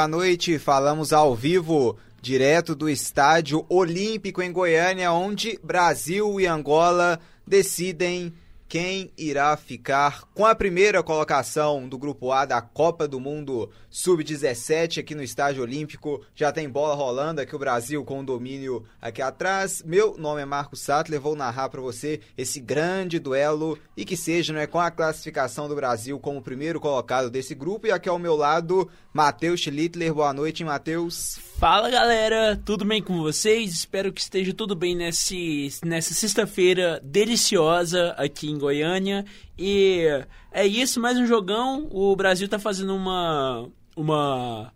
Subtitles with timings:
[0.00, 0.58] boa noite.
[0.58, 8.32] Falamos ao vivo, direto do Estádio Olímpico em Goiânia, onde Brasil e Angola decidem
[8.70, 15.00] quem irá ficar com a primeira colocação do Grupo A da Copa do Mundo Sub-17
[15.00, 16.24] aqui no Estádio Olímpico.
[16.36, 19.82] Já tem bola rolando aqui o Brasil com o domínio aqui atrás.
[19.84, 24.52] Meu nome é Marcos Sattler, vou narrar para você esse grande duelo e que seja
[24.52, 27.88] né, com a classificação do Brasil como primeiro colocado desse grupo.
[27.88, 30.14] E aqui ao meu lado, Matheus Schlittler.
[30.14, 31.40] Boa noite, Matheus.
[31.58, 33.72] Fala galera, tudo bem com vocês?
[33.72, 39.24] Espero que esteja tudo bem nesse, nessa sexta-feira deliciosa aqui em Goiânia.
[39.58, 40.06] E
[40.52, 41.88] é isso, mais um jogão.
[41.90, 44.72] O Brasil está fazendo uma, uma,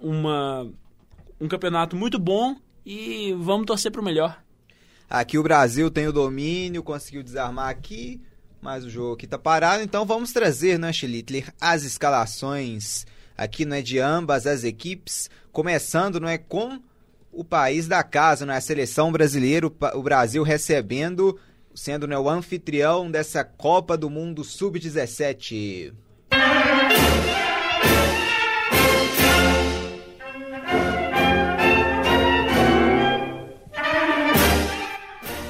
[0.00, 0.70] uma,
[1.40, 4.42] um campeonato muito bom e vamos torcer para o melhor.
[5.08, 8.20] Aqui o Brasil tem o domínio, conseguiu desarmar aqui,
[8.60, 9.82] mas o jogo aqui tá parado.
[9.82, 13.06] Então vamos trazer, né, Schlittler, as escalações
[13.36, 16.80] aqui não é de ambas as equipes, começando não é com
[17.30, 21.38] o país da casa, não é a seleção brasileira, o Brasil recebendo,
[21.76, 25.92] sendo né, o anfitrião dessa Copa do Mundo Sub-17.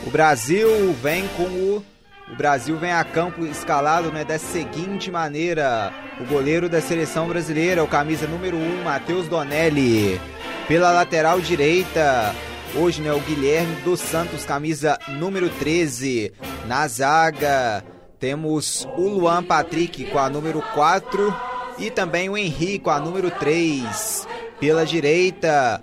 [0.04, 1.84] O Brasil vem com o
[2.28, 7.84] o Brasil vem a campo escalado né, da seguinte maneira: o goleiro da seleção brasileira,
[7.84, 10.20] o camisa número 1, Matheus Donelli.
[10.66, 12.34] Pela lateral direita,
[12.74, 16.32] hoje né, o Guilherme dos Santos, camisa número 13.
[16.66, 17.84] Na zaga,
[18.18, 21.34] temos o Luan Patrick com a número 4
[21.78, 24.26] e também o Henrique com a número 3.
[24.58, 25.82] Pela direita,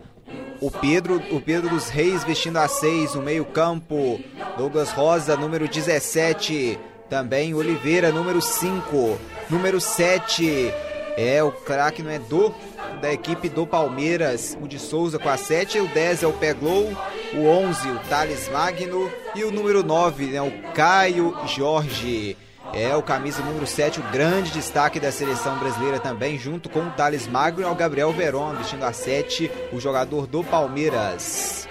[0.60, 4.20] o Pedro, o Pedro dos Reis vestindo a 6 no meio-campo.
[4.58, 6.80] Douglas Rosa, número 17.
[7.10, 9.20] Também Oliveira, número 5.
[9.50, 10.74] Número 7
[11.18, 12.54] é o craque, não é do
[13.02, 16.92] da equipe do Palmeiras, o de Souza com a 7, o 10 é o Peglow,
[17.34, 22.38] o 11 o Thales Magno e o número 9 é né, o Caio Jorge.
[22.74, 26.92] É o camisa número 7, o grande destaque da seleção brasileira também, junto com o
[26.92, 31.68] Thales Magno e o Gabriel Veron, vestindo a 7, o jogador do Palmeiras.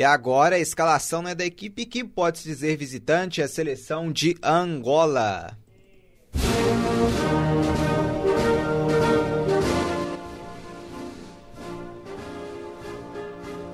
[0.00, 4.34] E agora a escalação é da equipe que pode se dizer visitante, a seleção de
[4.42, 5.54] Angola.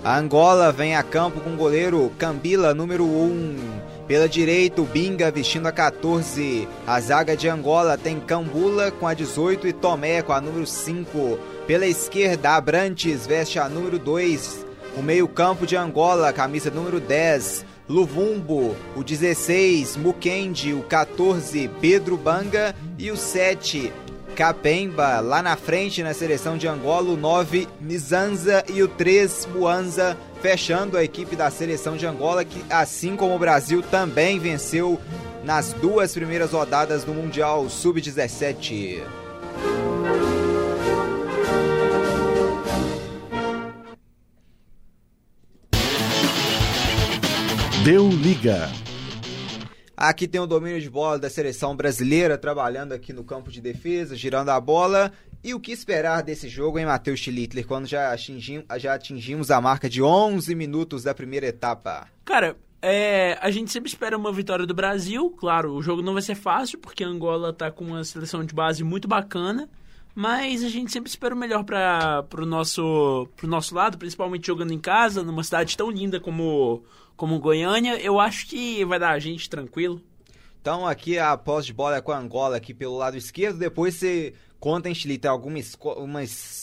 [0.03, 3.56] A Angola vem a campo com o goleiro Cambila, número 1.
[4.08, 6.66] Pela direita, o Binga vestindo a 14.
[6.84, 11.38] A zaga de Angola tem Cambula com a 18 e Tomé com a número 5.
[11.69, 14.66] Pela esquerda, Abrantes veste a número 2.
[14.97, 17.67] O meio-campo de Angola, camisa número 10.
[17.87, 23.93] Luvumbo, o 16, Mukendi, o 14, Pedro Banga e o 7,
[24.35, 30.17] Capemba, lá na frente na seleção de Angola, o 9 Mizanza e o 3 Muanza,
[30.43, 35.01] fechando a equipe da seleção de Angola, que assim como o Brasil também venceu
[35.45, 39.03] nas duas primeiras rodadas do Mundial Sub-17.
[47.87, 48.69] Deu liga.
[49.97, 54.17] Aqui tem o domínio de bola da seleção brasileira, trabalhando aqui no campo de defesa,
[54.17, 55.13] girando a bola.
[55.45, 59.61] E o que esperar desse jogo, hein, Matheus Schlittler, quando já, atingim, já atingimos a
[59.61, 62.09] marca de 11 minutos da primeira etapa?
[62.25, 65.31] Cara, é, a gente sempre espera uma vitória do Brasil.
[65.39, 68.53] Claro, o jogo não vai ser fácil, porque a Angola tá com uma seleção de
[68.53, 69.71] base muito bacana.
[70.13, 74.73] Mas a gente sempre espera o melhor para pro nosso, pro nosso lado, principalmente jogando
[74.73, 76.83] em casa, numa cidade tão linda como
[77.16, 80.00] como Goiânia, eu acho que vai dar a gente tranquilo.
[80.60, 83.94] Então aqui a posse de bola é com a Angola aqui pelo lado esquerdo, depois
[83.94, 85.58] você conta em Chile, tem alguma
[85.96, 86.20] uma,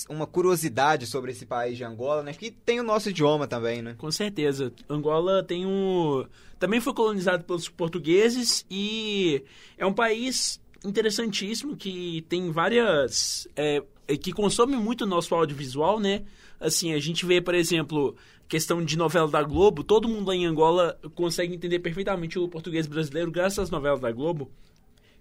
[0.09, 2.33] uma curiosidade sobre esse país de Angola, né?
[2.33, 3.95] Que tem o nosso idioma também, né?
[3.97, 4.73] Com certeza.
[4.89, 6.25] Angola tem um...
[6.59, 9.43] Também foi colonizado pelos portugueses e
[9.77, 13.47] é um país interessantíssimo que tem várias...
[13.55, 13.81] É,
[14.21, 16.23] que consome muito o nosso audiovisual, né?
[16.59, 18.15] Assim, a gente vê, por exemplo,
[18.53, 22.85] questão de novela da Globo, todo mundo lá em Angola consegue entender perfeitamente o português
[22.85, 24.47] brasileiro graças às novelas da Globo.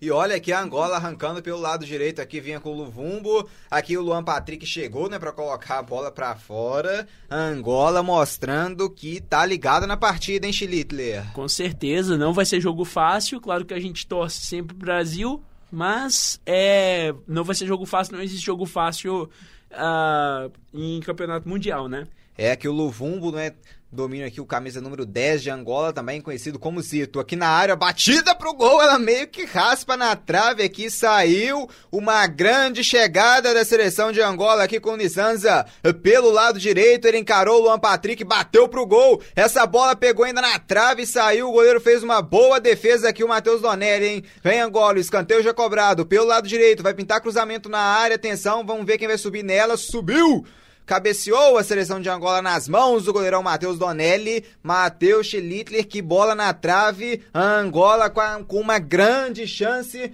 [0.03, 3.97] E olha aqui a Angola arrancando pelo lado direito, aqui vinha com o Luvumbo, aqui
[3.97, 7.09] o Luan Patrick chegou, né, para colocar a bola para fora.
[7.31, 11.33] A Angola mostrando que tá ligada na partida, hein, Schlittler?
[11.33, 15.43] Com certeza, não vai ser jogo fácil, claro que a gente torce sempre pro Brasil,
[15.71, 19.31] mas é, não vai ser jogo fácil, não existe jogo fácil
[19.71, 22.07] uh, em campeonato mundial, né?
[22.37, 23.53] É que o Luvumbo né,
[23.95, 27.21] Domínio aqui o camisa número 10 de Angola, também conhecido como Zito.
[27.21, 32.27] Aqui na área, batida pro gol, ela meio que raspa na trave aqui, saiu uma
[32.27, 35.67] grande chegada da seleção de Angola aqui com o Nissanza
[36.03, 40.41] pelo lado direito, ele encarou o Luan Patrick, bateu pro gol, essa bola pegou ainda
[40.41, 44.25] na trave e saiu, o goleiro fez uma boa defesa aqui, o Matheus Donelli, hein?
[44.43, 48.87] Vem Angola, escanteio já cobrado, pelo lado direito, vai pintar cruzamento na área, atenção, vamos
[48.87, 50.47] ver quem vai subir nela, subiu!
[50.87, 56.35] Cabeceou a seleção de Angola nas mãos do goleirão Matheus Donelli, Matheus Schlittler, que bola
[56.35, 60.13] na trave, Angola com, a, com uma grande chance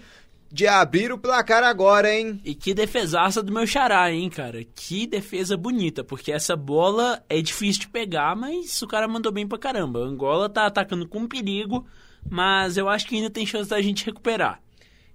[0.51, 2.41] de abrir o placar agora, hein?
[2.45, 4.65] E que defesaça do meu xará, hein, cara?
[4.75, 9.47] Que defesa bonita, porque essa bola é difícil de pegar, mas o cara mandou bem
[9.47, 10.01] pra caramba.
[10.01, 11.87] Angola tá atacando com perigo,
[12.29, 14.61] mas eu acho que ainda tem chance da gente recuperar.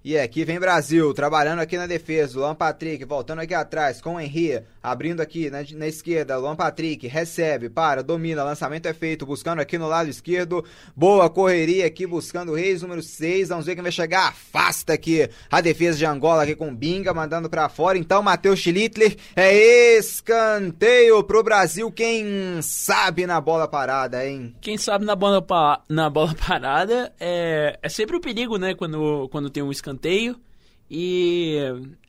[0.06, 2.38] E aqui vem Brasil, trabalhando aqui na defesa.
[2.38, 6.36] Luan Patrick voltando aqui atrás com o Henry, abrindo aqui na, na, esquerda.
[6.36, 10.62] Luan Patrick recebe, para, domina, lançamento é feito, buscando aqui no lado esquerdo.
[10.94, 13.48] Boa correria aqui, buscando o Reis número 6.
[13.48, 14.28] Vamos ver quem vai chegar.
[14.28, 17.96] Afasta aqui a defesa de Angola aqui com Binga, mandando para fora.
[17.96, 21.90] Então, Matheus Schlittler é escanteio pro Brasil.
[21.90, 24.54] Quem sabe na bola parada, hein?
[24.60, 28.74] Quem sabe na bola, pa na bola parada é, é sempre o um perigo, né?
[28.74, 30.40] Quando, quando tem um escanteio escanteio.
[30.90, 31.58] E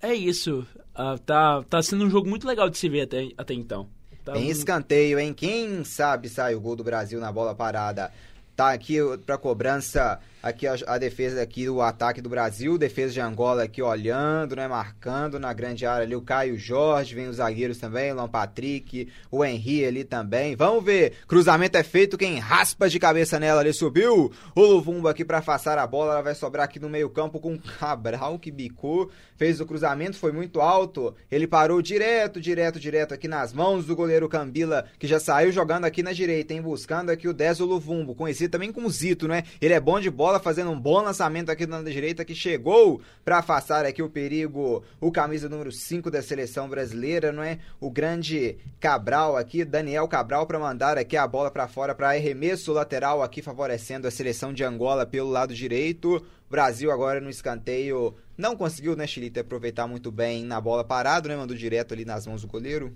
[0.02, 0.68] é isso.
[0.94, 3.88] Uh, tá, tá sendo um jogo muito legal de se ver até, até então.
[4.24, 5.34] Tá Tem escanteio, hein?
[5.34, 8.12] Quem sabe sai o gol do Brasil na bola parada.
[8.56, 13.20] Tá aqui pra cobrança Aqui a, a, defesa aqui, o ataque do Brasil, defesa de
[13.20, 17.80] Angola aqui olhando, né, marcando na grande área ali o Caio Jorge, vem os zagueiros
[17.80, 20.56] também, o Luan Patrick, o Henry ali também.
[20.56, 25.26] Vamos ver, cruzamento é feito, quem raspa de cabeça nela ali subiu, o Luvumbo aqui
[25.26, 28.52] para afastar a bola, ela vai sobrar aqui no meio campo com o Cabral que
[28.52, 33.88] bicou, fez o cruzamento, foi muito alto, ele parou direto, direto, direto aqui nas mãos
[33.88, 37.62] do goleiro Cambila, que já saiu jogando aqui na direita, hein, buscando aqui o 10
[37.62, 39.44] o Luvumbo, conhecido também como Zito, né?
[39.60, 43.02] Ele é bom de bola, bola, fazendo um bom lançamento aqui na direita, que chegou
[43.24, 47.60] para afastar aqui o perigo, o camisa número 5 da seleção brasileira, não é?
[47.80, 52.74] O grande Cabral aqui, Daniel Cabral, para mandar aqui a bola para fora para arremesso
[52.74, 56.24] lateral aqui, favorecendo a seleção de Angola pelo lado direito.
[56.50, 61.36] Brasil agora no escanteio não conseguiu, né, Chile, aproveitar muito bem na bola parado, né?
[61.36, 62.94] Mandou direto ali nas mãos do goleiro.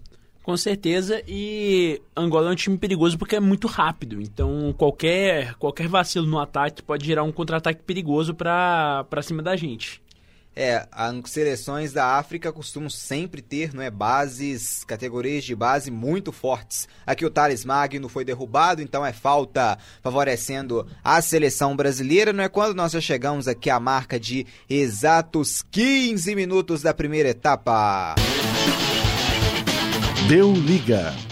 [0.50, 4.20] Com certeza, e Angola é um time perigoso porque é muito rápido.
[4.20, 10.02] Então, qualquer, qualquer vacilo no ataque pode gerar um contra-ataque perigoso para cima da gente.
[10.56, 16.32] É, as seleções da África costumam sempre ter não é, bases, categorias de base muito
[16.32, 16.88] fortes.
[17.06, 22.34] Aqui o Thales Magno foi derrubado, então é falta favorecendo a seleção brasileira.
[22.34, 27.30] Não é quando nós já chegamos aqui à marca de exatos 15 minutos da primeira
[27.30, 28.16] etapa.
[30.30, 31.29] Deu liga.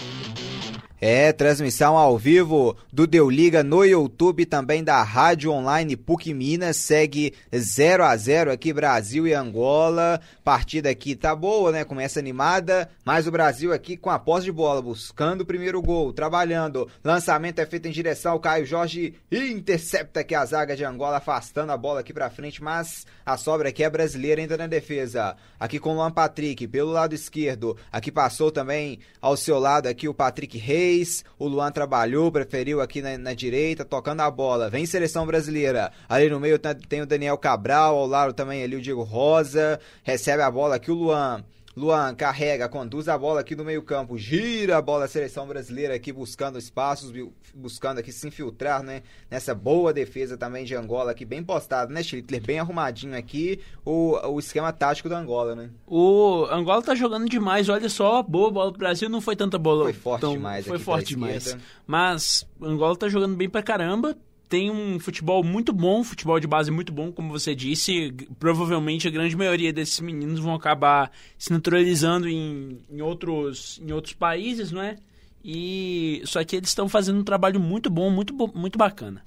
[1.00, 6.76] É, transmissão ao vivo do Deu Liga no YouTube, também da Rádio Online PUC Minas.
[6.76, 10.20] Segue 0 a 0 aqui, Brasil e Angola.
[10.42, 11.84] Partida aqui tá boa, né?
[11.84, 16.12] Começa animada, mas o Brasil aqui com a posse de bola, buscando o primeiro gol,
[16.12, 16.88] trabalhando.
[17.04, 21.70] Lançamento é feito em direção ao Caio Jorge intercepta aqui a zaga de Angola, afastando
[21.70, 25.36] a bola aqui pra frente, mas a sobra aqui é brasileira ainda na defesa.
[25.60, 27.76] Aqui com o Luan Patrick, pelo lado esquerdo.
[27.92, 32.80] Aqui passou também ao seu lado aqui o Patrick Reis fez, o Luan trabalhou, preferiu
[32.80, 34.70] aqui na, na, direita, tocando a bola.
[34.70, 35.92] Vem seleção brasileira.
[36.08, 39.78] Ali no meio tem o Daniel Cabral, ao lado também ali o Diego Rosa.
[40.02, 41.44] Recebe a bola aqui o Luan.
[41.78, 46.12] Luan carrega, conduz a bola aqui no meio-campo, gira a bola a seleção brasileira aqui
[46.12, 47.12] buscando espaços,
[47.54, 49.02] buscando aqui se infiltrar, né?
[49.30, 52.42] Nessa boa defesa também de Angola aqui, bem postado, né, Schlittler?
[52.42, 55.70] Bem arrumadinho aqui o, o esquema tático da Angola, né?
[55.86, 59.84] O Angola tá jogando demais, olha só, boa bola do Brasil, não foi tanta bola.
[59.84, 61.56] Foi forte então, demais, Foi forte demais.
[61.86, 64.16] Mas Angola tá jogando bem pra caramba,
[64.48, 68.12] tem um futebol muito bom, futebol de base muito bom, como você disse.
[68.38, 74.14] Provavelmente a grande maioria desses meninos vão acabar se naturalizando em, em, outros, em outros
[74.14, 74.96] países, não é?
[75.44, 79.22] E só que eles estão fazendo um trabalho muito bom, muito, muito bacana.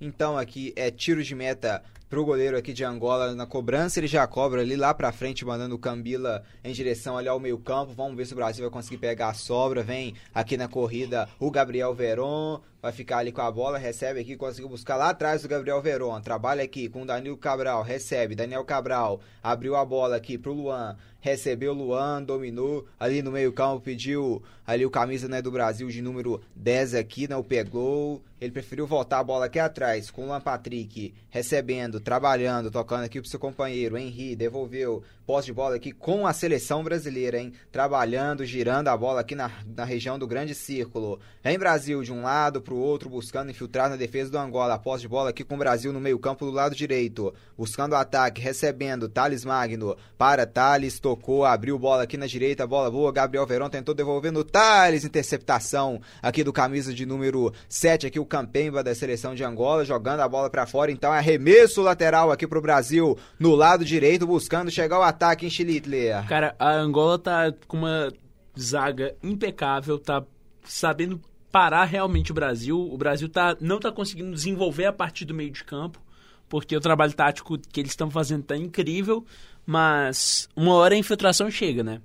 [0.00, 1.82] Então aqui é tiro de meta
[2.12, 5.76] pro goleiro aqui de Angola na cobrança, ele já cobra ali lá pra frente, mandando
[5.76, 8.98] o Cambila em direção ali ao meio campo, vamos ver se o Brasil vai conseguir
[8.98, 13.50] pegar a sobra, vem aqui na corrida o Gabriel Veron, vai ficar ali com a
[13.50, 17.38] bola, recebe aqui, conseguiu buscar lá atrás do Gabriel Veron, trabalha aqui com o Danilo
[17.38, 23.22] Cabral, recebe, Daniel Cabral, abriu a bola aqui pro Luan, recebeu o Luan, dominou, ali
[23.22, 27.38] no meio campo pediu ali o camisa né, do Brasil de número 10 aqui, não
[27.38, 32.70] né, pegou, ele preferiu voltar a bola aqui atrás com o Luan Patrick recebendo, trabalhando,
[32.70, 37.38] tocando aqui pro seu companheiro, Henri, devolveu, posse de bola aqui com a seleção brasileira,
[37.38, 37.52] hein?
[37.70, 41.18] Trabalhando, girando a bola aqui na, na região do grande círculo.
[41.44, 44.78] Em Brasil, de um lado pro outro, buscando infiltrar na defesa do Angola.
[44.78, 48.40] Posse de bola aqui com o Brasil no meio-campo do lado direito, buscando o ataque,
[48.40, 49.08] recebendo.
[49.08, 53.12] Thales Magno para Thales, tocou, abriu bola aqui na direita, bola boa.
[53.12, 58.26] Gabriel Verón tentou devolver no Thales, interceptação aqui do camisa de número 7, aqui o
[58.26, 60.92] Campemba da seleção de Angola, jogando a bola para fora.
[60.92, 66.26] Então, arremesso lateral aqui pro Brasil no lado direito, buscando chegar ao ataque em Chilitler.
[66.26, 68.12] Cara, a Angola tá com uma
[68.58, 70.24] zaga impecável, tá
[70.64, 72.80] sabendo parar realmente o Brasil.
[72.80, 76.00] O Brasil tá, não tá conseguindo desenvolver a partir do meio de campo,
[76.48, 79.24] porque o trabalho tático que eles estão fazendo tá incrível,
[79.64, 82.00] mas uma hora a infiltração chega, né?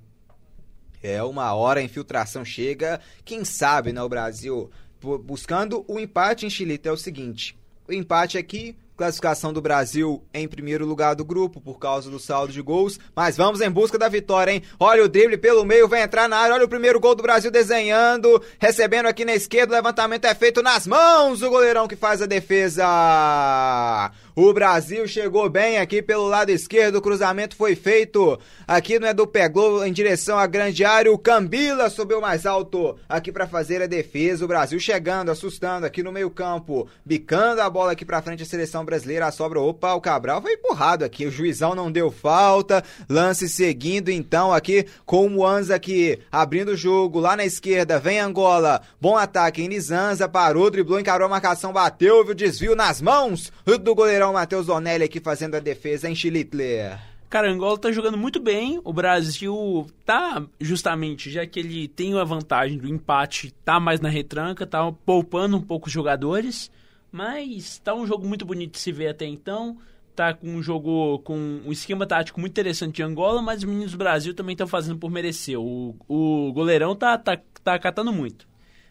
[1.02, 3.00] É, uma hora a infiltração chega.
[3.24, 4.70] Quem sabe, né, o Brasil
[5.24, 7.56] buscando o empate em Chilita é o seguinte.
[7.88, 12.52] O empate aqui Classificação do Brasil em primeiro lugar do grupo por causa do saldo
[12.52, 12.98] de gols.
[13.14, 14.62] Mas vamos em busca da vitória, hein?
[14.76, 16.56] Olha o drible pelo meio, vai entrar na área.
[16.56, 18.42] Olha o primeiro gol do Brasil desenhando.
[18.58, 19.72] Recebendo aqui na esquerda.
[19.72, 22.84] O levantamento é feito nas mãos do goleirão que faz a defesa.
[24.34, 26.96] O Brasil chegou bem aqui pelo lado esquerdo.
[26.96, 28.36] O cruzamento foi feito
[28.66, 31.12] aqui no Edu Pegou em direção à grande área.
[31.12, 34.44] O Cambila subiu mais alto aqui para fazer a defesa.
[34.44, 38.87] O Brasil chegando, assustando aqui no meio-campo, bicando a bola aqui para frente a seleção
[38.88, 43.46] brasileira, a sobra, opa, o Cabral foi empurrado aqui, o juizão não deu falta, lance
[43.46, 48.80] seguindo então aqui com o Anza aqui, abrindo o jogo, lá na esquerda, vem Angola,
[48.98, 53.94] bom ataque em Nizanza, parou, driblou, encarou a marcação, bateu, viu desvio nas mãos do
[53.94, 56.98] goleirão Matheus Donelli aqui fazendo a defesa em Chilitler.
[57.28, 58.80] Cara, Angola tá jogando muito bem.
[58.82, 64.08] O Brasil tá justamente, já que ele tem a vantagem do empate, tá mais na
[64.08, 66.70] retranca, tá poupando um pouco os jogadores.
[67.10, 69.78] Mas tá um jogo muito bonito de se ver até então.
[70.14, 73.92] Tá com um jogo com um esquema tático muito interessante de Angola, mas os meninos
[73.92, 75.58] do Brasil também estão fazendo por merecer.
[75.58, 78.48] O, o goleirão tá, tá, tá catando muito.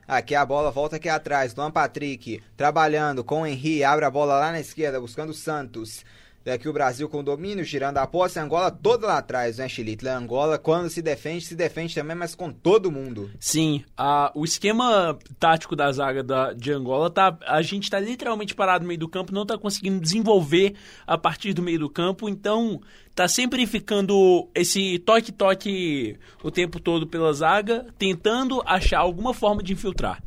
[0.08, 1.54] Aqui a bola volta aqui atrás.
[1.54, 3.84] Luan Patrick trabalhando com o Henry.
[3.84, 6.06] Abre a bola lá na esquerda, buscando o Santos.
[6.54, 10.16] Aqui o Brasil com domínio, girando a posse, Angola toda lá atrás, né, Chilitla?
[10.16, 13.30] Angola, quando se defende, se defende também, mas com todo mundo.
[13.40, 18.56] Sim, a, o esquema tático da zaga da, de Angola, tá, a gente tá literalmente
[18.56, 20.76] parado no meio do campo, não tá conseguindo desenvolver
[21.06, 22.82] a partir do meio do campo, então
[23.14, 29.74] tá sempre ficando esse toque-toque o tempo todo pela zaga, tentando achar alguma forma de
[29.74, 30.22] infiltrar.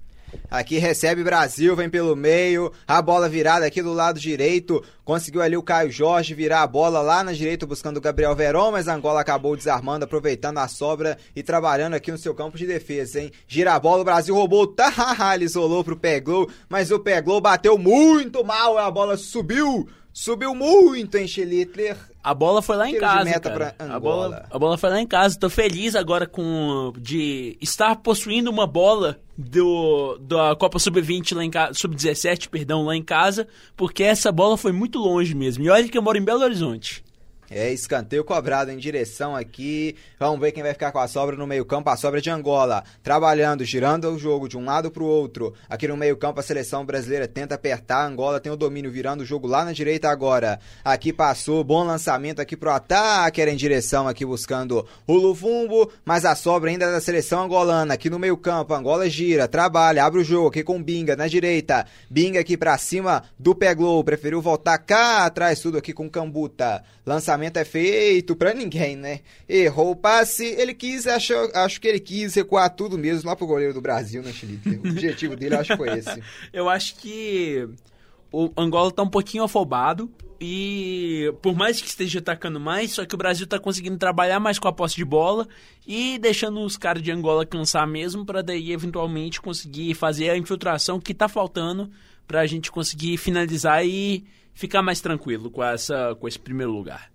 [0.50, 4.82] Aqui recebe Brasil, vem pelo meio, a bola virada aqui do lado direito.
[5.04, 8.72] Conseguiu ali o Caio Jorge virar a bola lá na direita buscando o Gabriel Verón,
[8.72, 13.20] mas Angola acabou desarmando, aproveitando a sobra e trabalhando aqui no seu campo de defesa,
[13.20, 13.32] hein?
[13.46, 14.92] Gira a bola, o Brasil roubou, tá,
[15.34, 21.17] ele isolou pro Peglow, mas o Peglow bateu muito mal, a bola subiu Subiu muito
[21.17, 21.97] em Schlittler.
[22.23, 23.40] A bola foi lá em casa.
[23.40, 23.75] Cara.
[23.79, 25.38] A, bola, a bola foi lá em casa.
[25.38, 31.50] Tô feliz agora com de estar possuindo uma bola do da Copa Sub-20 lá em
[31.50, 35.64] casa, Sub-17, perdão, lá em casa, porque essa bola foi muito longe mesmo.
[35.64, 37.02] E olha que eu moro em Belo Horizonte.
[37.50, 39.97] É, escanteio cobrado em direção aqui.
[40.21, 41.90] Vamos ver quem vai ficar com a sobra no meio-campo.
[41.90, 42.85] A sobra de Angola.
[43.02, 45.52] Trabalhando, girando o jogo de um lado para o outro.
[45.69, 48.07] Aqui no meio-campo, a seleção brasileira tenta apertar.
[48.07, 50.61] Angola tem o domínio, virando o jogo lá na direita agora.
[50.85, 53.42] Aqui passou, bom lançamento aqui pro ataque.
[53.42, 55.90] Era em direção aqui buscando o Lufumbo.
[56.04, 57.95] Mas a sobra ainda é da seleção angolana.
[57.95, 61.85] Aqui no meio-campo, Angola gira, trabalha, abre o jogo aqui com Binga na direita.
[62.09, 64.04] Binga aqui para cima do Peglow.
[64.04, 66.85] Preferiu voltar cá atrás, tudo aqui com Cambuta.
[67.11, 69.19] Lançamento é feito para ninguém, né?
[69.49, 73.49] Errou o passe, ele quis, acho, acho que ele quis recuar tudo mesmo lá pro
[73.49, 74.76] goleiro do Brasil, né, Felipe?
[74.76, 76.23] O objetivo dele acho que foi esse.
[76.55, 77.69] Eu acho que
[78.31, 80.09] o Angola tá um pouquinho afobado
[80.40, 84.61] e por mais que esteja atacando mais, só que o Brasil tá conseguindo trabalhar mais
[84.61, 85.49] com a posse de bola
[85.85, 91.00] e deixando os caras de Angola cansar mesmo para daí eventualmente conseguir fazer a infiltração
[91.00, 91.90] que tá faltando
[92.25, 97.11] para a gente conseguir finalizar e ficar mais tranquilo com, essa, com esse primeiro lugar.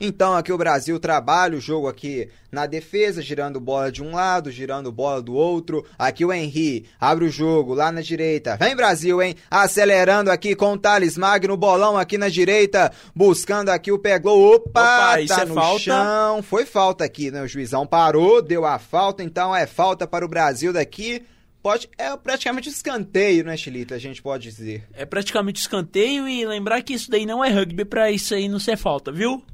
[0.00, 4.48] Então aqui o Brasil trabalha o jogo aqui na defesa, girando bola de um lado,
[4.48, 5.84] girando bola do outro.
[5.98, 8.56] Aqui o Henry abre o jogo lá na direita.
[8.56, 9.34] Vem Brasil, hein?
[9.50, 14.54] Acelerando aqui com o Thales Magno, bolão aqui na direita, buscando aqui o pegou.
[14.54, 15.80] Opa, Opa tá é no falta?
[15.80, 16.42] chão.
[16.44, 17.42] Foi falta aqui, né?
[17.42, 21.24] O juizão parou, deu a falta, então é falta para o Brasil daqui
[21.68, 23.94] pode é praticamente escanteio, né, Chilita?
[23.94, 24.84] A gente pode dizer.
[24.94, 28.58] É praticamente escanteio e lembrar que isso daí não é rugby para isso aí não
[28.58, 29.44] ser falta, viu?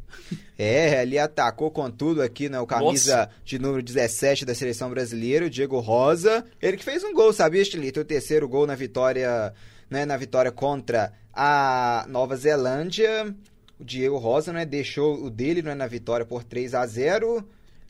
[0.56, 2.60] É, ele atacou com tudo aqui, né?
[2.60, 3.30] O camisa Nossa.
[3.44, 6.44] de número 17 da seleção brasileira, o Diego Rosa.
[6.62, 8.00] Ele que fez um gol, sabia, Chilita?
[8.00, 9.52] O terceiro gol na vitória,
[9.90, 10.06] né?
[10.06, 13.34] Na vitória contra a Nova Zelândia.
[13.80, 17.44] o Diego Rosa, né, deixou o dele né, na vitória por 3 a 0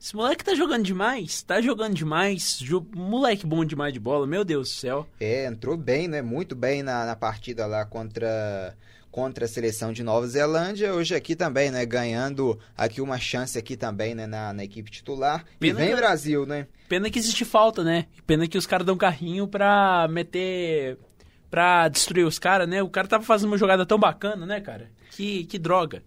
[0.04, 2.58] Esse moleque tá jogando demais, tá jogando demais.
[2.60, 5.06] Ju- Moleque bom demais de bola, meu Deus do céu.
[5.18, 6.20] É, entrou bem, né?
[6.20, 8.76] Muito bem na, na partida lá contra,
[9.10, 10.92] contra a seleção de Nova Zelândia.
[10.92, 11.86] Hoje aqui também, né?
[11.86, 14.26] Ganhando aqui uma chance aqui também, né?
[14.26, 15.42] Na, na equipe titular.
[15.54, 16.66] E Pena vem que- Brasil, né?
[16.86, 18.04] Pena que existe falta, né?
[18.26, 20.98] Pena que os caras dão carrinho pra meter.
[21.50, 22.82] pra destruir os caras, né?
[22.82, 24.90] O cara tava fazendo uma jogada tão bacana, né, cara?
[25.12, 26.02] Que, que droga.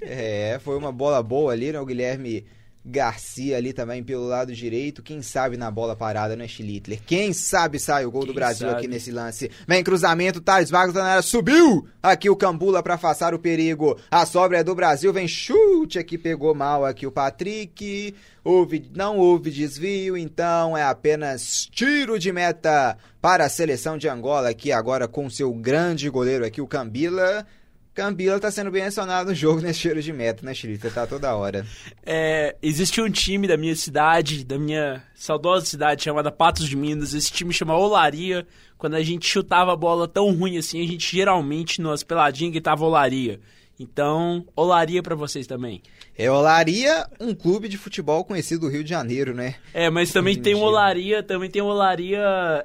[0.00, 1.78] É, foi uma bola boa ali, né?
[1.78, 2.46] O Guilherme
[2.84, 5.02] Garcia ali também pelo lado direito.
[5.02, 7.00] Quem sabe na bola parada, né, Schlittler?
[7.06, 8.78] Quem sabe sai o gol do Quem Brasil sabe?
[8.78, 9.50] aqui nesse lance.
[9.68, 11.86] Vem cruzamento, Thales Vargas na área, subiu!
[12.02, 13.96] Aqui o Cambula pra afastar o perigo.
[14.10, 18.14] A sobra é do Brasil, vem chute aqui, pegou mal aqui o Patrick.
[18.44, 24.48] Houve, não houve desvio, então é apenas tiro de meta para a seleção de Angola
[24.48, 27.46] aqui agora com seu grande goleiro aqui, o Cambila.
[27.94, 30.92] Cambila tá sendo bem acionado no jogo nesse tiro de meta, né, Schlitter?
[30.92, 31.66] Tá toda hora.
[32.04, 37.12] É, existe um time da minha cidade, da minha saudosa cidade, chamada Patos de Minas.
[37.12, 38.46] Esse time chama Olaria.
[38.78, 42.84] Quando a gente chutava a bola tão ruim assim, a gente geralmente nas peladinhas gritava
[42.84, 43.38] Olaria.
[43.78, 45.82] Então, Olaria pra vocês também.
[46.16, 49.56] É Olaria, um clube de futebol conhecido do Rio de Janeiro, né?
[49.72, 50.62] É, mas também tem um.
[50.62, 52.22] Olaria, também tem um Olaria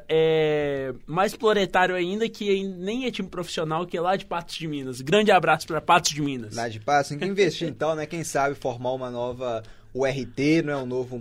[0.10, 4.68] é, mais proletário ainda, que nem é time profissional, que é lá de Patos de
[4.68, 5.02] Minas.
[5.02, 6.56] Grande abraço pra Patos de Minas.
[6.56, 8.06] Lá de Passo, tem que investir então, né?
[8.06, 9.64] Quem sabe formar uma nova
[10.00, 10.78] URT, não é?
[10.78, 11.18] Um novo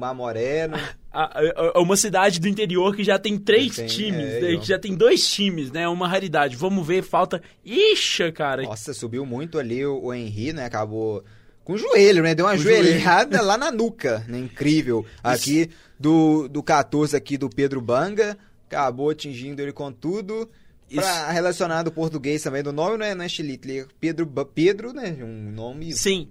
[1.13, 4.55] a- a- uma cidade do interior que já tem três Tem, times, é, né?
[4.55, 5.83] eu- que já tem dois times, né?
[5.83, 6.57] É uma raridade.
[6.57, 7.43] Vamos ver, falta.
[7.65, 8.63] Ixi, cara.
[8.63, 10.65] Nossa, subiu muito ali o, o Henry, né?
[10.67, 11.25] Acabou
[11.65, 12.35] com o joelho, né?
[12.35, 14.39] Deu uma Com o joelhada lá na nuca, né?
[14.39, 15.05] Incrível.
[15.23, 18.37] Aqui do, do 14 aqui do Pedro Banga,
[18.69, 20.49] acabou atingindo ele com tudo.
[20.95, 23.13] Pra relacionado ao português também do nome, né?
[23.13, 25.17] Não é Schlittler, Pedro, Pedro, né?
[25.21, 26.29] Um nome Sim,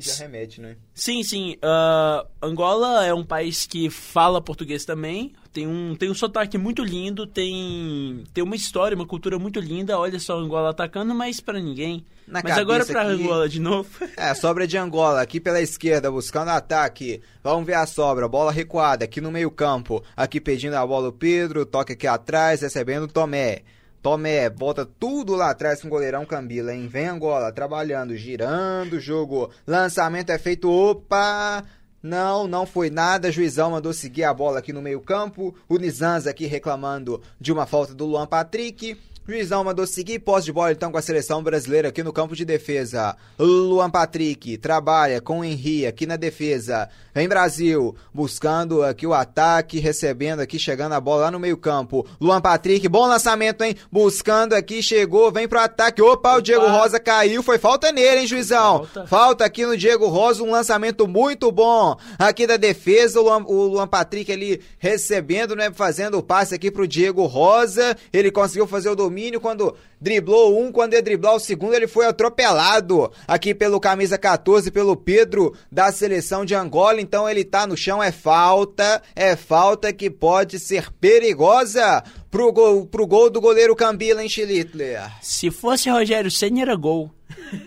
[0.00, 0.76] que já remete, né?
[0.94, 1.56] sim, sim.
[1.62, 5.32] Ah, Angola é um país que fala português também.
[5.52, 9.98] Tem um, tem um sotaque muito lindo, tem, tem uma história, uma cultura muito linda.
[9.98, 12.04] Olha só Angola atacando, mas pra ninguém.
[12.28, 13.88] Na mas agora pra aqui- Angola de novo.
[14.18, 17.22] É, sobra de Angola, aqui pela esquerda, buscando ataque.
[17.42, 20.02] Vamos ver a sobra, bola recuada, aqui no meio campo.
[20.16, 23.62] Aqui pedindo a bola o Pedro, toca aqui atrás, recebendo o Tomé.
[24.02, 26.86] Tomé, bota tudo lá atrás com o goleirão Cambila, hein?
[26.86, 29.50] Vem Angola, trabalhando, girando o jogo.
[29.66, 31.64] Lançamento é feito, opa!
[32.02, 33.32] Não, não foi nada.
[33.32, 35.54] Juizão mandou seguir a bola aqui no meio campo.
[35.68, 38.96] O Nizanza aqui reclamando de uma falta do Luan Patrick.
[39.28, 42.44] Juizão mandou seguir posse de bola então com a seleção brasileira aqui no campo de
[42.44, 43.16] defesa.
[43.36, 46.88] Luan Patrick trabalha com o Henry aqui na defesa.
[47.12, 52.06] Vem Brasil, buscando aqui o ataque, recebendo aqui, chegando a bola lá no meio campo.
[52.20, 53.74] Luan Patrick, bom lançamento, hein?
[53.90, 56.00] Buscando aqui, chegou, vem pro ataque.
[56.00, 58.84] Opa, o Diego Rosa caiu, foi falta nele, hein, juizão?
[58.84, 59.06] Falta.
[59.08, 61.96] Falta aqui no Diego Rosa, um lançamento muito bom.
[62.16, 65.72] Aqui da defesa, o Luan, o Luan Patrick ali recebendo, né?
[65.74, 67.96] Fazendo o passe aqui pro Diego Rosa.
[68.12, 72.06] Ele conseguiu fazer o domínio quando driblou um, quando ia driblar o segundo, ele foi
[72.06, 73.10] atropelado.
[73.26, 77.00] Aqui pelo camisa 14, pelo Pedro da seleção de Angola.
[77.00, 79.02] Então ele tá no chão, é falta.
[79.14, 85.10] É falta que pode ser perigosa pro gol, pro gol do goleiro Cambila, hein, Schlittler?
[85.22, 87.10] Se fosse Rogério Senna, era gol.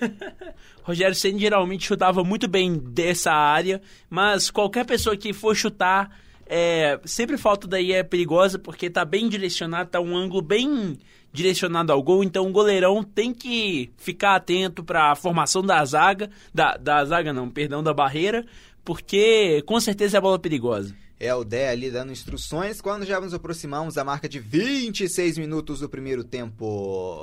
[0.84, 6.10] Rogério Senna geralmente chutava muito bem dessa área, mas qualquer pessoa que for chutar,
[6.48, 10.98] é, sempre falta daí é perigosa, porque tá bem direcionado, tá um ângulo bem
[11.32, 16.30] direcionado ao gol, então o goleirão tem que ficar atento para a formação da zaga,
[16.54, 18.46] da, da zaga não, perdão, da barreira,
[18.84, 20.96] porque com certeza é bola perigosa.
[21.20, 25.82] É o Dé ali dando instruções quando já nos aproximamos da marca de 26 minutos
[25.82, 27.22] do primeiro tempo.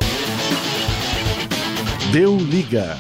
[2.13, 2.99] Deu liga.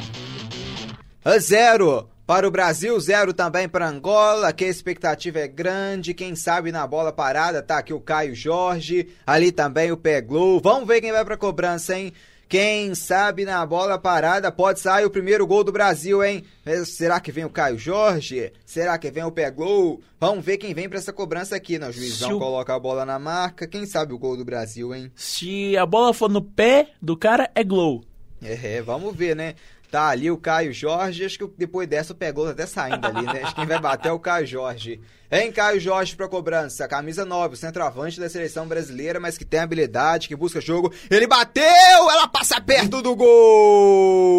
[1.22, 6.34] A zero para o Brasil, zero também para Angola, que a expectativa é grande, quem
[6.34, 11.00] sabe na bola parada, tá aqui o Caio Jorge, ali também o Peglow, vamos ver
[11.00, 12.12] quem vai pra cobrança, hein?
[12.48, 16.44] Quem sabe na bola parada pode sair o primeiro gol do Brasil, hein?
[16.64, 18.52] Mas Será que vem o Caio Jorge?
[18.64, 20.00] Será que vem o Peglow?
[20.20, 21.88] Vamos ver quem vem pra essa cobrança aqui, né?
[21.88, 25.10] O juizão o- coloca a bola na marca, quem sabe o gol do Brasil, hein?
[25.16, 28.04] Se a bola for no pé do cara, é gol.
[28.40, 29.54] É, vamos ver, né?
[29.96, 33.40] Tá ali o Caio Jorge, acho que depois dessa pegou até saindo ali, né?
[33.42, 35.00] Acho que quem vai bater é o Caio Jorge.
[35.32, 39.60] Hein, Caio Jorge pra cobrança, camisa 9, o centroavante da seleção brasileira, mas que tem
[39.60, 40.92] habilidade, que busca jogo.
[41.10, 44.36] Ele bateu, ela passa perto do gol!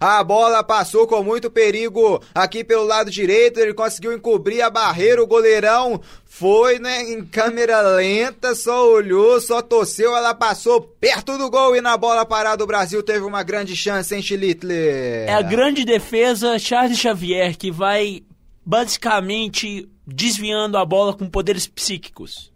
[0.00, 3.60] A bola passou com muito perigo aqui pelo lado direito.
[3.60, 5.22] Ele conseguiu encobrir a barreira.
[5.22, 6.00] O goleirão
[6.42, 10.16] foi né, em câmera lenta, só olhou, só torceu.
[10.16, 14.12] Ela passou perto do gol e na bola parada o Brasil teve uma grande chance,
[14.12, 14.72] hein, Chilitle?
[14.72, 18.24] É a grande defesa Charles Xavier que vai
[18.66, 22.50] basicamente desviando a bola com poderes psíquicos.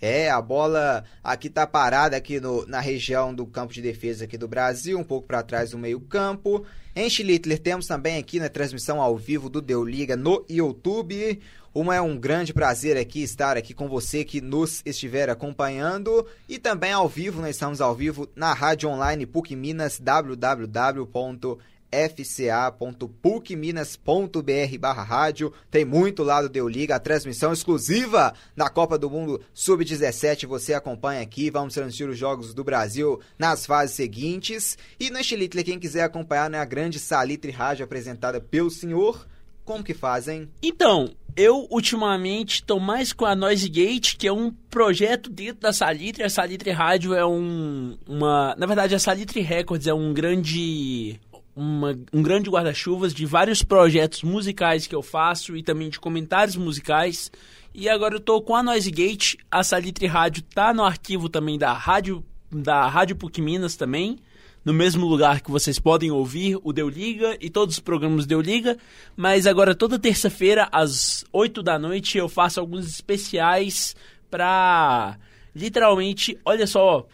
[0.00, 4.38] É, a bola aqui tá parada aqui no, na região do campo de defesa aqui
[4.38, 6.64] do Brasil, um pouco para trás do meio-campo.
[6.94, 11.40] Em Schlittler temos também aqui na transmissão ao vivo do Deu Liga no YouTube.
[11.74, 16.56] Uma é um grande prazer aqui estar aqui com você que nos estiver acompanhando e
[16.56, 21.58] também ao vivo, nós estamos ao vivo na rádio online PUC Minas www
[21.94, 25.52] fca.pucminas.br barra rádio.
[25.70, 30.46] Tem muito lado Deu Liga, a transmissão exclusiva da Copa do Mundo Sub-17.
[30.46, 34.76] Você acompanha aqui, vamos transmitir os jogos do Brasil nas fases seguintes.
[34.98, 39.24] E na Chilitle, quem quiser acompanhar né, grande Salitre Rádio apresentada pelo senhor,
[39.64, 40.50] como que fazem?
[40.62, 45.72] Então, eu ultimamente estou mais com a Noise Gate, que é um projeto dentro da
[45.72, 46.22] Salitre.
[46.22, 48.54] A Salitre Rádio é um, uma.
[48.56, 51.18] Na verdade, a Salitre Records é um grande
[51.56, 56.56] uma, um grande guarda-chuvas de vários projetos musicais que eu faço e também de comentários
[56.56, 57.30] musicais.
[57.72, 61.58] E agora eu tô com a Noise Gate, a Salitre Rádio tá no arquivo também
[61.58, 64.16] da Rádio da Rádio PUC Minas também,
[64.64, 68.40] no mesmo lugar que vocês podem ouvir o Deu Liga e todos os programas Deu
[68.40, 68.78] Liga,
[69.16, 73.94] mas agora toda terça-feira às 8 da noite eu faço alguns especiais
[74.30, 75.18] pra
[75.54, 77.06] literalmente, olha só,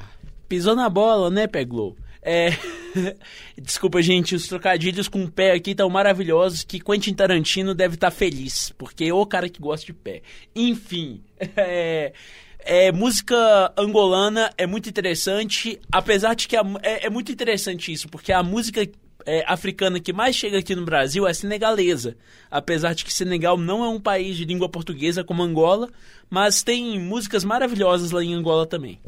[0.49, 1.95] Pisou na bola, né, Peglow?
[2.23, 2.51] É.
[3.61, 8.11] Desculpa, gente, os trocadilhos com o pé aqui estão maravilhosos que Quentin Tarantino deve estar
[8.11, 10.21] tá feliz, porque é o cara que gosta de pé.
[10.55, 11.21] Enfim,
[11.57, 12.13] é,
[12.59, 18.07] é, música angolana é muito interessante, apesar de que a, é, é, muito interessante isso,
[18.07, 18.87] porque a música
[19.25, 22.15] é, africana que mais chega aqui no Brasil é senegalesa,
[22.49, 25.89] apesar de que Senegal não é um país de língua portuguesa como Angola,
[26.29, 28.99] mas tem músicas maravilhosas lá em Angola também.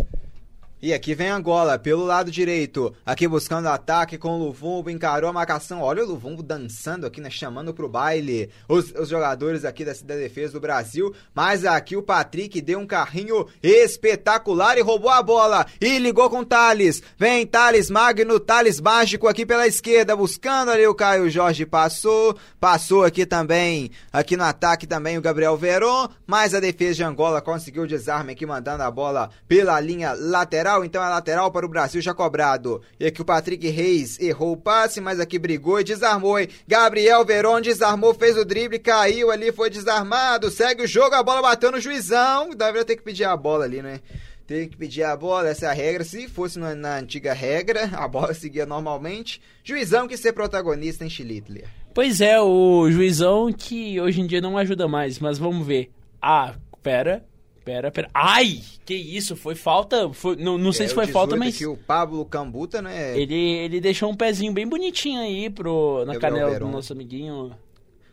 [0.81, 2.93] E aqui vem Angola, pelo lado direito.
[3.05, 5.81] Aqui buscando ataque com o Luvumbo, encarou a marcação.
[5.81, 7.29] Olha o Luvumbo dançando aqui, né?
[7.29, 11.15] Chamando pro baile os, os jogadores aqui da, da defesa do Brasil.
[11.33, 15.65] Mas aqui o Patrick deu um carrinho espetacular e roubou a bola.
[15.79, 17.01] E ligou com o Thales.
[17.17, 21.65] Vem Thales Magno, Thales mágico aqui pela esquerda, buscando ali o Caio Jorge.
[21.65, 23.91] Passou, passou aqui também.
[24.11, 26.09] Aqui no ataque também o Gabriel Veron.
[26.27, 30.64] Mas a defesa de Angola conseguiu o desarme aqui, mandando a bola pela linha lateral
[30.65, 32.81] lateral, então é lateral para o Brasil já cobrado.
[32.99, 36.39] E aqui o Patrick Reis errou o passe, mas aqui brigou e desarmou.
[36.39, 36.49] Hein?
[36.67, 40.49] Gabriel Veron desarmou, fez o drible, caiu ali, foi desarmado.
[40.49, 42.49] Segue o jogo, a bola bateu no juizão.
[42.49, 43.99] Deveria ter que pedir a bola ali, né?
[44.47, 46.03] Tem que pedir a bola, essa é a regra.
[46.03, 49.41] Se fosse na, na, antiga regra, a bola seguia normalmente.
[49.63, 51.67] Juizão que ser protagonista em Chilitler.
[51.93, 55.89] Pois é, o juizão que hoje em dia não ajuda mais, mas vamos ver.
[56.21, 57.23] Ah, pera,
[57.65, 58.07] Pera, pera.
[58.13, 58.61] Ai!
[58.85, 59.35] Que isso?
[59.35, 60.13] Foi falta?
[60.13, 61.55] Foi, não não sei é, se foi falta, mas.
[61.55, 63.19] Aqui, o Pablo Cambuta, né?
[63.19, 67.57] Ele, ele deixou um pezinho bem bonitinho aí pro, na Gabriel canela do nosso amiguinho.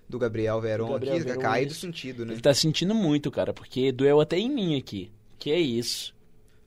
[0.09, 2.33] Do Gabriel Veron do Gabriel aqui, Veron, caído sentido, né?
[2.33, 5.13] Ele tá sentindo muito, cara, porque doeu até em mim aqui.
[5.39, 6.15] Que é isso.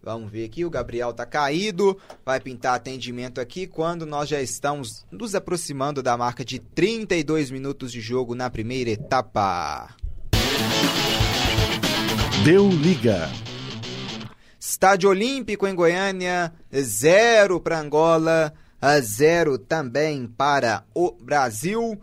[0.03, 5.03] Vamos ver aqui, o Gabriel tá caído, vai pintar atendimento aqui quando nós já estamos
[5.11, 9.95] nos aproximando da marca de 32 minutos de jogo na primeira etapa.
[12.43, 13.29] Deu liga.
[14.59, 18.53] Estádio Olímpico em Goiânia, zero para Angola,
[19.01, 22.01] zero também para o Brasil.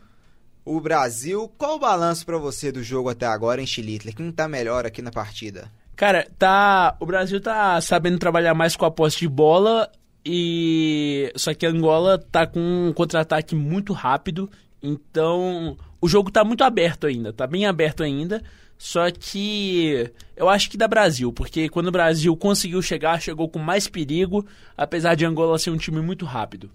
[0.65, 1.53] o Brasil.
[1.59, 4.15] Qual o balanço para você do jogo até agora em Chilitler?
[4.15, 5.71] Quem tá melhor aqui na partida?
[5.97, 6.97] Cara, tá.
[7.01, 9.91] O Brasil tá sabendo trabalhar mais com a posse de bola
[10.25, 14.49] e só que a Angola tá com um contra-ataque muito rápido,
[14.83, 18.43] então o jogo tá muito aberto ainda, tá bem aberto ainda.
[18.83, 23.61] Só que eu acho que dá Brasil, porque quando o Brasil conseguiu chegar, chegou com
[23.61, 24.45] mais perigo,
[24.77, 26.69] apesar de Angola ser um time muito rápido.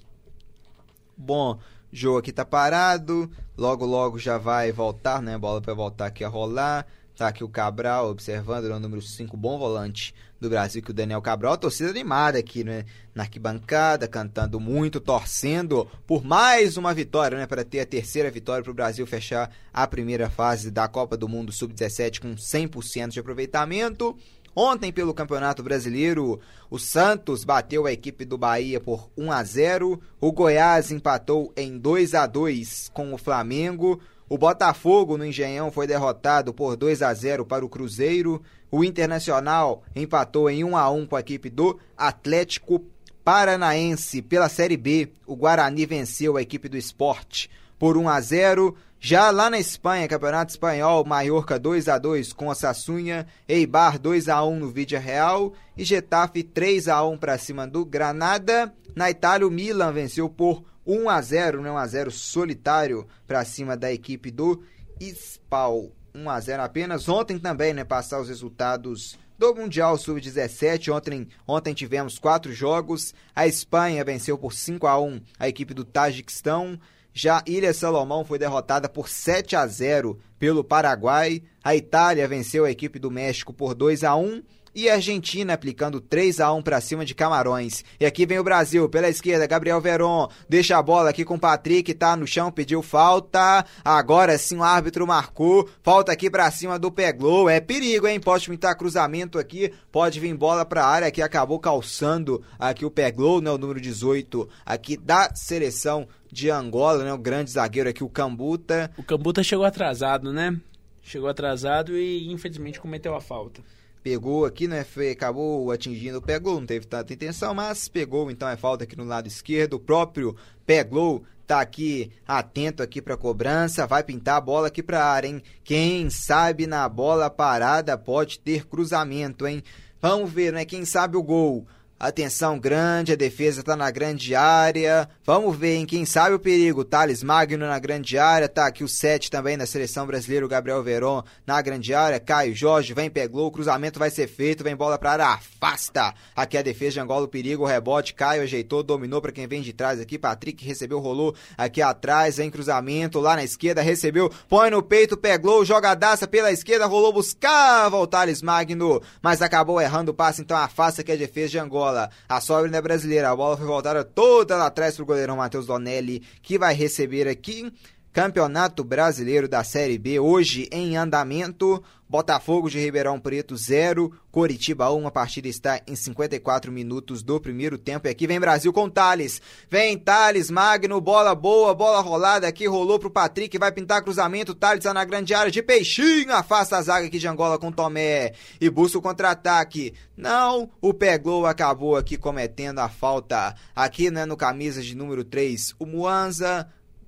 [1.18, 1.60] Bom,
[1.92, 5.36] jogo aqui tá parado, logo logo já vai voltar, né?
[5.36, 6.88] A bola vai voltar aqui a rolar.
[7.14, 11.22] Tá aqui o Cabral observando, o número 5, bom volante do Brasil, que o Daniel
[11.22, 11.58] Cabral.
[11.58, 12.86] Torcida animada aqui, né?
[13.14, 17.46] Na arquibancada, cantando muito, torcendo por mais uma vitória, né?
[17.46, 21.28] Para ter a terceira vitória para o Brasil fechar a primeira fase da Copa do
[21.28, 24.18] Mundo Sub-17 com 100% de aproveitamento.
[24.60, 30.02] Ontem, pelo Campeonato Brasileiro, o Santos bateu a equipe do Bahia por 1 a 0.
[30.20, 34.02] O Goiás empatou em 2 a 2 com o Flamengo.
[34.30, 38.42] O Botafogo no Engenhão foi derrotado por 2 a 0 para o Cruzeiro.
[38.70, 42.84] O Internacional empatou em 1 a 1 com a equipe do Atlético
[43.24, 45.14] Paranaense pela Série B.
[45.26, 48.76] O Guarani venceu a equipe do Esporte por 1 a 0.
[49.00, 54.28] Já lá na Espanha, Campeonato Espanhol, Mallorca 2 a 2 com a Sassunha, Eibar 2
[54.28, 58.74] a 1 no Vídea Real e Getafe 3 a 1 para cima do Granada.
[58.94, 61.70] Na Itália, o Milan venceu por 1 a 0, né?
[61.70, 64.64] 1 a 0 solitário para cima da equipe do
[65.00, 65.92] Spal.
[66.16, 67.10] 1 a 0 apenas.
[67.10, 70.92] Ontem também, né, passar os resultados do Mundial Sub-17.
[70.92, 73.14] Ontem, ontem tivemos quatro jogos.
[73.36, 76.80] A Espanha venceu por 5 a 1 a equipe do Tajiquistão.
[77.14, 81.44] Já Ilha Salomão foi derrotada por 7 a 0 pelo Paraguai.
[81.64, 84.42] A Itália venceu a equipe do México por 2 a 1
[84.78, 87.84] e Argentina aplicando 3 a 1 para cima de Camarões.
[88.00, 91.40] E aqui vem o Brasil, pela esquerda, Gabriel Veron, deixa a bola aqui com o
[91.40, 93.66] Patrick, tá no chão, pediu falta.
[93.84, 95.68] Agora sim o árbitro marcou.
[95.82, 97.50] Falta aqui para cima do Peglow.
[97.50, 98.20] É perigo, hein?
[98.20, 103.42] Pode pintar cruzamento aqui, pode vir bola para área que acabou calçando aqui o Peglow,
[103.42, 108.10] né, o número 18 aqui da seleção de Angola, né, o grande zagueiro aqui o
[108.10, 108.92] Cambuta.
[108.96, 110.56] O Cambuta chegou atrasado, né?
[111.02, 113.60] Chegou atrasado e infelizmente cometeu a falta
[114.04, 114.84] pegou aqui, né?
[114.84, 118.96] Foi, acabou atingindo o Peglow, não teve tanta intenção, mas pegou, então é falta aqui
[118.96, 119.74] no lado esquerdo.
[119.74, 125.06] O próprio Peglow tá aqui atento aqui para cobrança, vai pintar a bola aqui para
[125.06, 125.42] área, hein?
[125.64, 129.64] Quem sabe na bola parada pode ter cruzamento, hein?
[130.02, 130.66] Vamos ver, né?
[130.66, 131.66] Quem sabe o gol.
[132.00, 135.10] Atenção grande, a defesa tá na grande área.
[135.26, 136.86] Vamos ver, em quem sabe o perigo.
[136.86, 138.48] Thales Magno na grande área.
[138.48, 142.20] Tá aqui o 7 também da seleção brasileira, o Gabriel Veron na grande área.
[142.20, 143.48] Caio Jorge vem, pegou.
[143.48, 144.64] O cruzamento vai ser feito.
[144.64, 146.14] Vem bola pra área, afasta.
[146.36, 148.14] Aqui a defesa de Angola, o perigo, o rebote.
[148.14, 150.20] Caio ajeitou, dominou para quem vem de trás aqui.
[150.20, 152.38] Patrick recebeu, rolou aqui atrás.
[152.38, 154.32] Vem cruzamento lá na esquerda, recebeu.
[154.48, 155.66] Põe no peito, pegou.
[155.66, 159.02] Jogadaça pela esquerda, rolou, buscava o Thales Magno.
[159.20, 162.10] Mas acabou errando o passe, então afasta aqui a defesa de Angola bola.
[162.28, 163.30] A sobra ainda é brasileira.
[163.30, 167.72] A bola foi voltada toda lá atrás pro goleirão Matheus Donelli, que vai receber aqui.
[168.12, 171.84] Campeonato Brasileiro da Série B, hoje em andamento.
[172.10, 175.08] Botafogo de Ribeirão Preto 0, Coritiba 1.
[175.08, 178.08] A partida está em 54 minutos do primeiro tempo.
[178.08, 179.42] E aqui vem Brasil com Thales.
[179.70, 184.56] Vem Thales, Magno, bola boa, bola rolada aqui, rolou pro Patrick, vai pintar cruzamento.
[184.56, 188.34] Thales está na grande área de peixinho, afasta a zaga aqui de Angola com Tomé
[188.62, 189.94] e busca o contra-ataque.
[190.16, 193.54] Não, o Peglow acabou aqui cometendo a falta.
[193.76, 196.68] Aqui, né, no camisa de número 3, o Muanza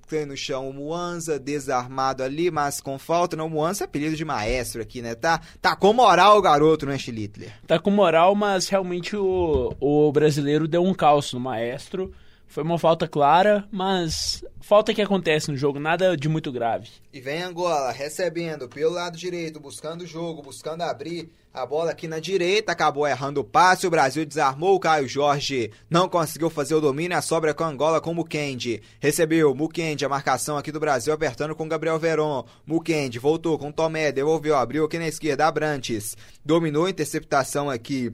[0.10, 3.38] tem no chão o Muanza, desarmado ali, mas com falta.
[3.38, 5.14] Não, o Muanza é apelido de maestro aqui, né?
[5.16, 7.54] Tá, tá com moral o garoto, né, Schlittler?
[7.68, 12.12] Tá com moral, mas realmente o, o brasileiro deu um calço no maestro.
[12.50, 16.90] Foi uma falta clara, mas falta que acontece no jogo, nada de muito grave.
[17.14, 22.08] E vem Angola recebendo pelo lado direito, buscando o jogo, buscando abrir a bola aqui
[22.08, 26.74] na direita, acabou errando o passe, o Brasil desarmou o Caio Jorge, não conseguiu fazer
[26.74, 28.82] o domínio, a sobra com Angola com o Mukendi.
[29.00, 32.46] Recebeu Mukendi, a marcação aqui do Brasil apertando com Gabriel Veron.
[32.66, 36.18] Mukendi voltou com Tomé, devolveu, abriu aqui na esquerda, Abrantes.
[36.44, 38.12] Dominou a interceptação aqui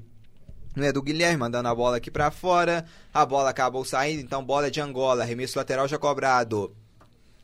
[0.83, 2.85] é do Guilherme, mandando a bola aqui para fora.
[3.13, 6.75] A bola acabou saindo, então bola de Angola, remesso lateral já cobrado.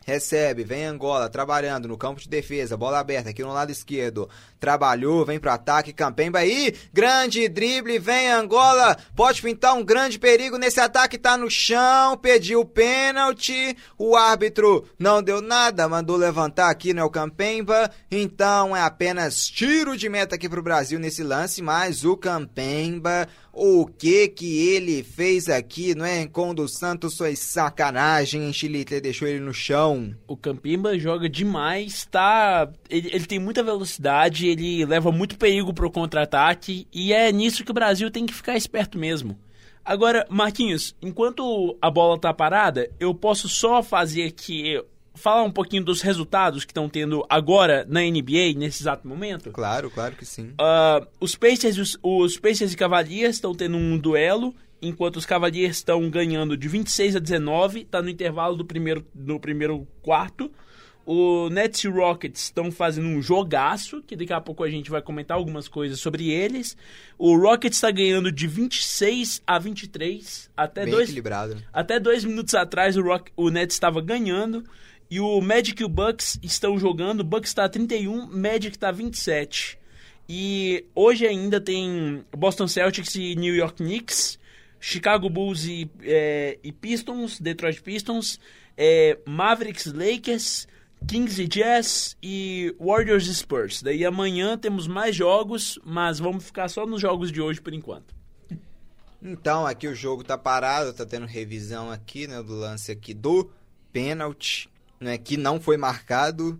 [0.03, 4.27] Recebe, vem Angola, trabalhando no campo de defesa, bola aberta aqui no lado esquerdo.
[4.59, 10.57] Trabalhou, vem pro ataque, Campemba aí, grande drible, vem Angola, pode pintar um grande perigo
[10.57, 16.95] nesse ataque, tá no chão, pediu pênalti, o árbitro não deu nada, mandou levantar aqui,
[16.95, 22.03] né, o Campemba, então é apenas tiro de meta aqui pro Brasil nesse lance, mas
[22.03, 26.25] o Campemba o que que ele fez aqui, não é?
[26.25, 29.01] Quando o Santos foi sacanagem, hein, Chilite?
[29.01, 30.15] Deixou ele no chão.
[30.27, 32.71] O Campimba joga demais, tá?
[32.89, 37.71] Ele, ele tem muita velocidade, ele leva muito perigo pro contra-ataque e é nisso que
[37.71, 39.37] o Brasil tem que ficar esperto mesmo.
[39.83, 44.79] Agora, Marquinhos, enquanto a bola tá parada, eu posso só fazer aqui
[45.21, 49.51] falar um pouquinho dos resultados que estão tendo agora na NBA, nesse exato momento?
[49.51, 50.53] Claro, claro que sim.
[50.59, 55.77] Uh, os Pacers, os, os Pacers e Cavaliers estão tendo um duelo, enquanto os Cavaliers
[55.77, 60.51] estão ganhando de 26 a 19, está no intervalo do primeiro, do primeiro quarto.
[61.05, 65.01] O Nets e Rockets estão fazendo um jogaço, que daqui a pouco a gente vai
[65.01, 66.77] comentar algumas coisas sobre eles.
[67.17, 70.49] O Rockets está ganhando de 26 a 23.
[70.55, 71.57] Até Bem dois, equilibrado.
[71.73, 74.63] Até dois minutos atrás o, Rock, o Nets estava ganhando.
[75.11, 77.19] E o Magic e o Bucks estão jogando.
[77.19, 79.77] O Bucks está 31, Magic está 27.
[80.29, 84.39] E hoje ainda tem Boston Celtics e New York Knicks,
[84.79, 88.39] Chicago Bulls e, é, e Pistons, Detroit Pistons,
[88.77, 90.65] é, Mavericks Lakers,
[91.05, 93.83] Kings e Jazz e Warriors e Spurs.
[93.83, 98.15] Daí amanhã temos mais jogos, mas vamos ficar só nos jogos de hoje por enquanto.
[99.21, 103.51] Então, aqui o jogo tá parado, tá tendo revisão aqui, né, do lance aqui do
[103.91, 104.71] pênalti
[105.01, 106.57] né, que não foi marcado.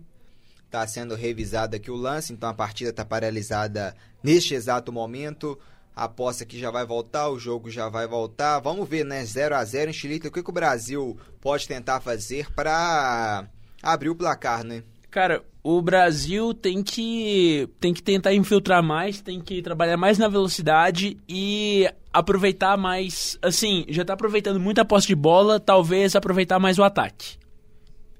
[0.66, 5.58] Está sendo revisado aqui o lance, então a partida está paralisada neste exato momento.
[5.94, 8.58] A aposta que já vai voltar, o jogo já vai voltar.
[8.60, 9.22] Vamos ver, né?
[9.22, 10.16] 0 a 0 em Chile.
[10.16, 13.46] O que, que o Brasil pode tentar fazer para
[13.82, 14.82] abrir o placar, né?
[15.10, 20.26] Cara, o Brasil tem que tem que tentar infiltrar mais, tem que trabalhar mais na
[20.26, 26.78] velocidade e aproveitar mais, assim, já tá aproveitando muita posse de bola, talvez aproveitar mais
[26.78, 27.41] o ataque.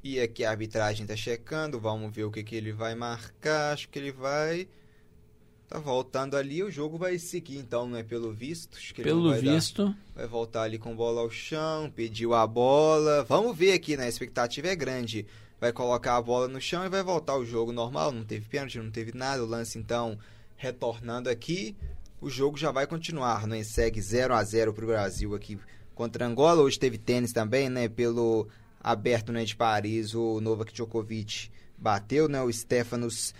[0.04, 3.72] E aqui a arbitragem tá checando, vamos ver o que, que ele vai marcar.
[3.72, 4.66] Acho que ele vai.
[5.68, 8.76] Tá voltando ali, o jogo vai seguir então, não é pelo visto?
[8.76, 9.86] Acho que pelo vai visto.
[9.86, 13.24] Dar, vai voltar ali com bola ao chão, pediu a bola.
[13.24, 14.04] Vamos ver aqui, né?
[14.04, 15.24] A expectativa é grande.
[15.60, 18.10] Vai colocar a bola no chão e vai voltar o jogo normal.
[18.10, 19.42] Não teve pênalti, não teve nada.
[19.42, 20.18] O lance então
[20.56, 21.76] retornando aqui.
[22.20, 23.62] O jogo já vai continuar, né?
[23.62, 25.58] Segue 0 a 0 pro Brasil aqui
[25.94, 26.60] contra Angola.
[26.60, 27.88] Hoje teve tênis também, né?
[27.88, 28.48] Pelo
[28.82, 32.42] aberto né, de Paris, o Novak Djokovic bateu, né?
[32.42, 33.34] O Stefanos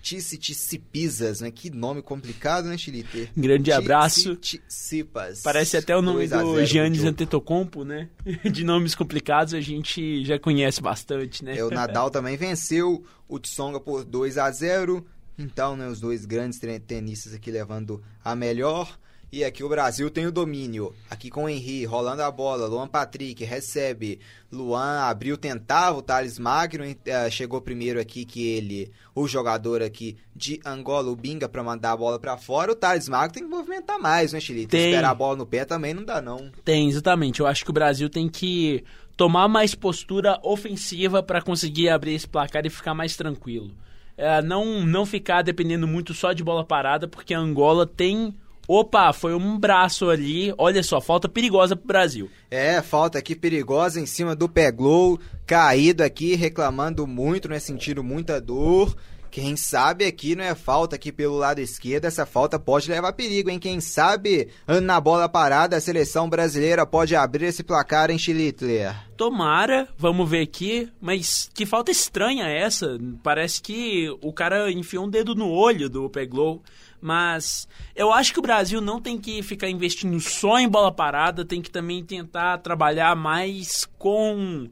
[0.00, 1.50] Tsitsipas, né?
[1.50, 3.28] Que nome complicado, né, Chilite?
[3.36, 4.36] Grande abraço.
[4.36, 5.42] Tsitsipas.
[5.42, 8.08] Parece até o nome do Giannis Antetokounmpo, né?
[8.50, 11.56] De nomes complicados a gente já conhece bastante, né?
[11.56, 15.04] É, o Nadal também venceu o Tsonga por 2 a 0
[15.36, 18.96] Então, né, os dois grandes tenistas aqui levando a melhor.
[19.36, 20.94] E aqui o Brasil tem o domínio.
[21.10, 22.66] Aqui com o Henry, rolando a bola.
[22.66, 24.18] Luan Patrick recebe.
[24.50, 25.98] Luan abriu, tentava.
[25.98, 31.14] O Thales Magno uh, chegou primeiro aqui que ele, o jogador aqui de Angola, o
[31.14, 32.72] Binga, para mandar a bola para fora.
[32.72, 34.66] O Thales Magno tem que movimentar mais, né, Chile?
[34.66, 34.86] Tem.
[34.86, 36.50] Esperar a bola no pé também não dá, não.
[36.64, 37.40] Tem, exatamente.
[37.40, 38.84] Eu acho que o Brasil tem que
[39.18, 43.70] tomar mais postura ofensiva para conseguir abrir esse placar e ficar mais tranquilo.
[44.16, 48.34] É, não, não ficar dependendo muito só de bola parada, porque a Angola tem
[48.68, 50.52] Opa, foi um braço ali.
[50.58, 52.30] Olha só, falta perigosa pro Brasil.
[52.50, 57.58] É, falta aqui perigosa em cima do Peglow, caído aqui, reclamando muito, né?
[57.58, 58.96] Sentindo muita dor.
[59.36, 63.50] Quem sabe aqui não é falta aqui pelo lado esquerdo, essa falta pode levar perigo,
[63.50, 63.58] hein?
[63.58, 64.48] Quem sabe
[64.82, 68.96] na bola parada a seleção brasileira pode abrir esse placar em Chilitler.
[69.14, 72.98] Tomara, vamos ver aqui, mas que falta estranha essa.
[73.22, 76.62] Parece que o cara enfiou um dedo no olho do Peglow.
[77.00, 81.44] Mas eu acho que o Brasil não tem que ficar investindo só em bola parada,
[81.44, 84.68] tem que também tentar trabalhar mais com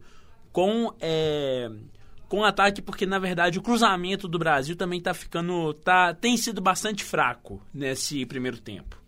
[0.53, 1.71] com é,
[2.29, 6.61] com ataque, porque na verdade o cruzamento do Brasil também está ficando tá tem sido
[6.61, 9.04] bastante fraco nesse primeiro tempo.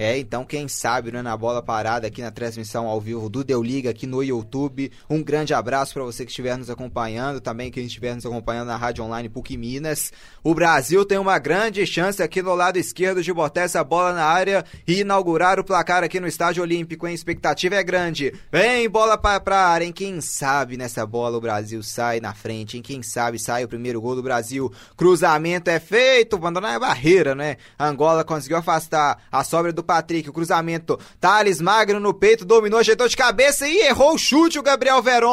[0.00, 3.60] É, então quem sabe, né, na bola parada aqui na transmissão ao vivo do Deu
[3.60, 4.92] Liga aqui no YouTube.
[5.10, 8.76] Um grande abraço para você que estiver nos acompanhando, também quem estiver nos acompanhando na
[8.76, 10.12] Rádio Online PUC Minas.
[10.44, 14.24] O Brasil tem uma grande chance aqui no lado esquerdo de botar essa bola na
[14.24, 17.04] área e inaugurar o placar aqui no Estádio Olímpico?
[17.04, 18.32] A expectativa é grande.
[18.52, 19.90] Vem bola para pra área, hein?
[19.90, 22.82] Quem sabe nessa bola o Brasil sai na frente, hein?
[22.84, 24.72] Quem sabe sai o primeiro gol do Brasil.
[24.96, 27.56] Cruzamento é feito, abandonar a barreira, né?
[27.76, 32.78] A Angola conseguiu afastar a sobra do Patrick, o cruzamento, Thales Magno no peito, dominou,
[32.78, 35.30] ajeitou de cabeça e errou o chute o Gabriel Veron.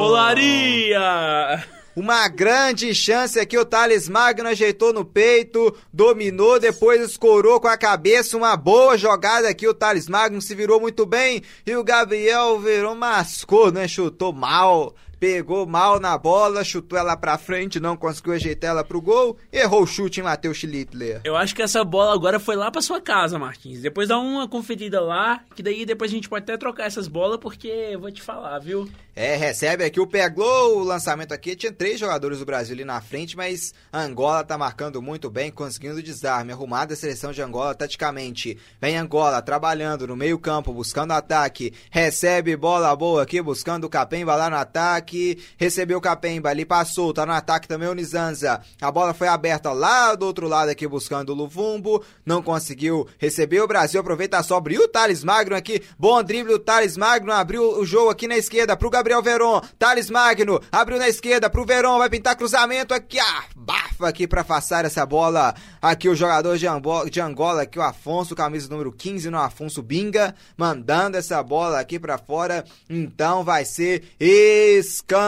[0.00, 1.64] Olaria!
[1.94, 7.76] Uma grande chance aqui, o Thales Magno ajeitou no peito, dominou, depois escorou com a
[7.76, 12.58] cabeça, uma boa jogada aqui, o Thales Magno se virou muito bem e o Gabriel
[12.58, 13.86] Veron mascou, né?
[13.86, 19.00] Chutou mal pegou mal na bola, chutou ela pra frente, não conseguiu ajeitar ela pro
[19.00, 21.20] gol, errou o chute em Matheus Schlittler.
[21.24, 23.82] Eu acho que essa bola agora foi lá pra sua casa, Marquinhos.
[23.82, 27.38] Depois dá uma conferida lá, que daí depois a gente pode até trocar essas bolas,
[27.38, 28.88] porque eu vou te falar, viu?
[29.20, 33.00] É, recebe aqui o Peglow, o lançamento aqui, tinha três jogadores do Brasil ali na
[33.00, 38.56] frente, mas Angola tá marcando muito bem, conseguindo desarme, arrumada a seleção de Angola taticamente.
[38.80, 44.36] Vem Angola trabalhando no meio campo, buscando ataque, recebe bola boa aqui, buscando o Capemba
[44.36, 48.60] lá no ataque, recebeu o Capemba, ali passou, tá no ataque também o Nizanza.
[48.80, 53.62] A bola foi aberta lá do outro lado aqui, buscando o Luvumbo, não conseguiu receber,
[53.62, 54.00] o Brasil.
[54.00, 58.10] Aproveita só, abriu o Thales Magno aqui, bom drible, o Thales Magno abriu o jogo
[58.10, 62.10] aqui na esquerda pro Gabriel Gabriel Veron, Thales Magno, abriu na esquerda pro Veron, vai
[62.10, 65.54] pintar cruzamento aqui, ah, bafa aqui para afastar essa bola.
[65.82, 69.82] Aqui o jogador de, Angola, de Angola, aqui o Afonso, camisa número 15 no Afonso
[69.82, 72.64] Binga, mandando essa bola aqui para fora.
[72.88, 75.18] Então vai ser escanteio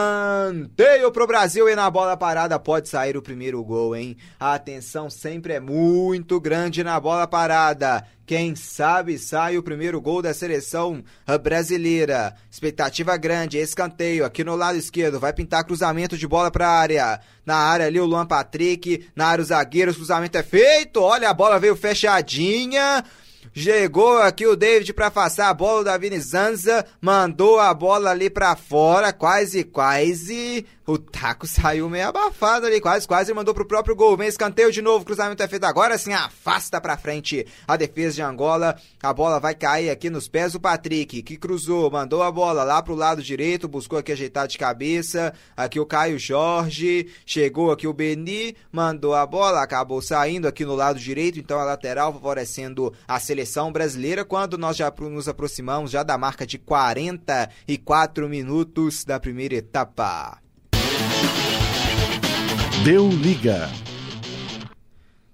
[1.11, 4.17] pro Brasil e na bola parada pode sair o primeiro gol, hein?
[4.39, 8.03] A atenção sempre é muito grande na bola parada.
[8.25, 11.03] Quem sabe sai o primeiro gol da seleção
[11.43, 12.33] brasileira.
[12.49, 15.19] Expectativa grande, escanteio aqui no lado esquerdo.
[15.19, 17.19] Vai pintar cruzamento de bola para área.
[17.45, 21.01] Na área ali o Luan Patrick, na área os zagueiros, cruzamento é feito.
[21.01, 23.03] Olha, a bola veio fechadinha.
[23.53, 28.29] Chegou aqui o David para afastar a bola, o Davi Zanza mandou a bola ali
[28.29, 33.93] para fora, quase, quase o taco saiu meio abafado ali, quase, quase mandou pro próprio
[33.93, 34.15] gol.
[34.15, 38.21] Vem escanteio de novo, cruzamento é feito agora sim, afasta pra frente a defesa de
[38.21, 38.77] Angola.
[39.03, 42.81] A bola vai cair aqui nos pés do Patrick, que cruzou, mandou a bola lá
[42.81, 45.33] pro lado direito, buscou aqui ajeitar de cabeça.
[45.57, 50.73] Aqui o Caio Jorge, chegou aqui o Beni, mandou a bola, acabou saindo aqui no
[50.73, 53.40] lado direito, então a lateral favorecendo a seleção
[53.71, 54.25] brasileira.
[54.25, 60.39] Quando nós já nos aproximamos já da marca de 44 minutos da primeira etapa.
[62.83, 63.69] Deu liga.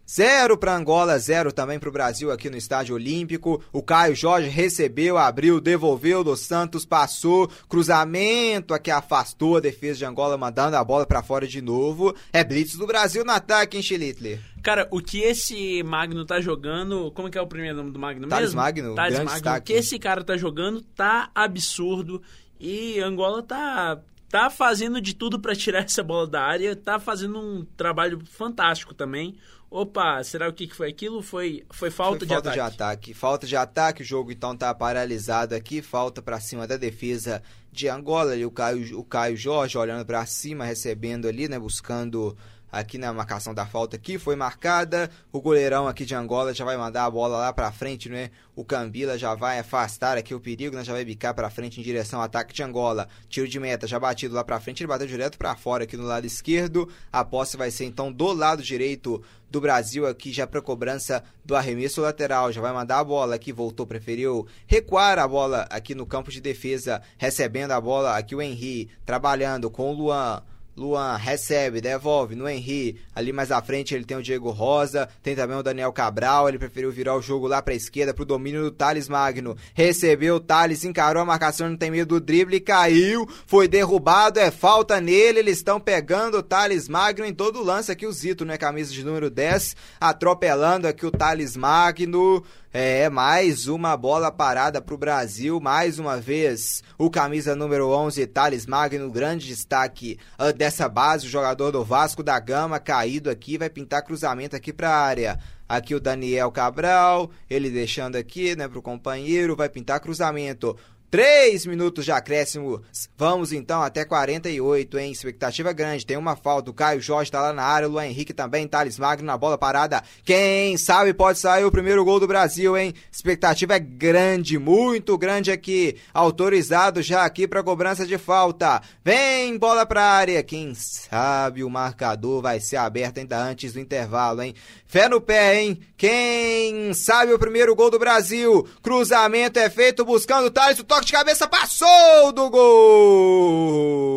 [0.10, 3.62] Zero para Angola, zero também para o Brasil aqui no Estádio Olímpico.
[3.74, 10.06] O Caio Jorge recebeu, abriu, devolveu, dos Santos passou, cruzamento aqui afastou a defesa de
[10.06, 12.16] Angola, mandando a bola para fora de novo.
[12.32, 14.40] É blitz do Brasil no ataque, hein, Chilitler?
[14.68, 17.10] Cara, o que esse Magno tá jogando.
[17.12, 18.60] Como é que é o primeiro nome do Magno Thales mesmo?
[18.60, 19.32] Magno, grande Magno.
[19.32, 19.60] destaque.
[19.62, 22.22] O que esse cara tá jogando tá absurdo.
[22.60, 27.40] E Angola tá tá fazendo de tudo para tirar essa bola da área, tá fazendo
[27.40, 29.38] um trabalho fantástico também.
[29.72, 31.22] Opa, será o que foi aquilo?
[31.22, 32.56] Foi, foi falta, Foi de, falta ataque.
[32.56, 33.14] de ataque.
[33.14, 37.42] Falta de ataque, o jogo então tá paralisado aqui, falta para cima da defesa
[37.72, 42.36] de Angola, ali o Caio, o Caio Jorge olhando para cima, recebendo ali, né, buscando
[42.80, 46.78] aqui na marcação da falta aqui, foi marcada, o goleirão aqui de Angola já vai
[46.78, 48.30] mandar a bola lá para frente, né?
[48.56, 50.84] O Cambila já vai afastar aqui o perigo, né?
[50.84, 53.08] Já vai bicar para frente em direção ao ataque de Angola.
[53.30, 56.04] Tiro de meta já batido lá para frente, ele bateu direto para fora aqui no
[56.04, 56.88] lado esquerdo.
[57.12, 61.56] A posse vai ser então do lado direito do Brasil aqui já para cobrança do
[61.56, 62.52] arremesso lateral.
[62.52, 66.42] Já vai mandar a bola aqui, voltou, preferiu recuar a bola aqui no campo de
[66.42, 70.44] defesa, recebendo a bola aqui o Henry, trabalhando com o Luan.
[70.78, 73.02] Luan recebe, devolve no Henry.
[73.16, 76.48] Ali mais à frente ele tem o Diego Rosa, tem também o Daniel Cabral.
[76.48, 79.58] Ele preferiu virar o jogo lá para esquerda pro domínio do Thales Magno.
[79.74, 84.52] Recebeu o Thales, encarou a marcação, não tem medo do drible, caiu, foi derrubado, é
[84.52, 85.40] falta nele.
[85.40, 88.06] Eles estão pegando o Thales Magno em todo o lance aqui.
[88.06, 88.56] O Zito, né?
[88.56, 92.44] Camisa de número 10, atropelando aqui o Thales Magno.
[92.74, 98.28] É, mais uma bola parada para o Brasil, mais uma vez o camisa número 11,
[98.28, 103.58] Thales Magno, grande destaque uh, dessa base, o jogador do Vasco da Gama, caído aqui,
[103.58, 105.40] vai pintar cruzamento aqui para a área.
[105.68, 110.78] Aqui o Daniel Cabral, ele deixando aqui, né, pro companheiro, vai pintar cruzamento.
[111.10, 112.82] 3 minutos de acréscimo.
[113.18, 115.12] Vamos então até 48, hein?
[115.12, 116.06] Expectativa grande.
[116.06, 116.70] Tem uma falta.
[116.70, 117.88] O Caio Jorge tá lá na área.
[117.88, 118.68] O Luan Henrique também.
[118.68, 120.04] Thales Magno na bola parada.
[120.26, 122.94] Quem sabe pode sair o primeiro gol do Brasil, hein?
[123.12, 125.96] Expectativa é grande, muito grande aqui.
[126.14, 128.82] Autorizado já aqui para cobrança de falta.
[129.04, 130.44] Vem bola pra área.
[130.44, 134.54] Quem sabe o marcador vai ser aberto ainda antes do intervalo, hein?
[134.86, 135.80] Fé no pé, hein?
[135.98, 138.68] Quem sabe o primeiro gol do Brasil?
[138.82, 140.80] Cruzamento é feito buscando Thales.
[140.80, 144.16] O toque de cabeça passou do gol.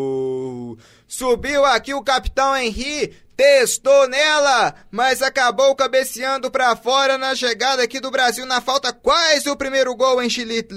[1.07, 3.15] Subiu aqui o capitão Henry.
[3.37, 8.93] Testou nela, mas acabou cabeceando para fora na chegada aqui do Brasil na falta.
[8.93, 10.77] Quase o primeiro gol em Chilitle.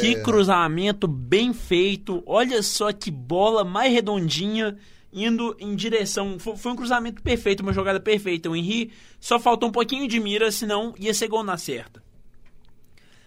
[0.00, 2.22] Que cruzamento bem feito.
[2.26, 4.78] Olha só que bola mais redondinha
[5.12, 6.38] indo em direção.
[6.38, 8.48] Foi um cruzamento perfeito, uma jogada perfeita.
[8.48, 12.00] O Henry só faltou um pouquinho de mira, senão ia ser gol na certa.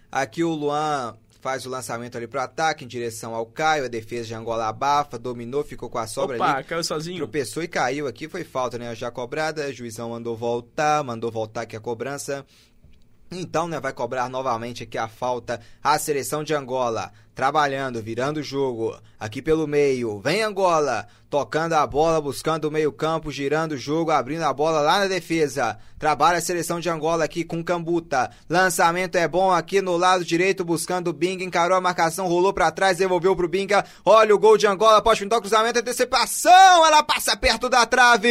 [0.10, 4.28] Aqui o Luan faz o lançamento ali pro ataque em direção ao Caio, a defesa
[4.28, 6.64] de Angola abafa, dominou, ficou com a sobra Opa, ali.
[6.64, 7.18] caiu sozinho.
[7.18, 8.96] Tropeçou e caiu aqui, foi falta, né?
[8.96, 12.46] Já cobrada, o juizão mandou voltar, mandou voltar aqui a cobrança.
[13.40, 17.12] Então, né, vai cobrar novamente aqui a falta a seleção de Angola.
[17.36, 18.96] Trabalhando, virando o jogo.
[19.20, 20.20] Aqui pelo meio.
[20.20, 21.08] Vem Angola.
[21.32, 25.80] Tocando a bola, buscando o meio-campo, girando o jogo, abrindo a bola lá na defesa.
[25.98, 28.30] Trabalha a seleção de Angola aqui com Cambuta.
[28.48, 31.44] Lançamento é bom aqui no lado direito, buscando o Binga.
[31.44, 33.84] Encarou a marcação, rolou para trás, devolveu pro Binga.
[34.06, 36.86] Olha o gol de Angola, pode pintar o cruzamento, antecipação.
[36.86, 38.30] Ela passa perto da trave.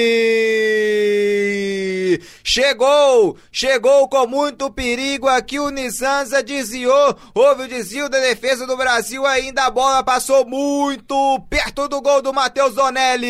[2.42, 5.58] Chegou, chegou com muito perigo aqui.
[5.58, 7.16] O Nizanza desviou.
[7.34, 9.64] Houve o desvio da defesa do Brasil ainda.
[9.64, 13.28] A bola passou muito perto do gol do Matheus Donelli.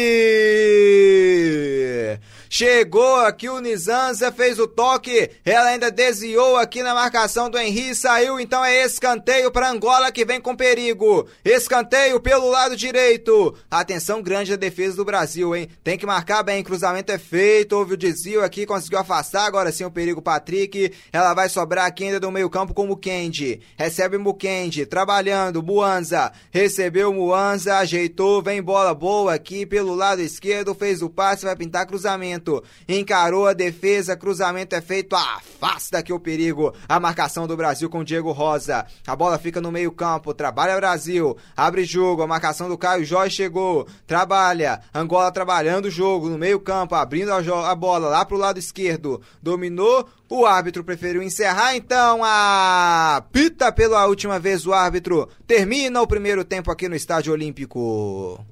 [2.54, 7.94] Chegou aqui o Nizanza, fez o toque, ela ainda desviou aqui na marcação do Henry,
[7.94, 11.26] saiu, então é escanteio para Angola que vem com perigo.
[11.42, 13.56] Escanteio pelo lado direito.
[13.70, 15.66] Atenção grande da defesa do Brasil, hein?
[15.82, 19.86] Tem que marcar bem, cruzamento é feito, houve o desvio aqui, conseguiu afastar, agora sim
[19.86, 20.92] o perigo Patrick.
[21.10, 23.62] Ela vai sobrar aqui ainda do meio-campo com o Mukendi.
[23.78, 26.30] Recebe o Mukendi, trabalhando, Muanza.
[26.50, 31.86] Recebeu Muanza, ajeitou, vem bola boa aqui pelo lado esquerdo, fez o passe, vai pintar
[31.86, 32.41] cruzamento
[32.88, 38.04] encarou a defesa, cruzamento é feito, afasta aqui o perigo, a marcação do Brasil com
[38.04, 42.76] Diego Rosa, a bola fica no meio campo, trabalha Brasil, abre jogo, a marcação do
[42.78, 48.08] Caio Jorge chegou, trabalha, Angola trabalhando o jogo no meio campo, abrindo a, a bola
[48.08, 54.66] lá pro lado esquerdo, dominou, o árbitro preferiu encerrar, então a pita pela última vez
[54.66, 55.28] o árbitro.
[55.46, 58.42] Termina o primeiro tempo aqui no Estádio Olímpico.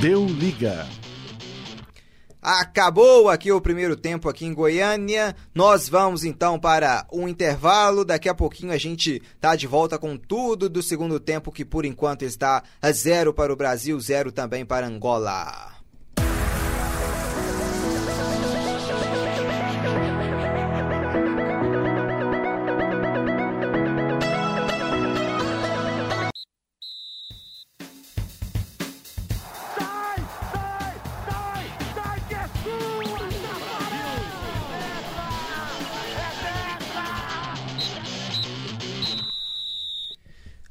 [0.00, 0.86] Deu liga.
[2.40, 5.34] Acabou aqui o primeiro tempo aqui em Goiânia.
[5.54, 8.04] Nós vamos então para um intervalo.
[8.04, 11.84] Daqui a pouquinho a gente tá de volta com tudo do segundo tempo que por
[11.84, 15.77] enquanto está a zero para o Brasil, zero também para Angola.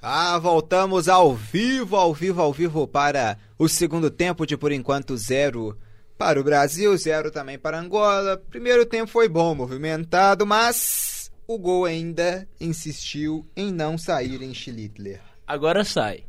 [0.10, 5.18] Ah, voltamos ao vivo, ao vivo, ao vivo para o segundo tempo de por enquanto
[5.18, 5.78] zero
[6.18, 8.42] para o Brasil, zero também para Angola.
[8.50, 15.20] Primeiro tempo foi bom, movimentado, mas o gol ainda insistiu em não sair em Schlittler.
[15.46, 16.24] Agora sai.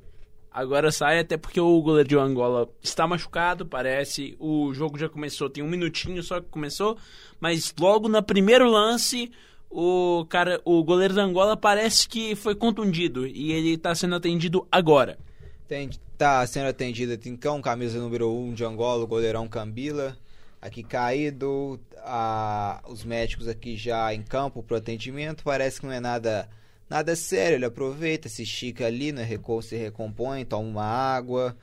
[0.51, 4.37] Agora sai, até porque o goleiro de Angola está machucado, parece.
[4.41, 6.99] O jogo já começou, tem um minutinho só que começou,
[7.39, 9.31] mas logo no primeiro lance
[9.71, 14.67] o cara, o goleiro da Angola parece que foi contundido e ele está sendo atendido
[14.71, 15.19] agora.
[15.67, 20.17] Tem, tá sendo atendido então, camisa número 1 um de Angola, o goleirão Cambila,
[20.61, 26.01] aqui caído, a, os médicos aqui já em campo pro atendimento, parece que não é
[26.01, 26.49] nada
[26.89, 29.29] nada sério, ele aproveita, se estica ali, né,
[29.63, 31.55] se recompõe, toma uma água.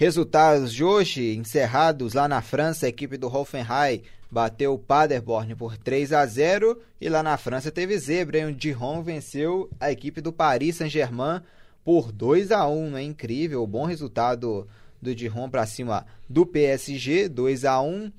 [0.00, 5.76] Resultados de hoje, encerrados lá na França, a equipe do Hoffenheim bateu o Paderborn por
[5.76, 8.46] 3 a 0 e lá na França teve zebra, hein?
[8.46, 11.42] o Dijon venceu a equipe do Paris Saint-Germain
[11.84, 14.68] por 2 a 1, é incrível, bom resultado
[15.02, 18.12] do Dijon para cima do PSG, 2 a 1.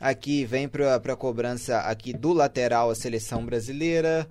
[0.00, 4.26] Aqui vem para a cobrança aqui do lateral a seleção brasileira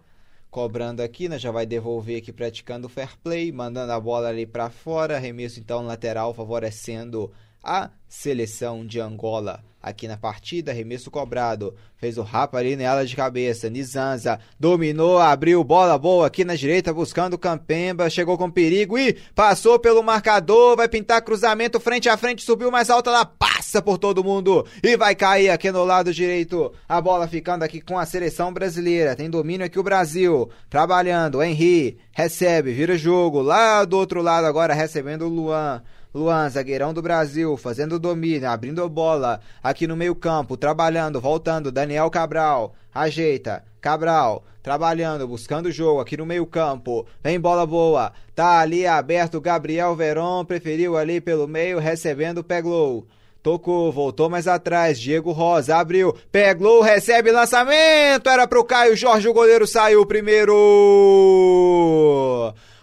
[0.50, 1.38] cobrando aqui, né?
[1.38, 5.60] Já vai devolver aqui praticando o fair play, mandando a bola ali para fora, arremesso
[5.60, 7.32] então lateral favorecendo
[7.64, 13.16] a seleção de Angola aqui na partida, arremesso cobrado, fez o rapa ali nela de
[13.16, 19.14] cabeça, Nizanza dominou, abriu bola boa aqui na direita, buscando Campemba, chegou com perigo e
[19.34, 23.97] passou pelo marcador, vai pintar cruzamento frente a frente, subiu mais alto, ela passa por
[23.97, 28.05] todo mundo e vai cair aqui no lado direito, a bola ficando aqui com a
[28.05, 34.22] seleção brasileira, tem domínio aqui o Brasil, trabalhando, Henry, recebe, vira jogo, lá do outro
[34.22, 35.82] lado agora recebendo o Luan,
[36.18, 41.72] Luan, zagueirão do Brasil, fazendo domínio, abrindo bola aqui no meio-campo, trabalhando, voltando.
[41.72, 43.63] Daniel Cabral, ajeita.
[43.80, 47.05] Cabral, trabalhando, buscando o jogo aqui no meio-campo.
[47.24, 48.11] Vem bola boa.
[48.34, 53.05] Tá ali aberto Gabriel Veron, preferiu ali pelo meio, recebendo Peglou.
[53.43, 54.99] Tocou, voltou mais atrás.
[54.99, 58.28] Diego Rosa abriu, Peglou, recebe lançamento.
[58.28, 60.53] Era pro Caio Jorge, o goleiro saiu primeiro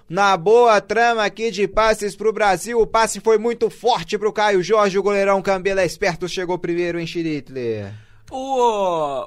[0.09, 2.81] na boa trama aqui de passes pro Brasil.
[2.81, 4.99] O passe foi muito forte pro Caio Jorge.
[4.99, 7.93] O goleirão Cambela esperto chegou primeiro em Schlittler.
[8.31, 9.27] O...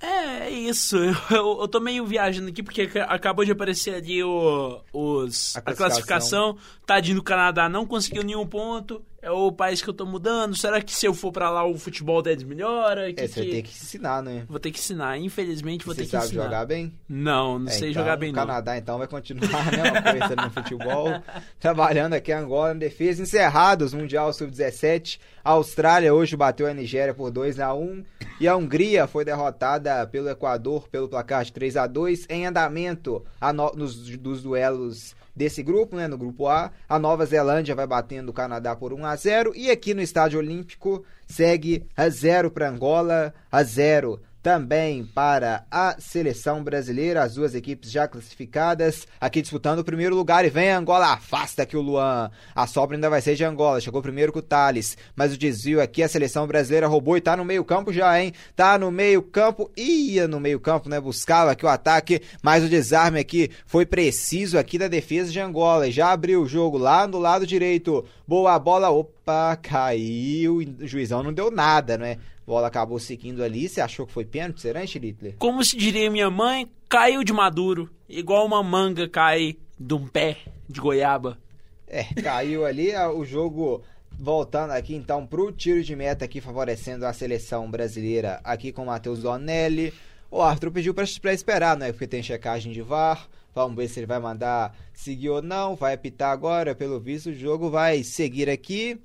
[0.00, 0.96] É, é isso.
[1.30, 5.62] Eu, eu tô meio viajando aqui porque acabou de aparecer ali o, os, A a,
[5.62, 5.76] classificação.
[5.76, 6.58] classificação.
[6.84, 9.02] Tadinho do Canadá não conseguiu nenhum ponto.
[9.24, 10.54] É o país que eu tô mudando.
[10.54, 13.10] Será que se eu for pra lá o futebol deles melhora?
[13.12, 14.44] Que, É, você que- ter que ensinar, né?
[14.48, 15.16] Vou ter que ensinar.
[15.18, 16.44] Infelizmente vou Você ter que sabe ensinar.
[16.44, 16.92] jogar bem?
[17.08, 18.42] Não, não É, sei então, jogar bem o não.
[18.46, 21.08] Canadá, então, vai continuar a mesma coisa no futebol.
[21.58, 23.22] Trabalhando aqui em Angola, em defesa.
[23.22, 25.18] Encerrados, Mundial Sub-17.
[25.42, 28.04] A Austrália hoje bateu a Nigéria por 2 a 1
[28.40, 33.24] E a Hungria foi derrotada pelo Equador pelo placar de 3 a 2 Em andamento
[33.40, 36.70] a no- nos, dos duelos desse grupo, né, no grupo A.
[36.88, 40.38] A Nova Zelândia vai batendo o Canadá por 1 a 0 E aqui no Estádio
[40.38, 47.54] Olímpico segue a 0 para Angola, a 0 também para a seleção brasileira, as duas
[47.54, 50.44] equipes já classificadas, aqui disputando o primeiro lugar.
[50.44, 54.02] E vem Angola, afasta aqui o Luan, a sobra ainda vai ser de Angola, chegou
[54.02, 57.42] primeiro com o Thales, mas o desvio aqui a seleção brasileira roubou e tá no
[57.42, 61.64] meio campo já, hein, tá no meio campo, ia no meio campo, né, buscava aqui
[61.64, 66.12] o ataque, mas o desarme aqui foi preciso aqui da defesa de Angola, e já
[66.12, 69.13] abriu o jogo lá no lado direito, boa bola, opa,
[69.62, 73.68] caiu, o juizão não deu nada, né, bola acabou seguindo ali.
[73.68, 75.34] Você achou que foi pênalti, será, Hitler?
[75.38, 77.90] Como se diria minha mãe, caiu de maduro.
[78.08, 81.38] Igual uma manga cai de um pé de goiaba.
[81.86, 83.82] É, caiu ali ah, o jogo.
[84.16, 88.86] Voltando aqui então pro tiro de meta aqui favorecendo a seleção brasileira aqui com o
[88.86, 89.92] Matheus Donelli.
[90.30, 91.90] O árbitro pediu pra esperar, né?
[91.90, 93.28] Porque tem checagem de VAR.
[93.52, 95.74] Vamos ver se ele vai mandar seguir ou não.
[95.74, 96.76] Vai apitar agora.
[96.76, 99.00] Pelo visto, o jogo vai seguir aqui.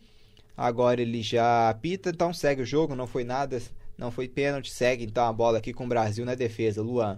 [0.61, 2.93] Agora ele já apita, então segue o jogo.
[2.93, 3.61] Não foi nada,
[3.97, 4.69] não foi pênalti.
[4.69, 6.81] Segue então a bola aqui com o Brasil na defesa.
[6.81, 7.17] Luan.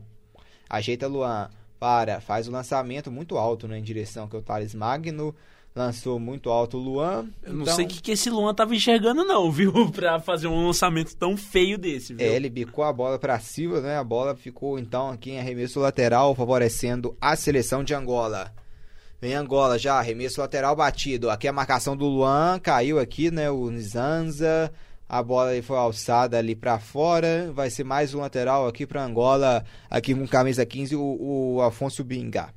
[0.69, 1.49] Ajeita Luan.
[1.79, 5.33] Para, faz o lançamento muito alto né, em direção que é o Thales Magno.
[5.75, 7.25] Lançou muito alto o Luan.
[7.41, 9.73] Eu não então- sei o que, que esse Luan tava enxergando, não, viu?
[9.89, 12.23] pra fazer um lançamento tão feio desse, viu?
[12.27, 13.97] É, ele bicou a bola pra cima, né?
[13.97, 18.53] A bola ficou então aqui em arremesso lateral, favorecendo a seleção de Angola.
[19.21, 21.29] Vem Angola já, arremesso lateral batido.
[21.29, 23.51] Aqui a marcação do Luan, caiu aqui, né?
[23.51, 24.73] O Nizanza.
[25.07, 27.51] A bola foi alçada ali pra fora.
[27.53, 29.63] Vai ser mais um lateral aqui pra Angola.
[29.91, 32.49] Aqui com camisa 15, o, o Afonso Binga.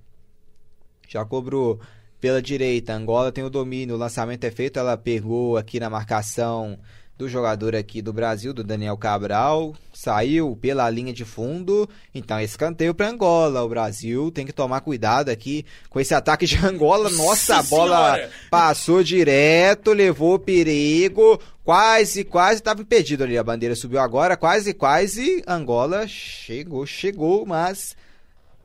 [1.06, 1.78] Já cobrou
[2.18, 2.94] pela direita.
[2.94, 3.96] Angola tem o domínio.
[3.96, 4.78] O lançamento é feito.
[4.78, 6.78] Ela pegou aqui na marcação
[7.16, 9.74] do jogador aqui do Brasil, do Daniel Cabral.
[9.92, 11.88] Saiu pela linha de fundo.
[12.14, 13.62] Então, escanteio para Angola.
[13.62, 17.08] O Brasil tem que tomar cuidado aqui com esse ataque de Angola.
[17.10, 18.30] Nossa, a bola Senhora!
[18.50, 21.40] passou direto, levou perigo.
[21.62, 23.38] Quase, quase estava impedido ali.
[23.38, 24.36] A bandeira subiu agora.
[24.36, 25.42] Quase, quase.
[25.46, 27.96] Angola chegou, chegou, mas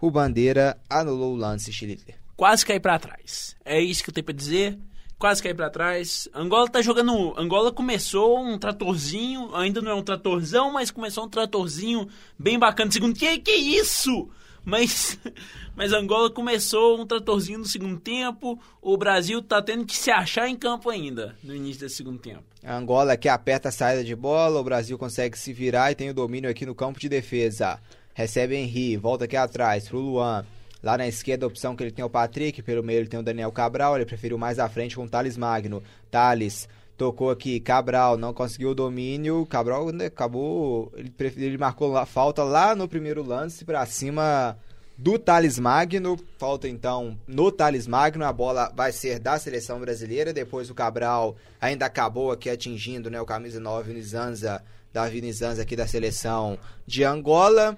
[0.02, 2.00] o bandeira anulou o lance, Chile.
[2.36, 3.56] Quase cair pra trás.
[3.64, 4.78] É isso que eu tenho pra dizer.
[5.20, 6.30] Quase cair pra trás.
[6.34, 7.38] Angola tá jogando.
[7.38, 9.54] Angola começou um tratorzinho.
[9.54, 12.08] Ainda não é um tratorzão, mas começou um tratorzinho
[12.38, 12.90] bem bacana.
[12.90, 14.30] Segundo, que que isso?
[14.64, 15.20] Mas,
[15.76, 18.58] mas Angola começou um tratorzinho no segundo tempo.
[18.82, 22.44] O Brasil tá tendo que se achar em campo ainda no início desse segundo tempo.
[22.64, 26.10] A Angola que aperta a saída de bola, o Brasil consegue se virar e tem
[26.10, 27.78] o domínio aqui no campo de defesa.
[28.14, 30.46] Recebe Henri, volta aqui atrás pro Luan.
[30.82, 33.20] Lá na esquerda, a opção que ele tem é o Patrick, pelo meio ele tem
[33.20, 35.84] o Daniel Cabral, ele preferiu mais à frente com o Thales Magno.
[36.10, 42.06] Thales tocou aqui, Cabral não conseguiu o domínio, Cabral né, acabou, ele, ele marcou lá,
[42.06, 44.58] falta lá no primeiro lance pra cima
[45.00, 46.20] do Thales Magno.
[46.38, 48.26] Falta então no Thales Magno.
[48.26, 50.34] A bola vai ser da seleção brasileira.
[50.34, 54.62] Depois o Cabral ainda acabou aqui atingindo né, o camisa 9, o Nizanza,
[54.92, 57.78] Davi Nizanza aqui da seleção de Angola.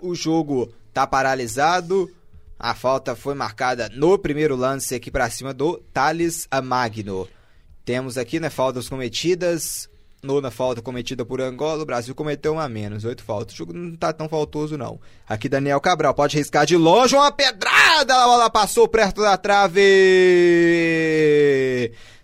[0.00, 2.10] O jogo tá paralisado.
[2.58, 7.28] A falta foi marcada no primeiro lance aqui pra cima do Thales Magno.
[7.84, 9.90] Temos aqui, né, faltas cometidas.
[10.22, 13.54] Nona falta cometida por Angola, o Brasil cometeu uma menos, oito faltas.
[13.54, 15.00] O jogo não tá tão faltoso, não.
[15.28, 19.80] Aqui Daniel Cabral pode riscar de longe, uma pedrada, a bola passou perto da trave.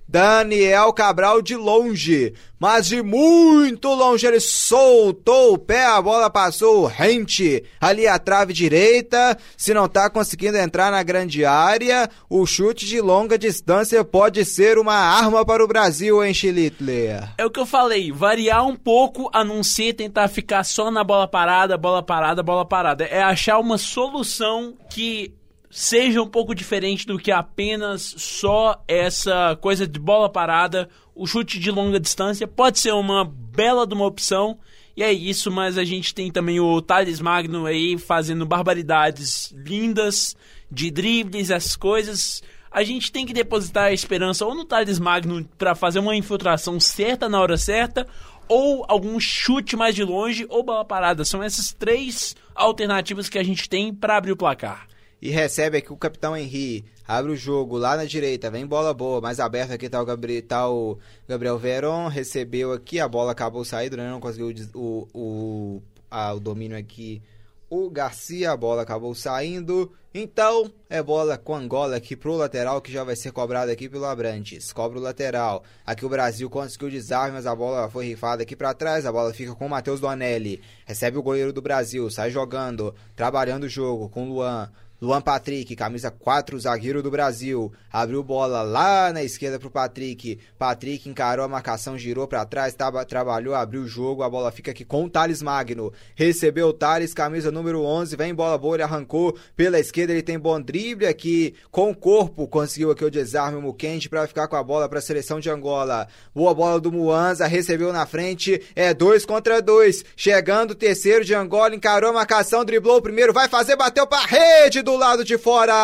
[0.09, 6.87] Daniel Cabral de longe, mas de muito longe ele soltou o pé, a bola passou
[6.87, 9.37] rente ali a trave direita.
[9.55, 14.79] Se não tá conseguindo entrar na grande área, o chute de longa distância pode ser
[14.79, 17.29] uma arma para o Brasil, hein, Chilitler?
[17.37, 21.05] É o que eu falei, variar um pouco, a não ser tentar ficar só na
[21.05, 23.05] bola parada, bola parada, bola parada.
[23.05, 25.38] É achar uma solução que
[25.71, 30.89] seja um pouco diferente do que apenas só essa coisa de bola parada.
[31.15, 34.59] O chute de longa distância pode ser uma bela de uma opção.
[34.97, 40.37] E é isso, mas a gente tem também o Thales Magno aí fazendo barbaridades lindas
[40.71, 42.43] de dribles, essas coisas.
[42.71, 46.81] A gente tem que depositar a esperança ou no Thales Magno para fazer uma infiltração
[46.81, 48.07] certa na hora certa,
[48.49, 51.25] ou algum chute mais de longe ou bola parada.
[51.25, 54.89] São essas três alternativas que a gente tem para abrir o placar.
[55.21, 56.85] E recebe aqui o capitão Henry.
[57.07, 60.43] Abre o jogo lá na direita, vem bola boa, mais aberto aqui tá o, Gabriel,
[60.43, 64.11] tá o Gabriel Veron, recebeu aqui, a bola acabou saindo, né?
[64.11, 67.23] não conseguiu o, o, a, o domínio aqui
[67.71, 69.93] o Garcia, a bola acabou saindo.
[70.15, 74.07] Então, é bola com Angola aqui pro lateral, que já vai ser cobrado aqui pelo
[74.07, 74.73] Abrantes.
[74.73, 75.63] Cobra o lateral.
[75.85, 79.05] Aqui o Brasil conseguiu desarme, mas a bola foi rifada aqui para trás.
[79.05, 80.63] A bola fica com o Matheus Donelli.
[80.87, 84.71] Recebe o goleiro do Brasil, sai jogando, trabalhando o jogo com o Luan.
[85.01, 87.73] Luan Patrick, camisa 4, zagueiro do Brasil.
[87.93, 90.41] Abriu bola lá na esquerda pro Patrick.
[90.59, 94.25] Patrick encarou a marcação, girou para trás, tava, trabalhou, abriu o jogo.
[94.25, 95.93] A bola fica aqui com o Thales Magno.
[96.17, 98.17] Recebeu o Thales, camisa número 11.
[98.17, 100.13] Vem bola boa, ele arrancou pela esquerda.
[100.13, 102.49] Ele tem bom drible aqui com o corpo.
[102.49, 105.49] Conseguiu aqui o desarme, o Mukente para ficar com a bola para a seleção de
[105.49, 106.09] Angola.
[106.35, 108.61] Boa bola do Muanza, recebeu na frente.
[108.75, 110.05] É dois contra dois.
[110.17, 114.27] Chegando o terceiro de Angola, encarou a marcação, driblou o primeiro, vai fazer, bateu pra
[114.27, 115.75] rede do lado de fora.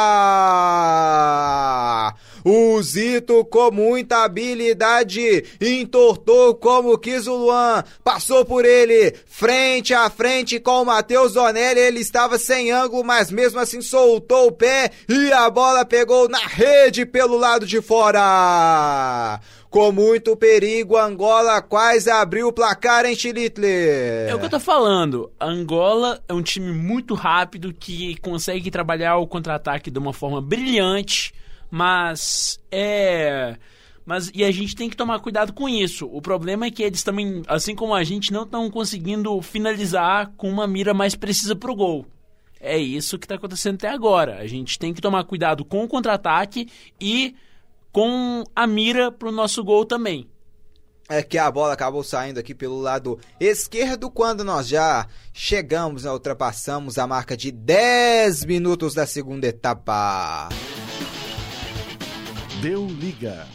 [2.42, 7.84] O Zito, com muita habilidade, entortou como quis o Luan.
[8.02, 11.80] Passou por ele, frente a frente com o Matheus Donelli.
[11.80, 16.38] Ele estava sem ângulo, mas mesmo assim soltou o pé e a bola pegou na
[16.38, 19.38] rede pelo lado de fora.
[19.74, 23.64] Com muito perigo, Angola quase abriu o placar em Chilitle.
[23.66, 25.32] É o que eu tô falando.
[25.40, 31.34] Angola é um time muito rápido que consegue trabalhar o contra-ataque de uma forma brilhante,
[31.72, 33.56] mas é.
[34.06, 36.08] Mas e a gente tem que tomar cuidado com isso.
[36.12, 40.48] O problema é que eles também, assim como a gente, não estão conseguindo finalizar com
[40.48, 42.06] uma mira mais precisa pro gol.
[42.60, 44.38] É isso que está acontecendo até agora.
[44.38, 46.68] A gente tem que tomar cuidado com o contra-ataque
[47.00, 47.34] e
[47.94, 50.28] com a mira para o nosso gol também.
[51.08, 56.10] É que a bola acabou saindo aqui pelo lado esquerdo quando nós já chegamos, né,
[56.10, 60.48] ultrapassamos a marca de 10 minutos da segunda etapa.
[62.60, 63.46] Deu liga.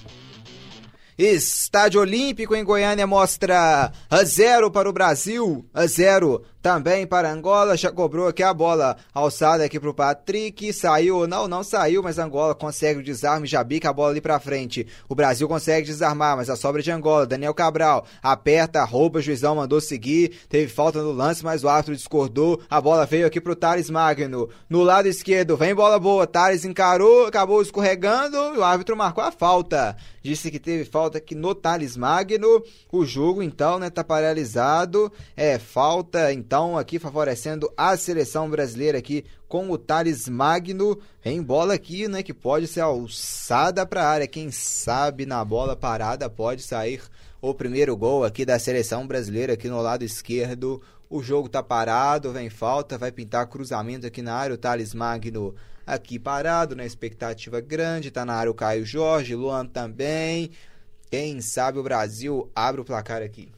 [1.18, 7.78] Estádio Olímpico em Goiânia mostra a zero para o Brasil, a zero também para Angola,
[7.78, 8.98] já cobrou aqui a bola.
[9.14, 13.90] Alçada aqui pro Patrick, saiu, não, não saiu, mas Angola consegue o desarme, já bica
[13.90, 14.86] a bola ali pra frente.
[15.08, 19.56] O Brasil consegue desarmar, mas a sobra de Angola, Daniel Cabral, aperta, rouba, o juizão
[19.56, 23.56] mandou seguir, teve falta no lance, mas o árbitro discordou, a bola veio aqui pro
[23.56, 24.50] Thales Magno.
[24.70, 29.32] No lado esquerdo, vem bola boa, Thales encarou, acabou escorregando e o árbitro marcou a
[29.32, 29.96] falta.
[30.22, 35.58] Disse que teve falta aqui no Thales Magno, o jogo então, né, tá paralisado, é
[35.58, 41.76] falta, então então, aqui favorecendo a seleção brasileira aqui com o Thales Magno em bola
[41.76, 44.28] aqui, né, que pode ser alçada para a área.
[44.28, 47.04] Quem sabe na bola parada pode sair
[47.40, 50.82] o primeiro gol aqui da seleção brasileira aqui no lado esquerdo.
[51.08, 54.56] O jogo tá parado, vem falta, vai pintar cruzamento aqui na área.
[54.56, 55.54] O Thales Magno
[55.86, 58.10] aqui parado, na expectativa grande.
[58.10, 60.50] Tá na área o Caio Jorge, Luan também.
[61.12, 63.52] Quem sabe o Brasil abre o placar aqui.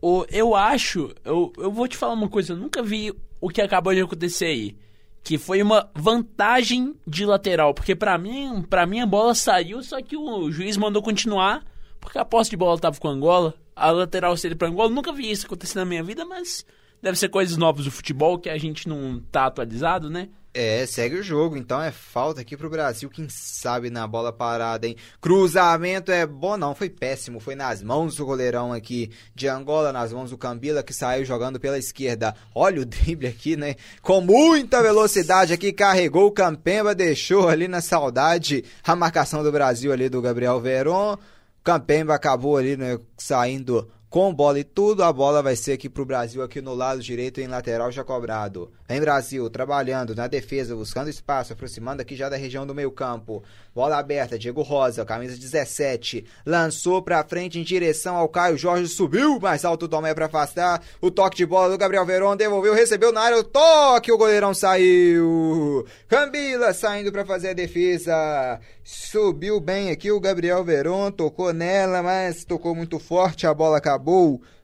[0.00, 3.60] O, eu acho, eu, eu vou te falar uma coisa, eu nunca vi o que
[3.60, 4.76] acabou de acontecer aí.
[5.22, 7.74] Que foi uma vantagem de lateral.
[7.74, 11.64] Porque para mim, para mim a bola saiu, só que o juiz mandou continuar.
[12.00, 13.54] Porque a posse de bola tava com a Angola.
[13.74, 14.88] A lateral seria pra Angola.
[14.88, 16.64] Nunca vi isso acontecer na minha vida, mas
[17.02, 20.28] deve ser coisas novas do futebol que a gente não tá atualizado, né?
[20.54, 24.86] É, segue o jogo, então é falta aqui pro Brasil, quem sabe na bola parada,
[24.86, 24.96] hein?
[25.20, 30.12] Cruzamento é bom, não, foi péssimo, foi nas mãos do goleirão aqui de Angola, nas
[30.12, 32.34] mãos do Cambila, que saiu jogando pela esquerda.
[32.54, 33.76] Olha o drible aqui, né?
[34.00, 39.92] Com muita velocidade aqui, carregou o Campemba, deixou ali na saudade a marcação do Brasil
[39.92, 41.18] ali do Gabriel Veron.
[41.62, 46.04] Campemba acabou ali, né, saindo com bola e tudo, a bola vai ser aqui pro
[46.04, 48.72] Brasil, aqui no lado direito, em lateral já cobrado.
[48.88, 53.42] Vem Brasil, trabalhando na defesa, buscando espaço, aproximando aqui já da região do meio campo.
[53.74, 59.38] Bola aberta, Diego Rosa, camisa 17, lançou pra frente em direção ao Caio Jorge, subiu
[59.38, 60.82] mais alto o Tomé pra afastar.
[61.02, 64.54] O toque de bola do Gabriel Veron, devolveu, recebeu na área, o toque, o goleirão
[64.54, 65.84] saiu.
[66.08, 68.58] Cambila saindo pra fazer a defesa.
[68.82, 73.97] Subiu bem aqui o Gabriel Veron, tocou nela, mas tocou muito forte, a bola acabou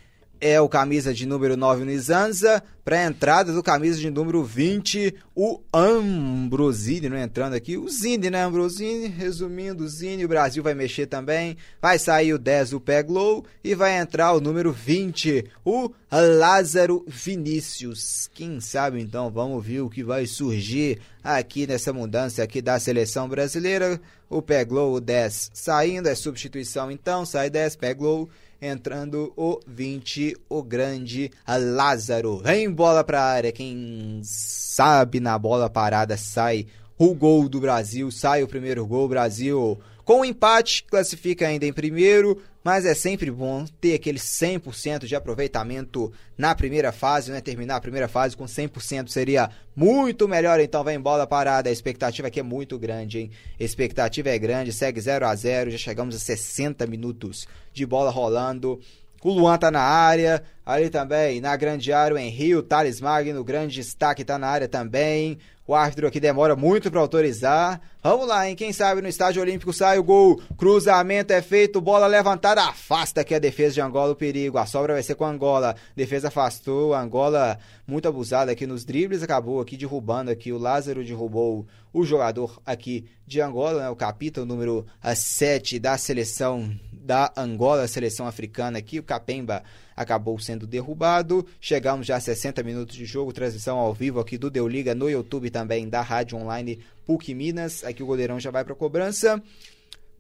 [0.43, 2.61] é o camisa de número 9, o Nizanza.
[2.85, 7.79] Pra entrada do camisa de número 20, o Ambrosini, não entrando aqui.
[7.79, 9.07] O Zini, né, Ambrosini?
[9.07, 11.57] Resumindo, o Zini, o Brasil vai mexer também.
[11.81, 13.45] Vai sair o 10, o Peglow.
[13.63, 18.29] E vai entrar o número 20, o Lázaro Vinícius.
[18.35, 23.29] Quem sabe, então, vamos ver o que vai surgir aqui nessa mudança aqui da seleção
[23.29, 24.01] brasileira.
[24.29, 26.09] O Peglow, o 10, saindo.
[26.09, 27.25] É substituição, então.
[27.25, 28.29] Sai 10, Peglow
[28.63, 32.39] entrando o 20, o grande Lázaro.
[32.39, 38.45] Vem bola pra área, quem sabe na bola parada sai o gol do Brasil, sai
[38.45, 43.65] o primeiro gol, Brasil com o empate, classifica ainda em primeiro, mas é sempre bom
[43.81, 47.41] ter aquele 100% de aproveitamento na primeira fase, né?
[47.41, 52.29] Terminar a primeira fase com 100% seria muito melhor, então vem bola parada, a expectativa
[52.29, 53.31] aqui é muito grande, hein?
[53.59, 58.11] A expectativa é grande, segue 0 a 0 já chegamos a 60 minutos de bola
[58.11, 58.81] rolando.
[59.25, 63.45] O Luan tá na área, ali também na grande área o Henry, o Thales Magno,
[63.45, 65.39] grande destaque tá na área também.
[65.65, 67.81] O árbitro aqui demora muito para autorizar.
[68.03, 68.57] Vamos lá, hein?
[68.57, 70.43] Quem sabe no estádio olímpico sai o gol.
[70.57, 74.59] Cruzamento é feito, bola levantada, afasta aqui a defesa de Angola o perigo.
[74.59, 75.77] A sobra vai ser com Angola.
[75.95, 81.67] Defesa afastou, Angola muito abusada aqui nos dribles, acabou aqui derrubando aqui o Lázaro derrubou
[81.93, 83.89] o jogador aqui de Angola, né?
[83.89, 89.63] O capitão número 7 da seleção da Angola, seleção africana aqui, o Capemba
[89.97, 91.47] acabou sendo derrubado.
[91.61, 95.11] Chegamos já a 60 minutos de jogo, transmissão ao vivo aqui do Deu Liga no
[95.11, 97.85] YouTube também da Rádio Online PUC Minas.
[97.85, 99.43] Aqui o goleirão já vai para cobrança.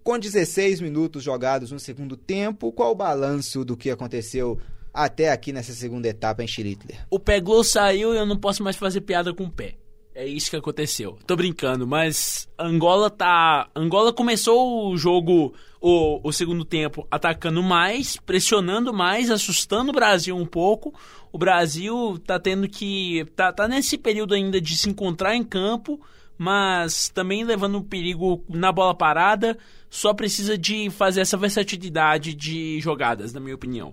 [0.03, 4.59] Com 16 minutos jogados no segundo tempo, qual o balanço do que aconteceu
[4.93, 7.07] até aqui nessa segunda etapa em Schlittler?
[7.09, 9.77] O pé gol saiu e eu não posso mais fazer piada com o pé.
[10.15, 11.19] É isso que aconteceu.
[11.27, 13.71] Tô brincando, mas Angola tá.
[13.75, 20.37] Angola começou o jogo, o, o segundo tempo, atacando mais, pressionando mais, assustando o Brasil
[20.37, 20.95] um pouco.
[21.33, 23.27] O Brasil tá tendo que.
[23.35, 26.01] tá, tá nesse período ainda de se encontrar em campo,
[26.39, 29.59] mas também levando perigo na bola parada.
[29.91, 33.93] Só precisa de fazer essa versatilidade de jogadas, na minha opinião.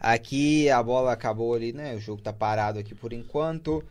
[0.00, 1.94] Aqui a bola acabou ali, né?
[1.94, 3.84] O jogo tá parado aqui por enquanto.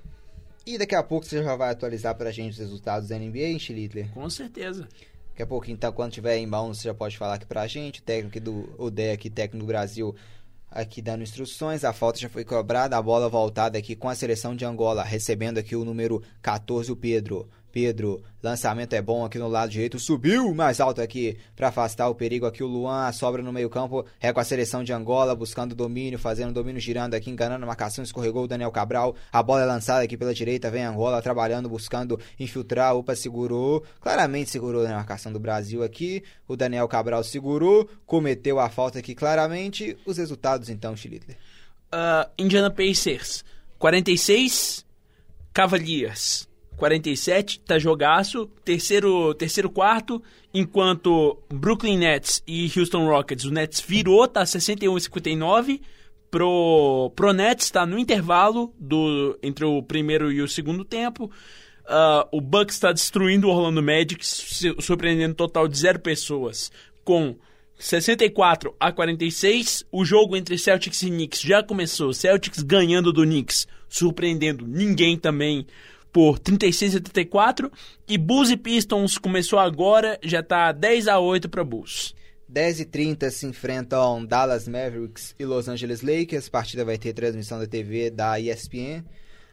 [0.66, 3.60] E daqui a pouco você já vai atualizar pra gente os resultados da NBA, hein,
[3.60, 4.12] Schlittler?
[4.12, 4.88] Com certeza.
[5.32, 8.00] Daqui a pouco, então, quando tiver mãos, você já pode falar aqui pra gente.
[8.00, 10.16] O técnico do Odeia aqui, técnico do Brasil,
[10.70, 11.84] aqui dando instruções.
[11.84, 15.58] A falta já foi cobrada, a bola voltada aqui com a seleção de Angola, recebendo
[15.58, 17.50] aqui o número 14, o Pedro.
[17.72, 22.16] Pedro, lançamento é bom aqui no lado direito, subiu mais alto aqui para afastar o
[22.16, 26.20] perigo aqui o Luan, sobra no meio-campo, é com a seleção de Angola, buscando domínio,
[26.20, 30.04] fazendo domínio girando aqui, enganando a marcação, escorregou o Daniel Cabral, a bola é lançada
[30.04, 35.40] aqui pela direita, vem Angola trabalhando, buscando infiltrar, opa, segurou, claramente segurou na marcação do
[35.40, 41.38] Brasil aqui, o Daniel Cabral segurou, cometeu a falta aqui claramente, os resultados então, Schlittler.
[41.94, 43.44] Uh, Indiana Pacers,
[43.78, 44.86] 46,
[45.54, 46.48] Cavaliers,
[46.82, 48.50] 47, tá jogaço.
[48.66, 50.22] Terceiro, terceiro quarto,
[50.52, 55.82] enquanto Brooklyn Nets e Houston Rockets, o Nets virou, tá 61 e 59.
[56.32, 61.26] Pro, pro Nets tá no intervalo do, entre o primeiro e o segundo tempo.
[61.86, 64.26] Uh, o Bucks está destruindo o Orlando Magic,
[64.80, 66.72] surpreendendo um total de zero pessoas,
[67.04, 67.36] com
[67.78, 69.86] 64 a 46.
[69.92, 72.14] O jogo entre Celtics e Knicks já começou.
[72.14, 75.68] Celtics ganhando do Knicks, surpreendendo ninguém também
[76.12, 77.72] por 36 a 34
[78.08, 82.14] e Bulls e Pistons começou agora, já tá 10 a 8 para Bulls.
[82.48, 86.48] 10 e 30 se enfrentam Dallas Mavericks e Los Angeles Lakers.
[86.48, 89.06] A partida vai ter transmissão da TV da ESPN.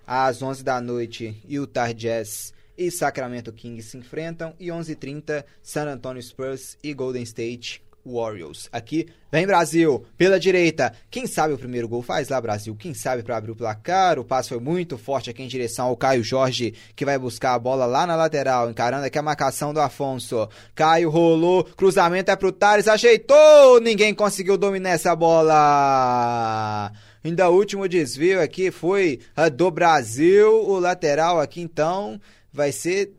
[0.05, 4.53] Às 11 da noite, Utah Jazz e Sacramento Kings se enfrentam.
[4.59, 8.69] E 11 h 30 San Antonio Spurs e Golden State Warriors.
[8.73, 10.93] Aqui vem Brasil pela direita.
[11.11, 12.75] Quem sabe o primeiro gol faz lá, Brasil?
[12.75, 14.19] Quem sabe para abrir o placar?
[14.19, 17.59] O passe foi muito forte aqui em direção ao Caio Jorge, que vai buscar a
[17.59, 20.49] bola lá na lateral, encarando aqui a marcação do Afonso.
[20.75, 23.81] Caio rolou, cruzamento é pro Thales, ajeitou!
[23.81, 26.93] Ninguém conseguiu dominar essa bola.
[27.23, 29.21] Ainda o último desvio aqui foi
[29.55, 30.63] do Brasil.
[30.65, 32.21] O lateral aqui então
[32.53, 33.18] vai ser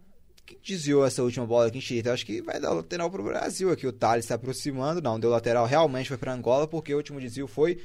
[0.74, 2.00] desviou essa última bola aqui em Chile.
[2.00, 3.86] Então, acho que vai dar lateral pro Brasil aqui.
[3.86, 5.02] O Thales está aproximando.
[5.02, 7.80] Não, deu lateral realmente foi para Angola, porque o último desvio foi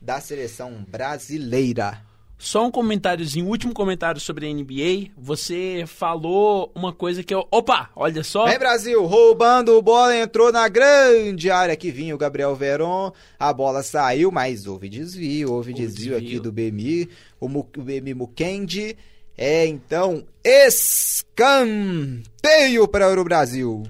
[0.00, 2.02] da seleção brasileira.
[2.40, 5.10] Só um comentáriozinho, último comentário sobre a NBA.
[5.16, 7.44] Você falou uma coisa que eu.
[7.50, 7.90] Opa!
[7.96, 8.46] Olha só.
[8.46, 9.04] Vem, Brasil!
[9.04, 13.10] Roubando bola, entrou na grande área que vinha o Gabriel Veron.
[13.40, 15.50] A bola saiu, mas houve desvio.
[15.50, 17.08] Houve, houve desvio, desvio, aqui do BMI.
[17.40, 18.96] O, Mu, o BMI Mukendi.
[19.40, 21.28] É então escanteio
[22.88, 23.84] para o Brasil.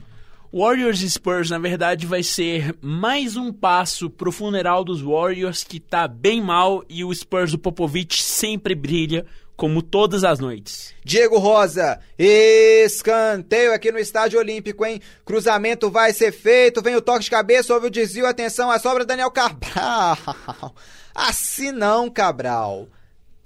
[0.53, 6.07] Warriors Spurs, na verdade, vai ser mais um passo pro funeral dos Warriors que tá
[6.07, 9.25] bem mal e o Spurs do Popovich sempre brilha,
[9.57, 10.95] como todas as noites.
[11.03, 15.01] Diego Rosa, escanteio aqui no Estádio Olímpico, hein?
[15.25, 19.07] Cruzamento vai ser feito, vem o toque de cabeça, houve o desvio, atenção, a sobra
[19.07, 20.19] Daniel Cabral.
[21.15, 22.87] Assim não, Cabral.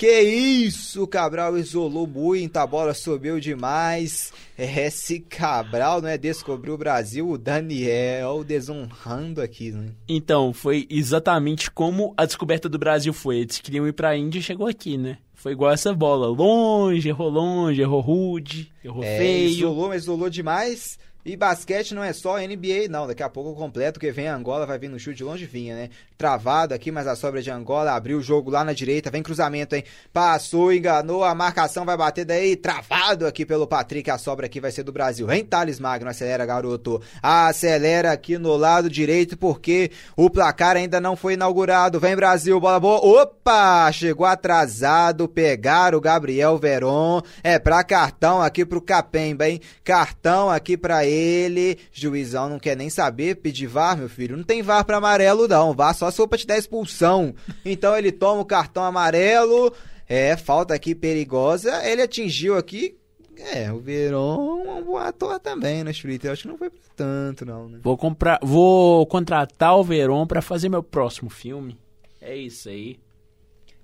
[0.03, 4.33] Que isso, Cabral isolou muito, a bola subiu demais.
[4.59, 9.91] Esse Cabral, né, descobriu o Brasil, o Daniel desonrando aqui, né?
[10.09, 13.37] Então, foi exatamente como a descoberta do Brasil foi.
[13.37, 15.19] Eles queriam ir pra Índia e chegou aqui, né?
[15.35, 19.51] Foi igual essa bola, longe, errou longe, errou rude, errou é, feio.
[19.51, 20.99] Isolou, mas isolou demais.
[21.25, 23.07] E basquete não é só NBA, não.
[23.07, 25.77] Daqui a pouco eu completo, que vem Angola, vai vir no chute de longe vinha,
[25.77, 25.91] né?
[26.19, 29.77] Travado aqui, mas a sobra de Angola abriu o jogo lá na direita, vem cruzamento,
[29.77, 29.85] hein?
[30.13, 34.73] Passou, enganou, a marcação vai bater daí, travado aqui pelo Patrick, a sobra aqui vai
[34.73, 35.31] ser do Brasil.
[35.31, 36.11] Hein, Thales Magno?
[36.11, 37.01] Acelera, garoto.
[37.23, 42.01] Acelera aqui no lado direito, porque o placar ainda não foi inaugurado.
[42.01, 43.23] Vem Brasil, bola boa.
[43.23, 43.93] Opa!
[43.93, 47.23] Chegou atrasado, pegaram o Gabriel Veron.
[47.45, 49.61] É pra cartão aqui pro Capemba, hein?
[49.85, 51.79] Cartão aqui pra ele ele.
[51.93, 54.37] Juizão não quer nem saber pedir VAR, meu filho.
[54.37, 55.75] Não tem VAR para amarelo, não.
[55.75, 57.35] VAR só se for pra te dar expulsão.
[57.65, 59.73] Então ele toma o cartão amarelo.
[60.09, 61.85] É, falta aqui perigosa.
[61.87, 62.97] Ele atingiu aqui.
[63.39, 66.27] É, o Verón é um bom ator também, né, Felipe?
[66.27, 67.79] Eu acho que não foi pra tanto, não, né?
[67.83, 68.39] Vou comprar.
[68.43, 71.79] Vou contratar o Verón para fazer meu próximo filme.
[72.21, 72.99] É isso aí.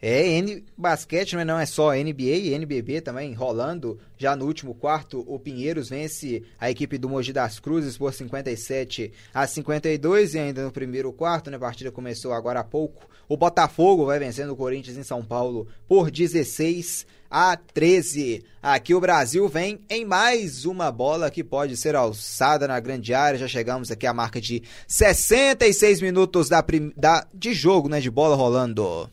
[0.00, 3.98] É, N basquete mas não é só NBA e NBB também rolando.
[4.16, 9.12] Já no último quarto, o Pinheiros vence a equipe do Mogi das Cruzes por 57
[9.34, 13.08] a 52 e ainda no primeiro quarto, né, a partida começou agora há pouco.
[13.28, 18.42] O Botafogo vai vencendo o Corinthians em São Paulo por 16 a 13.
[18.62, 23.38] Aqui o Brasil vem em mais uma bola que pode ser alçada na grande área.
[23.38, 26.64] Já chegamos aqui à marca de 66 minutos da,
[26.96, 29.10] da de jogo, né, de bola rolando.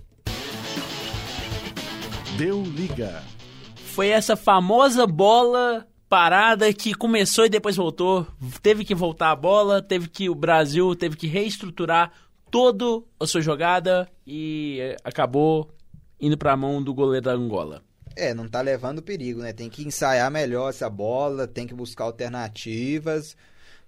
[2.37, 3.23] Deu liga.
[3.77, 8.27] Foi essa famosa bola parada que começou e depois voltou.
[8.61, 12.11] Teve que voltar a bola, teve que o Brasil teve que reestruturar
[12.51, 15.71] toda a sua jogada e eh, acabou
[16.19, 17.81] indo para a mão do goleiro da Angola.
[18.17, 19.53] É, não tá levando perigo, né?
[19.53, 23.37] Tem que ensaiar melhor essa bola, tem que buscar alternativas,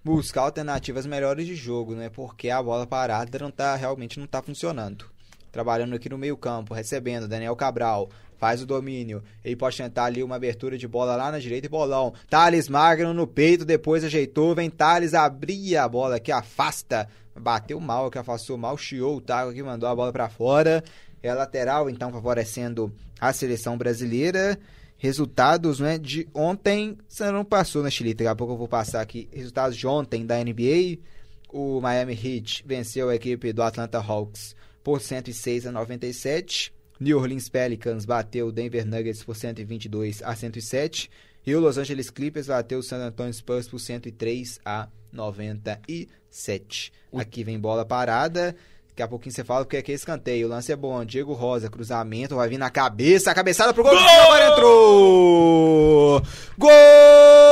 [0.02, 2.08] buscar alternativas melhores de jogo, né?
[2.08, 5.04] Porque a bola parada não tá realmente não tá funcionando.
[5.52, 9.22] Trabalhando aqui no meio-campo, recebendo Daniel Cabral, faz o domínio.
[9.44, 12.14] Ele pode tentar ali uma abertura de bola lá na direita e bolão.
[12.30, 14.54] Thales Magno no peito, depois ajeitou.
[14.54, 17.08] Vem Thales, abria a bola que afasta.
[17.38, 18.78] Bateu mal, que afastou mal.
[18.78, 20.82] Chiou o Taco que mandou a bola para fora.
[21.22, 24.58] É lateral, então, favorecendo a seleção brasileira.
[24.96, 26.96] Resultados né, de ontem.
[27.08, 29.28] Você não passou na Chile, daqui a pouco eu vou passar aqui.
[29.32, 30.98] Resultados de ontem da NBA.
[31.50, 36.72] O Miami Heat venceu a equipe do Atlanta Hawks por 106 a 97.
[37.00, 41.10] New Orleans Pelicans bateu o Denver Nuggets por 122 a 107
[41.46, 46.92] e o Los Angeles Clippers bateu o San Antonio Spurs por 103 a 97.
[47.14, 48.54] Aqui vem bola parada.
[48.88, 50.46] Daqui a pouquinho você fala porque aqui é escanteio.
[50.46, 51.04] O lance é bom.
[51.04, 53.30] Diego Rosa, cruzamento, vai vir na cabeça.
[53.30, 53.92] A cabeçada pro gol.
[53.92, 54.00] gol!
[54.00, 56.22] Agora entrou!
[56.58, 57.47] Gol!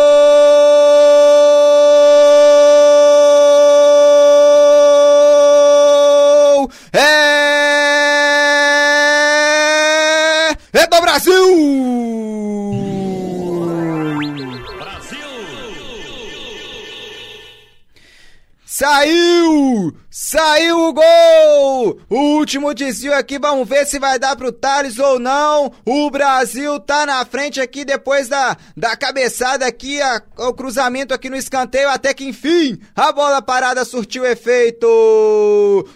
[18.79, 19.91] Saiu!
[20.11, 21.99] Saiu o gol!
[22.11, 25.73] O último desvio aqui, vamos ver se vai dar pro Thales ou não.
[25.83, 31.31] O Brasil tá na frente aqui depois da, da cabeçada aqui, a, o cruzamento aqui
[31.31, 34.87] no escanteio, até que enfim, a bola parada surtiu efeito.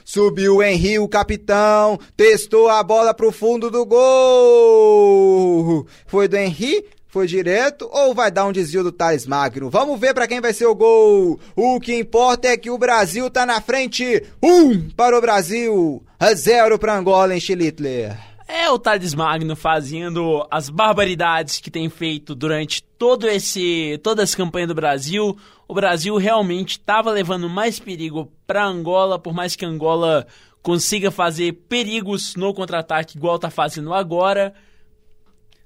[0.02, 5.86] Subiu o Henry, o capitão, testou a bola pro fundo do gol.
[6.06, 9.68] Foi do Henry, foi direto ou vai dar um desvio do Thales Magno?
[9.68, 11.40] Vamos ver para quem vai ser o gol.
[11.56, 14.22] O que importa é que o Brasil tá na frente.
[14.40, 16.04] Um para o Brasil,
[16.34, 18.16] zero para Angola em Schlittler.
[18.46, 24.36] É o Thales Magno fazendo as barbaridades que tem feito durante todo esse toda essa
[24.36, 25.36] campanha do Brasil.
[25.66, 30.26] O Brasil realmente estava levando mais perigo para Angola, por mais que Angola
[30.62, 34.54] consiga fazer perigos no contra-ataque igual tá fazendo agora.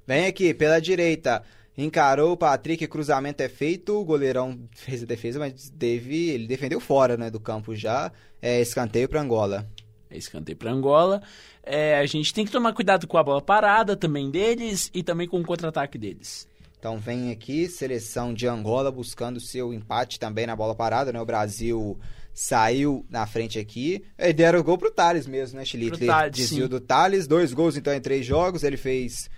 [0.07, 1.43] Vem aqui, pela direita.
[1.77, 3.99] Encarou o Patrick, cruzamento é feito.
[3.99, 8.13] O goleirão fez a defesa, mas teve, ele defendeu fora né, do campo já.
[8.41, 9.67] É escanteio para Angola.
[10.09, 11.21] É escanteio para Angola.
[11.63, 15.27] É, a gente tem que tomar cuidado com a bola parada também deles e também
[15.27, 16.47] com o contra-ataque deles.
[16.79, 21.21] Então vem aqui, seleção de Angola buscando seu empate também na bola parada, né?
[21.21, 21.99] O Brasil
[22.33, 24.05] saiu na frente aqui.
[24.19, 26.07] E deram o gol pro Thales mesmo, né, Chilitre?
[26.31, 28.63] Desvio do Thales, dois gols então em três jogos.
[28.63, 29.31] Ele fez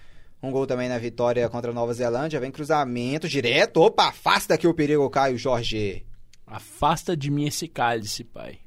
[0.46, 2.40] um gol também na vitória contra a Nova Zelândia.
[2.40, 3.82] Vem cruzamento direto.
[3.82, 6.06] Opa, afasta aqui o perigo, Caio Jorge.
[6.46, 8.58] Afasta de mim esse cálice, pai.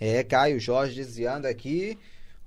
[0.00, 1.98] É, Caio Jorge desviando aqui.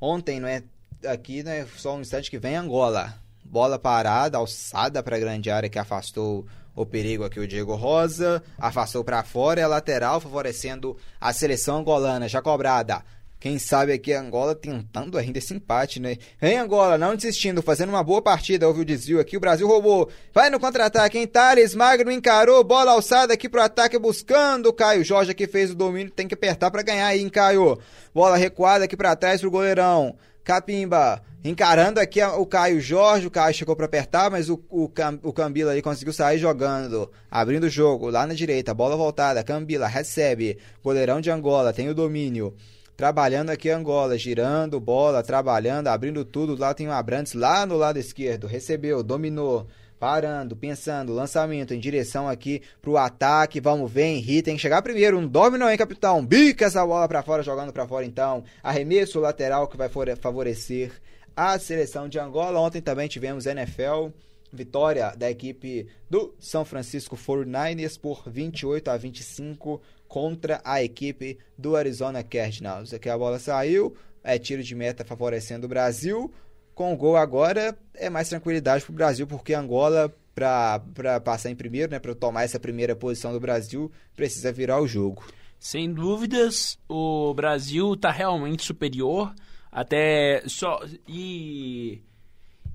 [0.02, 0.64] Ontem, não é?
[1.06, 1.66] Aqui, né?
[1.78, 3.14] Só um instante que vem Angola.
[3.44, 8.44] Bola parada, alçada para a grande área que afastou o perigo aqui o Diego Rosa.
[8.58, 12.28] Afastou para fora, é lateral, favorecendo a seleção angolana.
[12.28, 13.04] Já cobrada.
[13.40, 16.18] Quem sabe aqui Angola tentando ainda esse empate, né?
[16.42, 18.68] Em Angola, não desistindo, fazendo uma boa partida.
[18.68, 20.10] Houve o desvio aqui, o Brasil roubou.
[20.34, 21.26] Vai no contra-ataque, hein?
[21.26, 25.06] Thales Magno encarou, bola alçada aqui pro ataque, buscando o Caio.
[25.06, 27.80] Jorge aqui fez o domínio, tem que apertar para ganhar aí, hein, Caio?
[28.14, 30.18] Bola recuada aqui para trás pro goleirão.
[30.44, 34.92] Capimba encarando aqui o Caio Jorge, o Caio chegou para apertar, mas o, o,
[35.24, 39.88] o Cambila ali conseguiu sair jogando, abrindo o jogo, lá na direita, bola voltada, Cambila
[39.88, 42.54] recebe, goleirão de Angola, tem o domínio,
[43.00, 46.60] trabalhando aqui Angola, girando bola, trabalhando, abrindo tudo.
[46.60, 49.66] Lá tem o Abrantes lá no lado esquerdo, recebeu, dominou,
[49.97, 53.62] parando, pensando, lançamento em direção aqui pro ataque.
[53.62, 55.18] Vamos ver, Henrique tem que chegar primeiro.
[55.18, 56.26] Um domínio, hein, capitão?
[56.26, 58.43] Bica essa bola para fora, jogando para fora então.
[58.62, 59.89] Arremesso lateral que vai
[60.20, 60.91] favorecer
[61.34, 62.60] a seleção de Angola.
[62.60, 64.10] Ontem também tivemos NFL.
[64.52, 69.80] Vitória da equipe do São Francisco 49ers por 28 a 25
[70.10, 72.93] contra a equipe do Arizona Cardinals.
[72.93, 76.34] Aqui a bola saiu, é tiro de meta favorecendo o Brasil.
[76.76, 81.55] Com o gol agora é mais tranquilidade para o Brasil, porque Angola, para passar em
[81.55, 85.24] primeiro, né, para tomar essa primeira posição do Brasil, precisa virar o jogo.
[85.60, 89.34] Sem dúvidas, o Brasil está realmente superior.
[89.72, 90.80] Até só.
[91.07, 92.01] E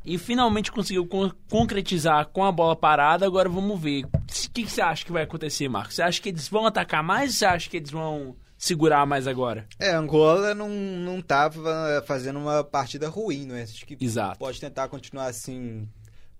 [0.05, 3.25] e finalmente conseguiu con concretizar com a bola parada.
[3.25, 4.05] Agora vamos ver.
[4.05, 4.11] O
[4.53, 5.97] que, que, você acha que vai acontecer, Marcos?
[5.97, 9.27] Você acha que eles vão atacar mais ou você acha que eles vão segurar mais
[9.27, 9.67] agora?
[9.79, 13.63] É, Angola não, não tava fazendo uma partida ruim, não é?
[13.63, 14.39] Acho que Exato.
[14.39, 15.89] pode tentar continuar assim.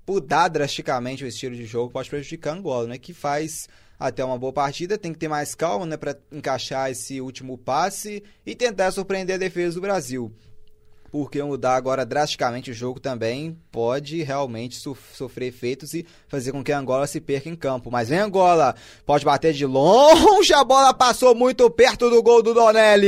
[0.07, 2.99] Mudar drasticamente o estilo de jogo pode prejudicar Angola, né?
[2.99, 3.67] Que faz
[3.99, 8.23] até uma boa partida, tem que ter mais calma, né, para encaixar esse último passe
[8.45, 10.35] e tentar surpreender a defesa do Brasil
[11.15, 16.73] porque mudar agora drasticamente o jogo também pode realmente sofrer efeitos e fazer com que
[16.73, 17.89] a Angola se perca em campo.
[17.89, 18.75] Mas vem Angola,
[19.07, 23.07] pode bater de longe, a bola passou muito perto do gol do Donelli.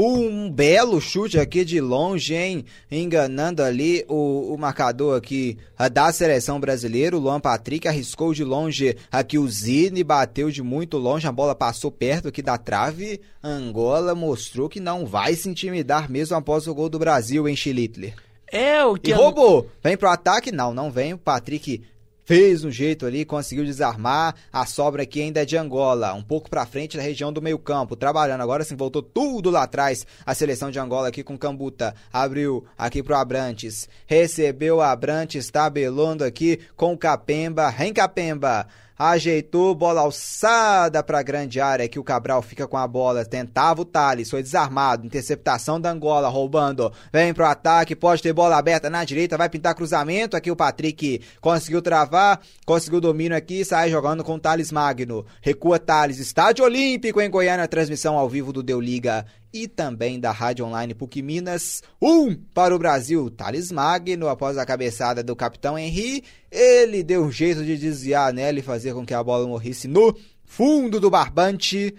[0.00, 2.64] Um belo chute aqui de longe, hein?
[2.88, 5.58] Enganando ali o, o marcador aqui
[5.92, 7.16] da seleção brasileira.
[7.16, 11.26] O Luan Patrick arriscou de longe aqui o Zine, bateu de muito longe.
[11.26, 13.20] A bola passou perto aqui da trave.
[13.42, 18.14] Angola mostrou que não vai se intimidar mesmo após o gol do Brasil, em Chilitler.
[18.46, 19.10] É o que.
[19.10, 19.68] E roubou!
[19.82, 20.52] Vem pro ataque?
[20.52, 21.14] Não, não vem.
[21.14, 21.82] O Patrick
[22.28, 24.34] fez um jeito ali, conseguiu desarmar.
[24.52, 27.96] A sobra aqui ainda é de Angola, um pouco para frente da região do meio-campo,
[27.96, 28.42] trabalhando.
[28.42, 30.06] Agora sim voltou tudo lá atrás.
[30.26, 31.94] A seleção de Angola aqui com Cambuta.
[32.12, 33.88] Abriu aqui pro Abrantes.
[34.06, 37.74] Recebeu Abrantes, tabelando aqui com Capemba.
[37.78, 38.66] Em Capemba
[38.98, 43.82] ajeitou, bola alçada para a grande área, que o Cabral fica com a bola, tentava
[43.82, 48.90] o Thales, foi desarmado, interceptação da Angola, roubando, vem pro ataque, pode ter bola aberta
[48.90, 54.24] na direita, vai pintar cruzamento, aqui o Patrick conseguiu travar, conseguiu domínio aqui, sai jogando
[54.24, 58.80] com o Thales Magno, recua Thales, estádio olímpico em Goiânia, transmissão ao vivo do Deu
[58.80, 61.82] Liga e também da Rádio Online PUC Minas.
[62.00, 67.32] Um para o Brasil, Thales Magno, após a cabeçada do capitão Henry, ele deu um
[67.32, 71.94] jeito de desviar nela e fazer com que a bola morrisse no fundo do barbante.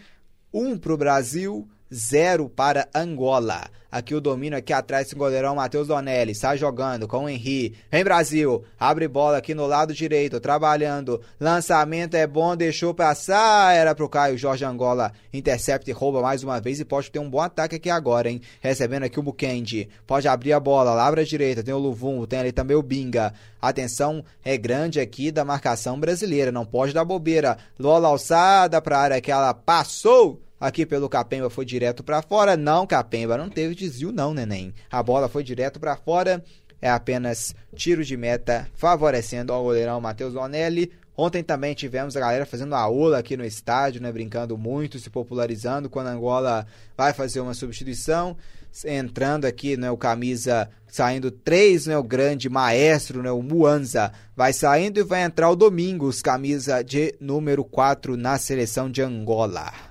[0.53, 3.69] 1 para o Brasil, 0 para Angola.
[3.91, 7.75] Aqui o domínio aqui atrás, o goleirão Matheus Donelli, sai jogando com o Henri.
[7.91, 11.19] Vem Brasil, abre bola aqui no lado direito, trabalhando.
[11.39, 13.73] Lançamento é bom, deixou passar.
[13.73, 15.11] Era pro Caio Jorge Angola.
[15.33, 18.41] Intercepta e rouba mais uma vez e pode ter um bom ataque aqui agora, hein?
[18.61, 19.89] Recebendo aqui o Bukendi.
[20.05, 23.33] Pode abrir a bola, labra a direita, tem o Luvum, tem ali também o Binga.
[23.59, 27.57] Atenção é grande aqui da marcação brasileira, não pode dar bobeira.
[27.79, 32.57] Lola alçada pra área que ela passou aqui pelo Capemba foi direto para fora.
[32.57, 34.73] Não, Capemba, não teve desvio não, neném.
[34.91, 36.43] A bola foi direto para fora.
[36.81, 40.91] É apenas tiro de meta favorecendo ao goleirão Matheus Donelli.
[41.15, 45.09] Ontem também tivemos a galera fazendo a aula aqui no estádio, né, brincando muito, se
[45.09, 46.65] popularizando quando a Angola
[46.95, 48.37] vai fazer uma substituição.
[48.85, 54.53] Entrando aqui, né, o camisa saindo três, né, o grande maestro, né, o Muanza, vai
[54.53, 59.88] saindo e vai entrar o Domingos, camisa de número 4 na seleção de Angola.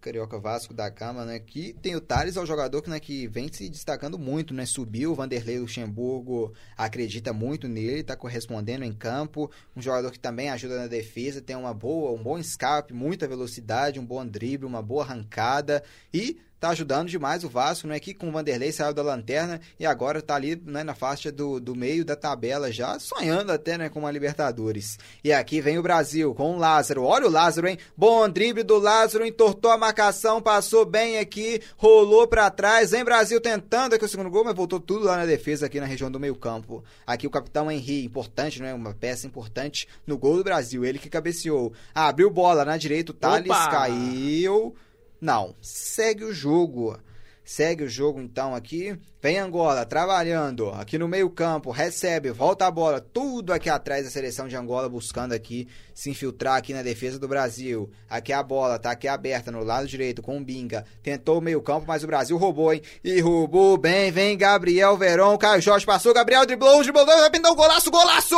[0.05, 1.39] Carioca Vasco da Gama, né?
[1.39, 4.63] Que tem o Thales, é o jogador que, né, que vem se destacando muito, né?
[4.63, 9.49] Subiu, o Vanderlei Luxemburgo acredita muito nele, tá correspondendo em campo.
[9.75, 13.99] Um jogador que também ajuda na defesa, tem uma boa, um bom escape, muita velocidade,
[13.99, 15.83] um bom drible, uma boa arrancada
[16.13, 17.99] e tá ajudando demais o Vasco, né?
[17.99, 21.59] Que com o Vanderlei saiu da lanterna e agora tá ali né, na faixa do,
[21.59, 24.97] do meio da tabela já, sonhando até, né, com uma Libertadores.
[25.23, 27.03] E aqui vem o Brasil com o Lázaro.
[27.03, 27.77] Olha o Lázaro, hein?
[27.95, 32.91] Bom drible do Lázaro, entortou a marcação, passou bem aqui, rolou para trás.
[32.91, 35.85] Vem Brasil tentando aqui o segundo gol, mas voltou tudo lá na defesa aqui na
[35.85, 36.83] região do meio-campo.
[37.05, 38.73] Aqui o capitão Henri, importante, né?
[38.73, 40.85] Uma peça importante no gol do Brasil.
[40.85, 41.73] Ele que cabeceou.
[41.93, 43.69] Abriu bola na direita, o Thales Opa!
[43.69, 44.75] caiu.
[45.19, 46.97] Não, segue o jogo.
[47.45, 48.97] Segue o jogo então aqui.
[49.21, 54.47] Vem Angola trabalhando aqui no meio-campo, recebe, volta a bola, tudo aqui atrás da seleção
[54.47, 57.91] de Angola buscando aqui se infiltrar aqui na defesa do Brasil.
[58.09, 60.85] Aqui a bola tá aqui aberta no lado direito com o Binga.
[61.03, 62.81] Tentou o meio-campo, mas o Brasil roubou, hein?
[63.03, 67.55] E roubou bem, vem Gabriel Verón, Caio Jorge passou, Gabriel driblou, driblou, vai pintar um
[67.55, 68.35] golaço, golaço!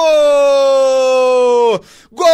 [2.12, 2.28] Gol!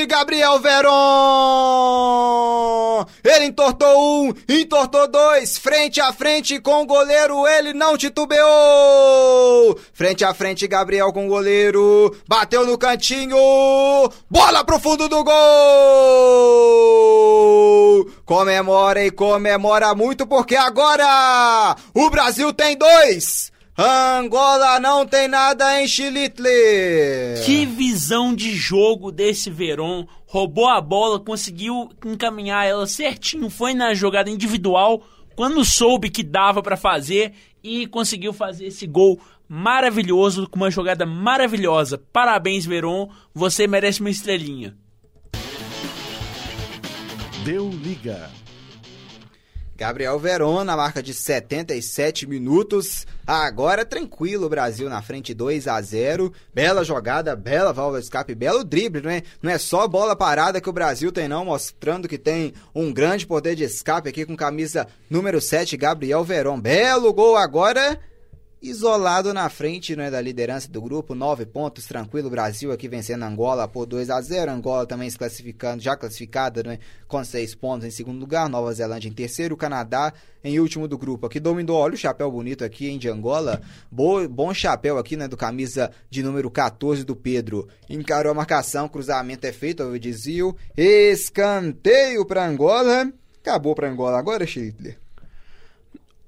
[0.00, 0.90] De Gabriel Veron!
[3.22, 9.78] Ele entortou um, entortou dois, frente a frente com o goleiro, ele não titubeou!
[9.92, 13.36] Frente a frente, Gabriel com o goleiro, bateu no cantinho,
[14.30, 15.34] bola pro fundo do gol!
[18.24, 23.52] Comemora e comemora muito porque agora o Brasil tem dois!
[23.82, 26.44] Angola não tem nada em Chilitle.
[27.46, 30.06] Que visão de jogo desse Veron.
[30.26, 35.02] Roubou a bola, conseguiu encaminhar ela certinho, foi na jogada individual
[35.34, 37.32] quando soube que dava para fazer
[37.64, 41.96] e conseguiu fazer esse gol maravilhoso, com uma jogada maravilhosa.
[42.12, 44.76] Parabéns, Veron, você merece uma estrelinha.
[47.44, 48.30] Deu liga.
[49.80, 53.06] Gabriel Veron na marca de 77 minutos.
[53.26, 56.30] Agora tranquilo, Brasil na frente 2 a 0.
[56.54, 59.22] Bela jogada, bela válvula de escape, belo drible, não é?
[59.40, 63.26] Não é só bola parada que o Brasil tem não, mostrando que tem um grande
[63.26, 66.60] poder de escape aqui com camisa número 7, Gabriel Veron.
[66.60, 67.98] Belo gol agora
[68.62, 73.66] isolado na frente né, da liderança do grupo, nove pontos, tranquilo, Brasil aqui vencendo Angola
[73.66, 76.78] por 2 a 0 Angola também se classificando, já classificada né,
[77.08, 80.12] com seis pontos em segundo lugar, Nova Zelândia em terceiro, Canadá
[80.44, 81.26] em último do grupo.
[81.26, 85.26] Aqui dominou, olha o chapéu bonito aqui hein, de Angola, Bo, bom chapéu aqui né,
[85.26, 87.66] do camisa de número 14 do Pedro.
[87.88, 93.10] Encarou a marcação, cruzamento é feito, o desvio, escanteio para Angola,
[93.40, 94.98] acabou para Angola agora, Schlittler.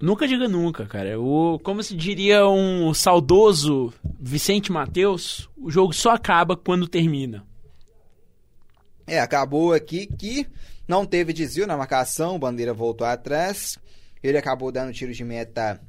[0.03, 1.21] Nunca diga nunca, cara.
[1.21, 7.47] O, como se diria um saudoso Vicente Mateus, o jogo só acaba quando termina.
[9.07, 10.45] É, acabou aqui que
[10.89, 13.79] não teve desvio na marcação, bandeira voltou atrás.
[14.21, 15.81] Ele acabou dando tiro de meta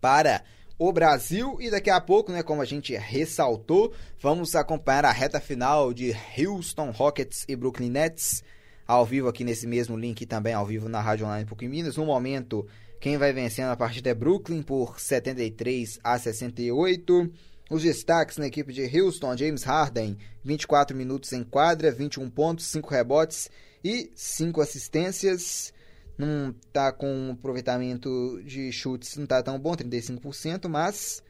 [0.00, 0.42] para
[0.78, 3.92] o Brasil e daqui a pouco, né, como a gente ressaltou,
[4.22, 8.42] vamos acompanhar a reta final de Houston Rockets e Brooklyn Nets
[8.86, 11.98] ao vivo aqui nesse mesmo link também ao vivo na Rádio Online PUC Minas.
[11.98, 12.66] No momento,
[13.04, 17.30] quem vai vencendo a partida é Brooklyn por 73 a 68.
[17.70, 22.88] Os destaques na equipe de Houston, James Harden, 24 minutos em quadra, 21 pontos, 5
[22.88, 23.50] rebotes
[23.84, 25.70] e 5 assistências.
[26.16, 31.22] Não tá com um aproveitamento de chutes, não tá tão bom, 35%, mas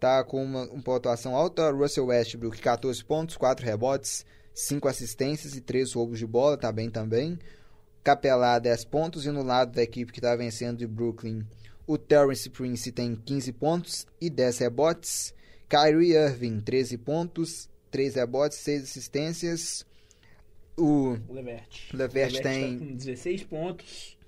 [0.00, 1.70] tá com uma, uma pontuação alta.
[1.70, 6.90] Russell Westbrook, 14 pontos, 4 rebotes, 5 assistências e 3 roubos de bola, tá bem
[6.90, 7.38] também.
[8.02, 11.46] Capelá 10 pontos e no lado da equipe que está vencendo de Brooklyn,
[11.86, 15.34] o Terrence Prince tem 15 pontos e 10 rebotes.
[15.68, 19.86] Kyrie Irving 13 pontos, 3 rebotes, 6 assistências.
[20.76, 24.18] O Levert, Levert, Levert tem tá com 16 pontos.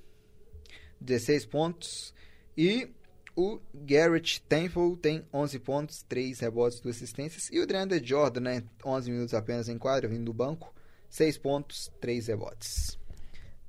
[1.01, 2.15] 16 pontos
[2.57, 2.91] e
[3.35, 7.49] o Garrett Temple tem 11 pontos, 3 rebotes, 2 assistências.
[7.51, 10.75] E o DeAndre Jordan, né, 11 minutos apenas em quadra, vindo do banco,
[11.09, 12.99] 6 pontos, 3 rebotes.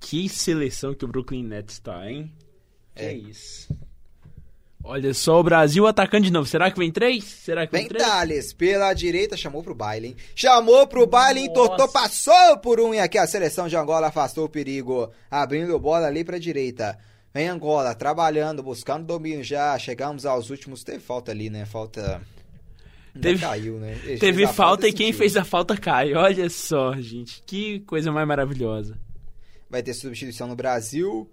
[0.06, 2.30] Que seleção que o Brooklyn Nets tá, hein?
[2.94, 3.14] Que É.
[3.14, 3.74] isso.
[4.84, 6.46] Olha só o Brasil atacando de novo.
[6.46, 7.24] Será que vem três?
[7.24, 8.04] Será que vem, Vem três?
[8.04, 10.16] Thales, pela direita, chamou pro baile, hein?
[10.36, 14.50] Chamou pro baile, entortou, passou por um e aqui a seleção de Angola afastou o
[14.50, 17.00] perigo, abrindo bola ali pra direita.
[17.34, 21.66] Vem Angola, trabalhando, buscando domínio já, chegamos aos últimos, teve falta ali, né?
[21.66, 22.22] Falta...
[23.20, 23.98] Teve- caiu, né?
[24.04, 26.14] Ele Teve fez a falta e quem fez a falta cai.
[26.14, 27.42] Olha só, gente.
[27.46, 28.98] Que coisa mais maravilhosa.
[29.74, 31.28] Vai ter substituição no Brasil.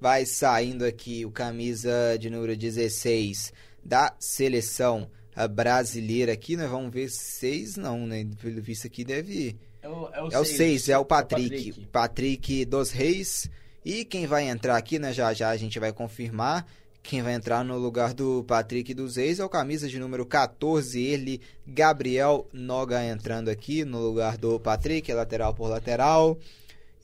[0.00, 5.08] Vai saindo aqui o camisa de número 16 da seleção
[5.48, 8.26] brasileira aqui, nós vamos ver seis não, né?
[8.42, 11.86] Pelo visto aqui deve É o, É o 6, é o Patrick.
[11.92, 13.48] Patrick dos Reis.
[13.84, 15.12] E quem vai entrar aqui, né?
[15.12, 16.66] Já já a gente vai confirmar.
[17.04, 21.00] Quem vai entrar no lugar do Patrick dos Reis é o camisa de número 14,
[21.00, 26.36] ele, Gabriel Noga entrando aqui no lugar do Patrick, lateral por lateral.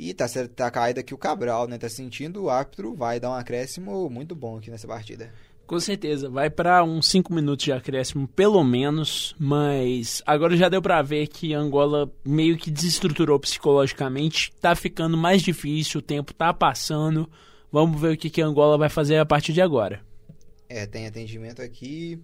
[0.03, 0.27] E tá,
[0.57, 1.79] tá caído aqui o Cabral, né?
[1.79, 5.33] Tá sentindo, o árbitro vai dar um acréscimo muito bom aqui nessa partida.
[5.65, 10.83] Com certeza, vai pra uns 5 minutos de acréscimo, pelo menos, mas agora já deu
[10.83, 16.53] pra ver que Angola meio que desestruturou psicologicamente, tá ficando mais difícil, o tempo tá
[16.53, 17.31] passando.
[17.71, 20.01] Vamos ver o que, que a Angola vai fazer a partir de agora.
[20.69, 22.21] É, tem atendimento aqui.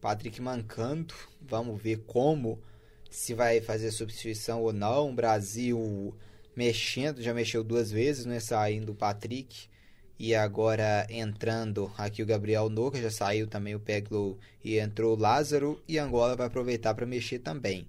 [0.00, 1.12] Patrick mancando.
[1.38, 2.58] Vamos ver como.
[3.10, 5.14] Se vai fazer substituição ou não.
[5.14, 6.14] Brasil
[6.58, 7.22] mexendo.
[7.22, 8.40] Já mexeu duas vezes, né?
[8.40, 9.68] Saindo o Patrick.
[10.18, 13.00] E agora entrando aqui o Gabriel Noca.
[13.00, 15.80] Já saiu também o Peglo e entrou o Lázaro.
[15.86, 17.86] E Angola vai aproveitar para mexer também.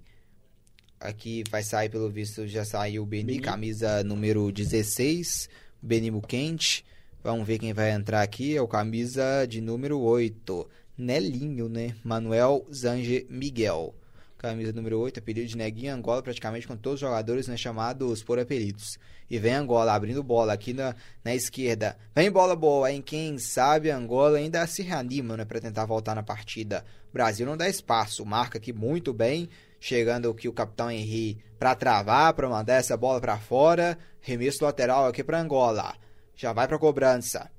[1.00, 3.40] Aqui vai sair, pelo visto, já saiu o Beni, Beni.
[3.40, 5.48] camisa número 16.
[5.82, 6.84] Beni Muquente.
[7.24, 8.56] Vamos ver quem vai entrar aqui.
[8.56, 10.68] É o camisa de número 8.
[10.96, 11.96] Nelinho, né?
[12.04, 13.94] Manuel Zange Miguel.
[14.40, 18.38] Camisa número 8, apelido de Neguinho Angola, praticamente com todos os jogadores né, chamados por
[18.38, 18.98] apelidos.
[19.28, 21.94] E vem Angola abrindo bola aqui na, na esquerda.
[22.14, 23.02] Vem bola boa, hein?
[23.02, 26.86] Quem sabe Angola ainda se reanima né, para tentar voltar na partida.
[27.12, 29.46] Brasil não dá espaço, marca aqui muito bem.
[29.78, 33.98] Chegando aqui o capitão Henry para travar, para mandar essa bola para fora.
[34.22, 35.94] Remesso lateral aqui para Angola.
[36.34, 37.50] Já vai para cobrança.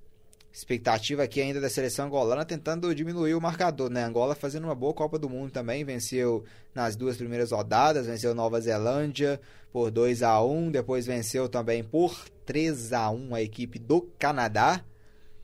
[0.53, 4.03] Expectativa aqui ainda da seleção angolana tentando diminuir o marcador, né?
[4.03, 6.43] Angola fazendo uma boa Copa do Mundo também, venceu
[6.75, 9.39] nas duas primeiras rodadas, venceu Nova Zelândia
[9.71, 14.83] por 2 a 1, depois venceu também por 3 a 1 a equipe do Canadá.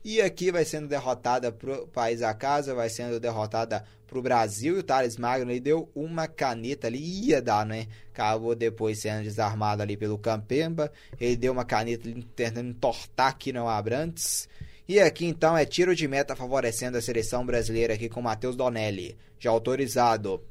[0.04, 4.76] E aqui vai sendo derrotada pro país a casa, vai sendo derrotada pro Brasil.
[4.76, 7.88] E o Thales Magno ele deu uma caneta ali, ia dar, né?
[8.12, 10.92] Acabou depois sendo desarmado ali pelo Campemba.
[11.18, 14.48] Ele deu uma caneta ali, tentando entortar aqui no Abrantes.
[14.88, 19.18] E aqui então é tiro de meta favorecendo a seleção brasileira aqui com Matheus Donelli.
[19.38, 20.42] Já autorizado.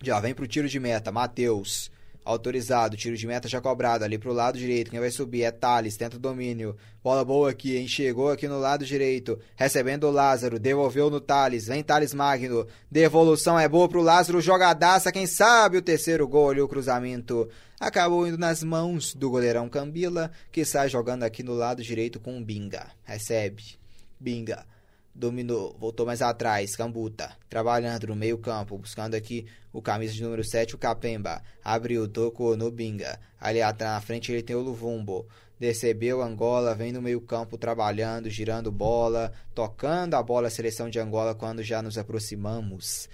[0.00, 1.90] Já vem pro tiro de meta, Matheus.
[2.28, 4.90] Autorizado, tiro de meta já cobrado ali pro lado direito.
[4.90, 6.76] Quem vai subir é Thales, tenta o domínio.
[7.02, 7.88] Bola boa aqui, hein?
[7.88, 9.38] Chegou aqui no lado direito.
[9.56, 11.68] Recebendo o Lázaro, devolveu no Thales.
[11.68, 12.66] Vem Thales Magno.
[12.90, 15.10] Devolução é boa pro Lázaro, jogadaça.
[15.10, 17.48] Quem sabe o terceiro gol ali, o cruzamento.
[17.80, 22.36] Acabou indo nas mãos do goleirão Cambila, que sai jogando aqui no lado direito com
[22.36, 22.88] o Binga.
[23.04, 23.78] Recebe.
[24.20, 24.66] Binga
[25.18, 30.44] dominou, voltou mais atrás, Cambuta, trabalhando no meio campo, buscando aqui o camisa de número
[30.44, 35.26] 7, o Capemba, abriu, tocou no Binga, ali atrás na frente ele tem o Luvumbo,
[35.58, 41.00] Decebeu Angola, vem no meio campo trabalhando, girando bola, tocando a bola a seleção de
[41.00, 43.08] Angola quando já nos aproximamos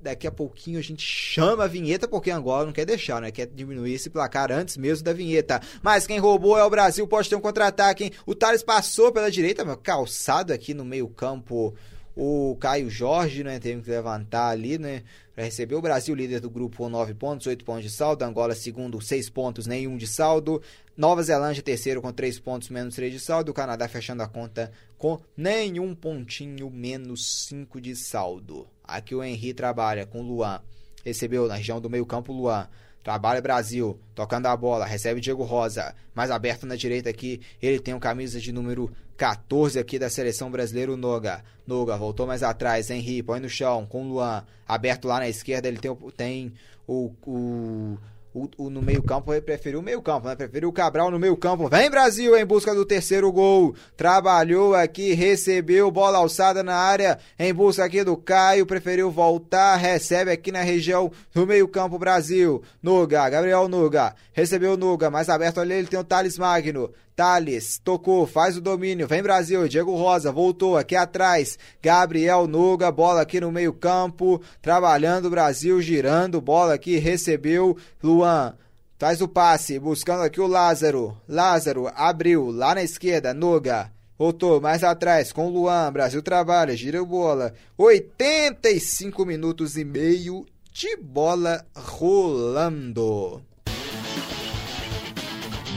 [0.00, 3.30] daqui a pouquinho a gente chama a vinheta, porque Angola não quer deixar, né?
[3.30, 5.60] Quer diminuir esse placar antes mesmo da vinheta.
[5.82, 8.10] Mas quem roubou é o Brasil, pode ter um contra-ataque, hein?
[8.24, 11.74] O Thales passou pela direita, calçado aqui no meio-campo.
[12.18, 13.58] O Caio Jorge, né?
[13.58, 15.02] Teve que levantar ali, né?
[15.34, 18.24] Para receber o Brasil, líder do grupo, com 9 pontos, 8 pontos de saldo.
[18.24, 20.62] Angola, segundo, 6 pontos, nenhum de saldo.
[20.96, 23.50] Nova Zelândia, terceiro, com 3 pontos, menos 3 de saldo.
[23.50, 28.66] O Canadá fechando a conta com nenhum pontinho, menos 5 de saldo.
[28.86, 30.60] Aqui o Henry trabalha com o Luan.
[31.04, 32.68] Recebeu na região do meio-campo Luan.
[33.02, 37.94] Trabalha Brasil, tocando a bola, recebe Diego Rosa, mais aberto na direita aqui, ele tem
[37.94, 41.44] o camisa de número 14 aqui da seleção brasileira, o Noga.
[41.64, 45.68] Noga voltou mais atrás, Henry põe no chão com o Luan, aberto lá na esquerda,
[45.68, 46.52] ele tem, tem
[46.84, 47.96] o, o
[48.36, 50.36] o, o, no meio-campo preferiu o meio-campo, né?
[50.36, 51.70] Preferiu o Cabral no meio-campo.
[51.70, 53.74] Vem Brasil em busca do terceiro gol.
[53.96, 58.66] Trabalhou aqui, recebeu bola alçada na área em busca aqui do Caio.
[58.66, 62.62] Preferiu voltar, recebe aqui na região do meio-campo Brasil.
[62.82, 64.14] Nuga, Gabriel Nuga.
[64.36, 66.92] Recebeu Nuga, mais aberto ali ele tem o Thales Magno.
[67.16, 73.22] Thales, tocou, faz o domínio, vem Brasil, Diego Rosa, voltou aqui atrás, Gabriel Nuga, bola
[73.22, 78.54] aqui no meio campo, trabalhando o Brasil, girando, bola aqui, recebeu, Luan,
[78.98, 84.82] faz o passe, buscando aqui o Lázaro, Lázaro, abriu, lá na esquerda, Nuga, Voltou mais
[84.82, 85.92] atrás com o Luan.
[85.92, 87.52] Brasil trabalha, gira bola.
[87.76, 93.42] 85 minutos e meio de bola rolando.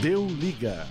[0.02, 0.86] Deu liga.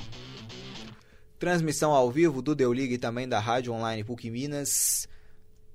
[1.40, 5.08] Transmissão ao vivo do Deu Liga e também da Rádio Online PUC Minas.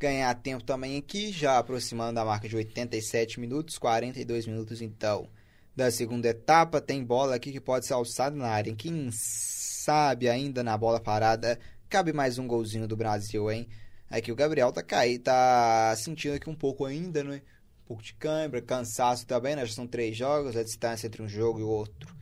[0.00, 5.28] Ganhar tempo também aqui, já aproximando da marca de 87 minutos, 42 minutos então.
[5.76, 8.74] Da segunda etapa, tem bola aqui que pode ser alçada na área.
[8.74, 13.68] Quem sabe ainda na bola parada, cabe mais um golzinho do Brasil, hein?
[14.08, 17.42] Aqui o Gabriel tá caído, tá sentindo aqui um pouco ainda, né?
[17.86, 19.64] Pouco de câimbra, cansaço também, né?
[19.64, 22.16] Já são três jogos, a distância entre um jogo e outro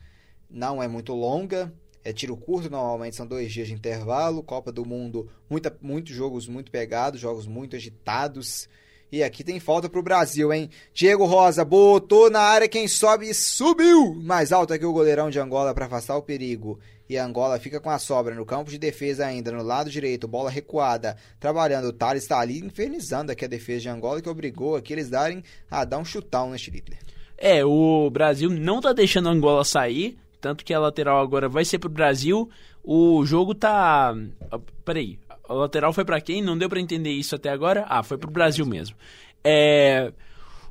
[0.49, 1.73] não é muito longa.
[2.03, 4.43] É tiro curto, normalmente são dois dias de intervalo.
[4.43, 8.69] Copa do Mundo, muita, muitos jogos muito pegados, jogos muito agitados.
[9.15, 10.69] E aqui tem falta pro Brasil, hein?
[10.93, 14.13] Diego Rosa botou na área, quem sobe subiu!
[14.15, 16.77] Mais alto aqui o goleirão de Angola para afastar o perigo.
[17.09, 20.49] E Angola fica com a sobra no campo de defesa ainda, no lado direito, bola
[20.49, 21.85] recuada, trabalhando.
[21.85, 25.41] O Thales está ali infernizando aqui a defesa de Angola, que obrigou aqui eles darem
[25.71, 26.99] a dar um chutão neste Hitler.
[27.37, 31.63] É, o Brasil não tá deixando a Angola sair, tanto que a lateral agora vai
[31.63, 32.49] ser pro Brasil.
[32.83, 34.13] O jogo tá.
[34.51, 35.17] Ah, peraí,
[35.47, 36.41] a lateral foi para quem?
[36.41, 37.85] Não deu para entender isso até agora?
[37.87, 38.95] Ah, foi pro Brasil mesmo.
[39.43, 40.11] É.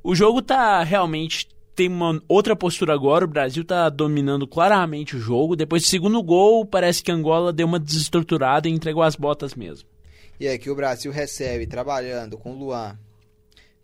[0.02, 5.20] O jogo tá realmente tem uma outra postura agora, o Brasil está dominando claramente o
[5.20, 5.56] jogo.
[5.56, 9.88] Depois do segundo gol, parece que Angola deu uma desestruturada e entregou as botas mesmo.
[10.38, 12.98] E aqui o Brasil recebe, trabalhando com o Luan.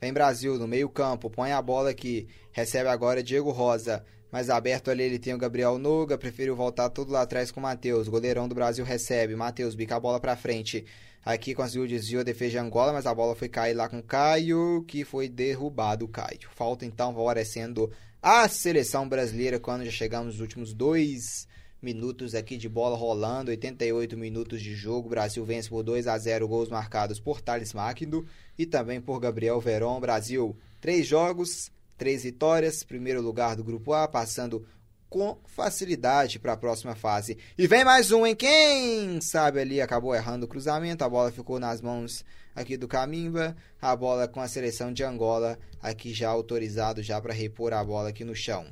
[0.01, 2.27] Vem Brasil no meio campo, põe a bola aqui.
[2.53, 4.05] Recebe agora Diego Rosa.
[4.31, 7.63] Mais aberto ali ele tem o Gabriel Noga, preferiu voltar tudo lá atrás com o
[7.63, 8.09] Matheus.
[8.09, 9.35] Goleirão do Brasil recebe.
[9.35, 10.85] Matheus bica a bola pra frente.
[11.25, 14.03] Aqui conseguiu desvio a defesa de Angola, mas a bola foi cair lá com o
[14.03, 16.49] Caio, que foi derrubado o Caio.
[16.55, 17.91] Falta então favorecendo
[18.23, 21.47] a seleção brasileira quando já chegamos nos últimos dois
[21.83, 25.09] minutos aqui de bola rolando, 88 minutos de jogo.
[25.09, 28.25] Brasil vence por 2 a 0 gols marcados por Thales Magno
[28.59, 30.01] e também por Gabriel Veron.
[30.01, 31.71] Brasil, três jogos,
[32.01, 34.67] três vitórias, primeiro lugar do grupo A, passando
[35.11, 37.37] com facilidade para a próxima fase.
[37.59, 38.35] E vem mais um, hein?
[38.35, 42.25] Quem sabe ali acabou errando o cruzamento, a bola ficou nas mãos
[42.57, 47.35] aqui do Camimba, a bola com a seleção de Angola aqui já autorizado já para
[47.35, 48.65] repor a bola aqui no chão.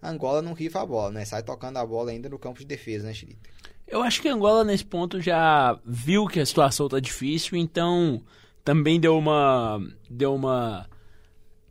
[0.00, 1.24] Angola não rifa a bola, né?
[1.24, 3.50] Sai tocando a bola ainda no campo de defesa, né, Chilita?
[3.88, 8.22] Eu acho que Angola nesse ponto já viu que a situação tá difícil, então
[8.64, 10.88] também deu uma deu uma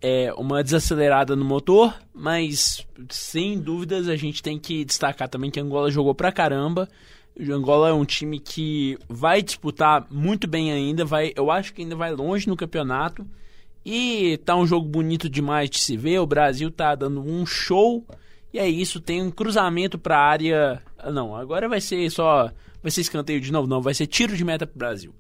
[0.02, 5.60] é, uma desacelerada no motor, mas sem dúvidas a gente tem que destacar também que
[5.60, 6.90] Angola jogou pra caramba.
[7.40, 11.82] O Angola é um time que vai disputar muito bem ainda, vai, eu acho que
[11.82, 13.26] ainda vai longe no campeonato.
[13.86, 16.20] E tá um jogo bonito demais de se ver.
[16.20, 18.06] O Brasil tá dando um show.
[18.54, 20.82] E é isso, tem um cruzamento para área.
[20.98, 22.52] Ah, não, agora vai ser só
[22.82, 25.14] vai ser escanteio de novo, não, vai ser tiro de meta pro Brasil.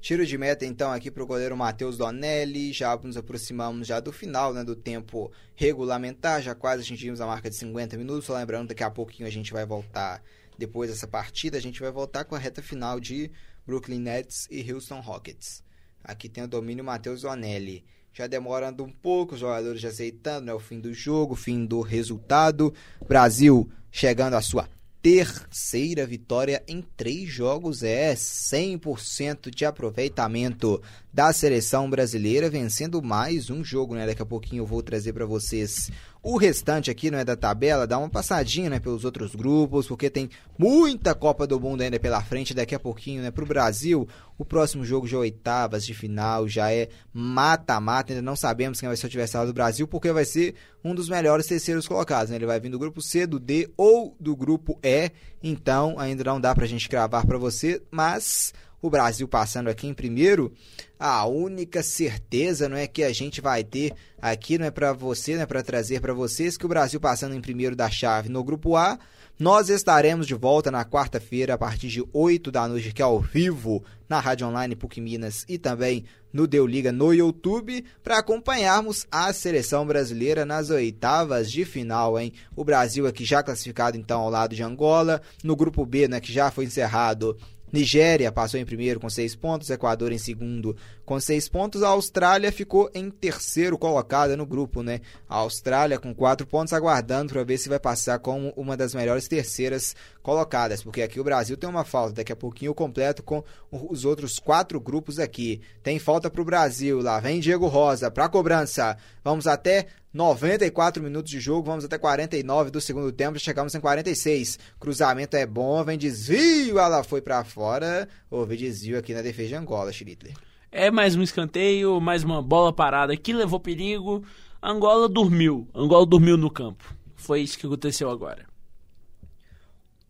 [0.00, 2.72] Tiro de meta então aqui para o goleiro Matheus Donelli.
[2.72, 6.40] Já nos aproximamos já do final né, do tempo regulamentar.
[6.40, 8.24] Já quase atingimos a marca de 50 minutos.
[8.24, 10.22] Só lembrando, daqui a pouquinho a gente vai voltar.
[10.56, 13.30] Depois dessa partida, a gente vai voltar com a reta final de
[13.66, 15.62] Brooklyn Nets e Houston Rockets.
[16.02, 17.84] Aqui tem o domínio Matheus Donelli.
[18.12, 21.66] Já demorando um pouco, os jogadores já aceitando né, o fim do jogo, o fim
[21.66, 22.72] do resultado.
[23.06, 24.68] Brasil chegando à sua
[25.02, 27.82] terceira vitória em três jogos.
[27.82, 34.06] É 100% de aproveitamento da seleção brasileira, vencendo mais um jogo, né?
[34.06, 35.90] Daqui a pouquinho eu vou trazer para vocês
[36.22, 40.10] o restante aqui, não é da tabela, dá uma passadinha, né, pelos outros grupos, porque
[40.10, 40.28] tem
[40.58, 44.06] muita Copa do Mundo ainda pela frente, daqui a pouquinho, né, pro Brasil,
[44.36, 48.88] o próximo jogo já é oitavas de final, já é mata-mata, ainda não sabemos quem
[48.88, 50.54] vai ser o adversário do Brasil, porque vai ser
[50.84, 54.16] um dos melhores terceiros colocados, né, ele vai vir do grupo C, do D ou
[54.18, 55.12] do grupo E,
[55.42, 59.94] então ainda não dá pra gente cravar para você, mas o Brasil passando aqui em
[59.94, 60.52] primeiro,
[60.98, 65.34] a única certeza não é que a gente vai ter aqui não é para você,
[65.34, 68.42] não é para trazer para vocês que o Brasil passando em primeiro da chave no
[68.44, 68.98] grupo A,
[69.38, 73.20] nós estaremos de volta na quarta-feira a partir de 8 da noite, que é ao
[73.20, 79.06] vivo na Rádio Online PUC Minas e também no Deu Liga no YouTube para acompanharmos
[79.12, 82.32] a seleção brasileira nas oitavas de final, hein?
[82.56, 86.32] O Brasil aqui já classificado então ao lado de Angola, no grupo B, né, que
[86.32, 87.36] já foi encerrado,
[87.72, 92.52] Nigéria passou em primeiro com seis pontos, Equador em segundo com seis pontos, a Austrália
[92.52, 95.00] ficou em terceiro colocada no grupo, né?
[95.28, 99.26] A Austrália com quatro pontos, aguardando para ver se vai passar como uma das melhores
[99.26, 103.42] terceiras colocadas, porque aqui o Brasil tem uma falta, daqui a pouquinho eu completo com
[103.72, 105.62] os outros quatro grupos aqui.
[105.82, 108.96] Tem falta para o Brasil, lá vem Diego Rosa para cobrança.
[109.24, 109.86] Vamos até
[110.18, 114.58] 94 minutos de jogo, vamos até 49 do segundo tempo, chegamos em 46.
[114.80, 118.08] Cruzamento é bom, vem desvio, ela foi para fora.
[118.28, 120.34] Houve desvio aqui na defesa de Angola, Schlittler.
[120.72, 124.24] É mais um escanteio, mais uma bola parada que levou perigo.
[124.60, 125.68] Angola dormiu.
[125.72, 126.92] Angola dormiu no campo.
[127.14, 128.44] Foi isso que aconteceu agora.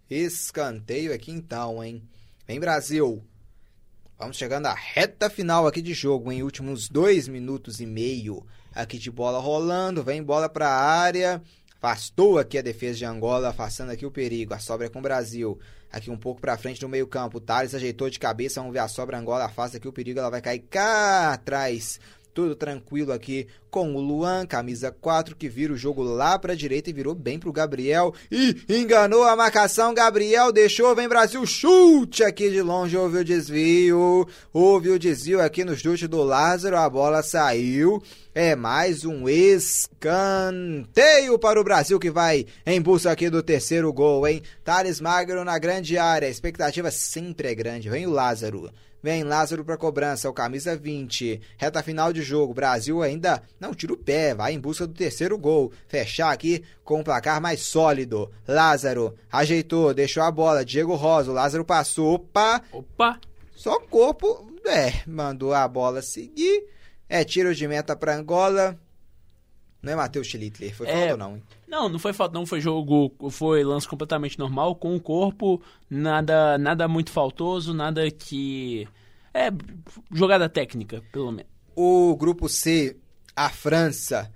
[0.08, 2.02] Escanteio aqui então, hein?
[2.46, 3.22] Vem Brasil.
[4.18, 8.42] Vamos chegando à reta final aqui de jogo, em últimos dois minutos e meio.
[8.78, 11.42] Aqui de bola rolando, vem bola para a área.
[11.82, 14.54] Afastou aqui a defesa de Angola, afastando aqui o perigo.
[14.54, 15.58] A sobra é com o Brasil.
[15.90, 17.38] Aqui um pouco para frente no meio campo.
[17.38, 18.60] O Thales ajeitou de cabeça.
[18.60, 19.18] Vamos ver a sobra.
[19.18, 20.20] Angola afasta aqui o perigo.
[20.20, 21.98] Ela vai cair cá atrás.
[22.38, 26.56] Tudo tranquilo aqui com o Luan, camisa 4, que vira o jogo lá para a
[26.56, 28.14] direita e virou bem pro Gabriel.
[28.30, 29.92] E enganou a marcação.
[29.92, 32.96] Gabriel deixou, vem Brasil, chute aqui de longe.
[32.96, 34.24] Houve o desvio.
[34.52, 36.76] Houve o desvio aqui no chute do Lázaro.
[36.76, 38.00] A bola saiu.
[38.32, 40.20] É mais um escanteio
[41.40, 44.44] para o Brasil que vai em busca aqui do terceiro gol, hein?
[44.62, 46.28] Thales Magro na grande área.
[46.28, 47.90] A expectativa sempre é grande.
[47.90, 48.70] Vem o Lázaro.
[49.02, 51.40] Vem Lázaro para cobrança, o camisa 20.
[51.56, 52.52] Reta final de jogo.
[52.52, 55.72] Brasil ainda não tira o pé, vai em busca do terceiro gol.
[55.86, 58.30] Fechar aqui com um placar mais sólido.
[58.46, 60.64] Lázaro ajeitou, deixou a bola.
[60.64, 62.14] Diego Rosa, o Lázaro passou.
[62.14, 62.60] Opa!
[62.72, 63.20] Opa!
[63.54, 66.64] Só corpo, é, mandou a bola seguir.
[67.08, 68.78] É tiro de meta para Angola.
[69.80, 71.12] Não é Matheus Schlittler, foi falta É.
[71.12, 71.42] ou não, hein?
[71.68, 76.56] Não, não foi falta, não foi jogo, foi lance completamente normal, com o corpo, nada,
[76.56, 78.88] nada muito faltoso, nada que
[79.34, 79.50] é
[80.10, 81.52] jogada técnica, pelo menos.
[81.76, 82.96] O grupo C,
[83.36, 84.32] a França,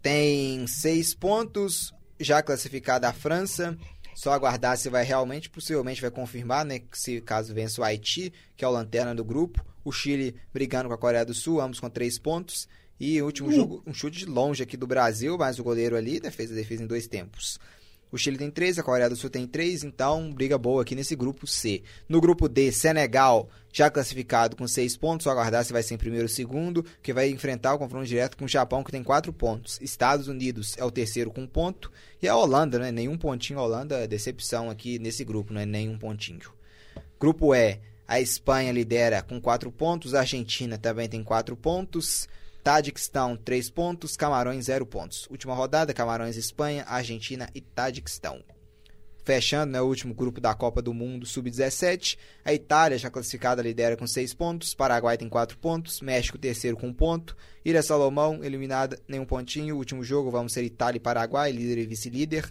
[0.00, 3.76] tem seis pontos, já classificada a França.
[4.14, 6.82] Só aguardar se vai realmente, possivelmente vai confirmar, né?
[6.92, 9.64] Se caso vença o Haiti, que é o lanterna do grupo.
[9.84, 12.68] O Chile brigando com a Coreia do Sul, ambos com três pontos.
[13.00, 16.20] E o último jogo, um chute de longe aqui do Brasil, mas o goleiro ali
[16.20, 17.58] né, fez a defesa em dois tempos.
[18.12, 21.14] O Chile tem três, a Coreia do Sul tem três, então briga boa aqui nesse
[21.14, 21.82] grupo C.
[22.08, 25.98] No grupo D, Senegal, já classificado com seis pontos, só aguardar se vai ser em
[25.98, 29.32] primeiro ou segundo, que vai enfrentar o confronto direto com o Japão, que tem quatro
[29.32, 29.78] pontos.
[29.80, 31.90] Estados Unidos é o terceiro com um ponto,
[32.20, 32.90] e a Holanda, né?
[32.90, 35.64] Nenhum pontinho, a Holanda, decepção aqui nesse grupo, né?
[35.64, 36.50] Nenhum pontinho.
[37.18, 37.78] Grupo E,
[38.08, 42.28] a Espanha lidera com quatro pontos, a Argentina também tem quatro pontos,
[42.62, 45.26] Tadiquistão, 3 pontos, Camarões, 0 pontos.
[45.30, 48.42] Última rodada, Camarões, Espanha, Argentina e Tadiquistão.
[49.24, 53.96] Fechando né, o último grupo da Copa do Mundo, Sub-17, a Itália, já classificada, lidera
[53.96, 58.98] com 6 pontos, Paraguai tem 4 pontos, México terceiro com 1 ponto, Ilha Salomão, eliminada,
[59.06, 59.76] nenhum pontinho.
[59.76, 62.50] último jogo, vamos ser Itália e Paraguai, líder e vice-líder,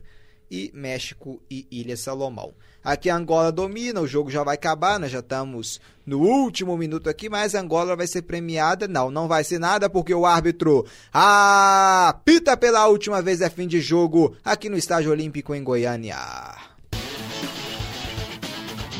[0.49, 2.53] e México e Ilha Salomão.
[2.83, 7.09] Aqui a Angola domina, o jogo já vai acabar, nós já estamos no último minuto
[7.09, 8.87] aqui, mas a Angola vai ser premiada.
[8.87, 13.81] Não, não vai ser nada porque o árbitro apita pela última vez é fim de
[13.81, 16.17] jogo aqui no Estádio Olímpico em Goiânia.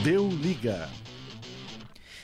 [0.04, 0.90] Deu liga.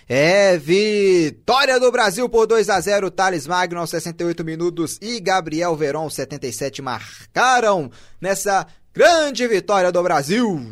[0.08, 3.10] É vitória do Brasil por 2 a 0.
[3.10, 7.90] Thales Magno aos 68 minutos e Gabriel Veron aos 77 marcaram
[8.22, 10.72] nessa grande vitória do Brasil.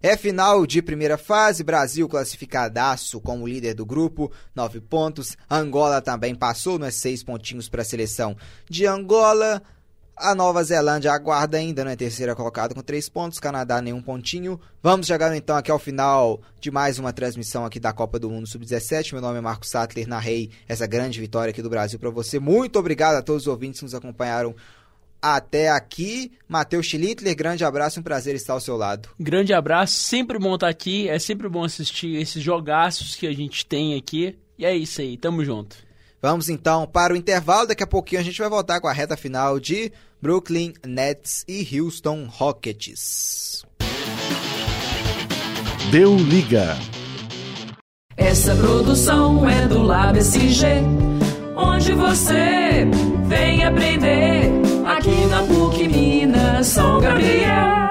[0.00, 5.36] É final de primeira fase, Brasil classificadaço como líder do grupo, 9 pontos.
[5.50, 8.36] Angola também passou, nos 6 pontinhos para a seleção
[8.68, 9.62] de Angola.
[10.22, 11.96] A Nova Zelândia aguarda ainda, né?
[11.96, 13.40] Terceira colocada com 3 pontos.
[13.40, 14.60] Canadá, nenhum pontinho.
[14.80, 18.46] Vamos chegar então aqui ao final de mais uma transmissão aqui da Copa do Mundo
[18.46, 19.14] Sub-17.
[19.14, 22.38] Meu nome é Marco Sattler, narrei essa grande vitória aqui do Brasil para você.
[22.38, 24.54] Muito obrigado a todos os ouvintes que nos acompanharam
[25.20, 26.30] até aqui.
[26.48, 29.08] Matheus Schlittler, grande abraço, um prazer estar ao seu lado.
[29.18, 33.66] Grande abraço, sempre bom estar aqui, é sempre bom assistir esses jogaços que a gente
[33.66, 34.38] tem aqui.
[34.56, 35.76] E é isso aí, tamo junto.
[36.20, 37.66] Vamos então para o intervalo.
[37.66, 39.90] Daqui a pouquinho a gente vai voltar com a reta final de
[40.22, 43.64] Brooklyn Nets e Houston Rockets.
[45.90, 46.76] Deu liga.
[48.16, 50.66] Essa produção é do Lab SG,
[51.56, 52.86] onde você
[53.26, 54.48] vem aprender
[54.86, 57.81] aqui na PUC Minas São Gabriel.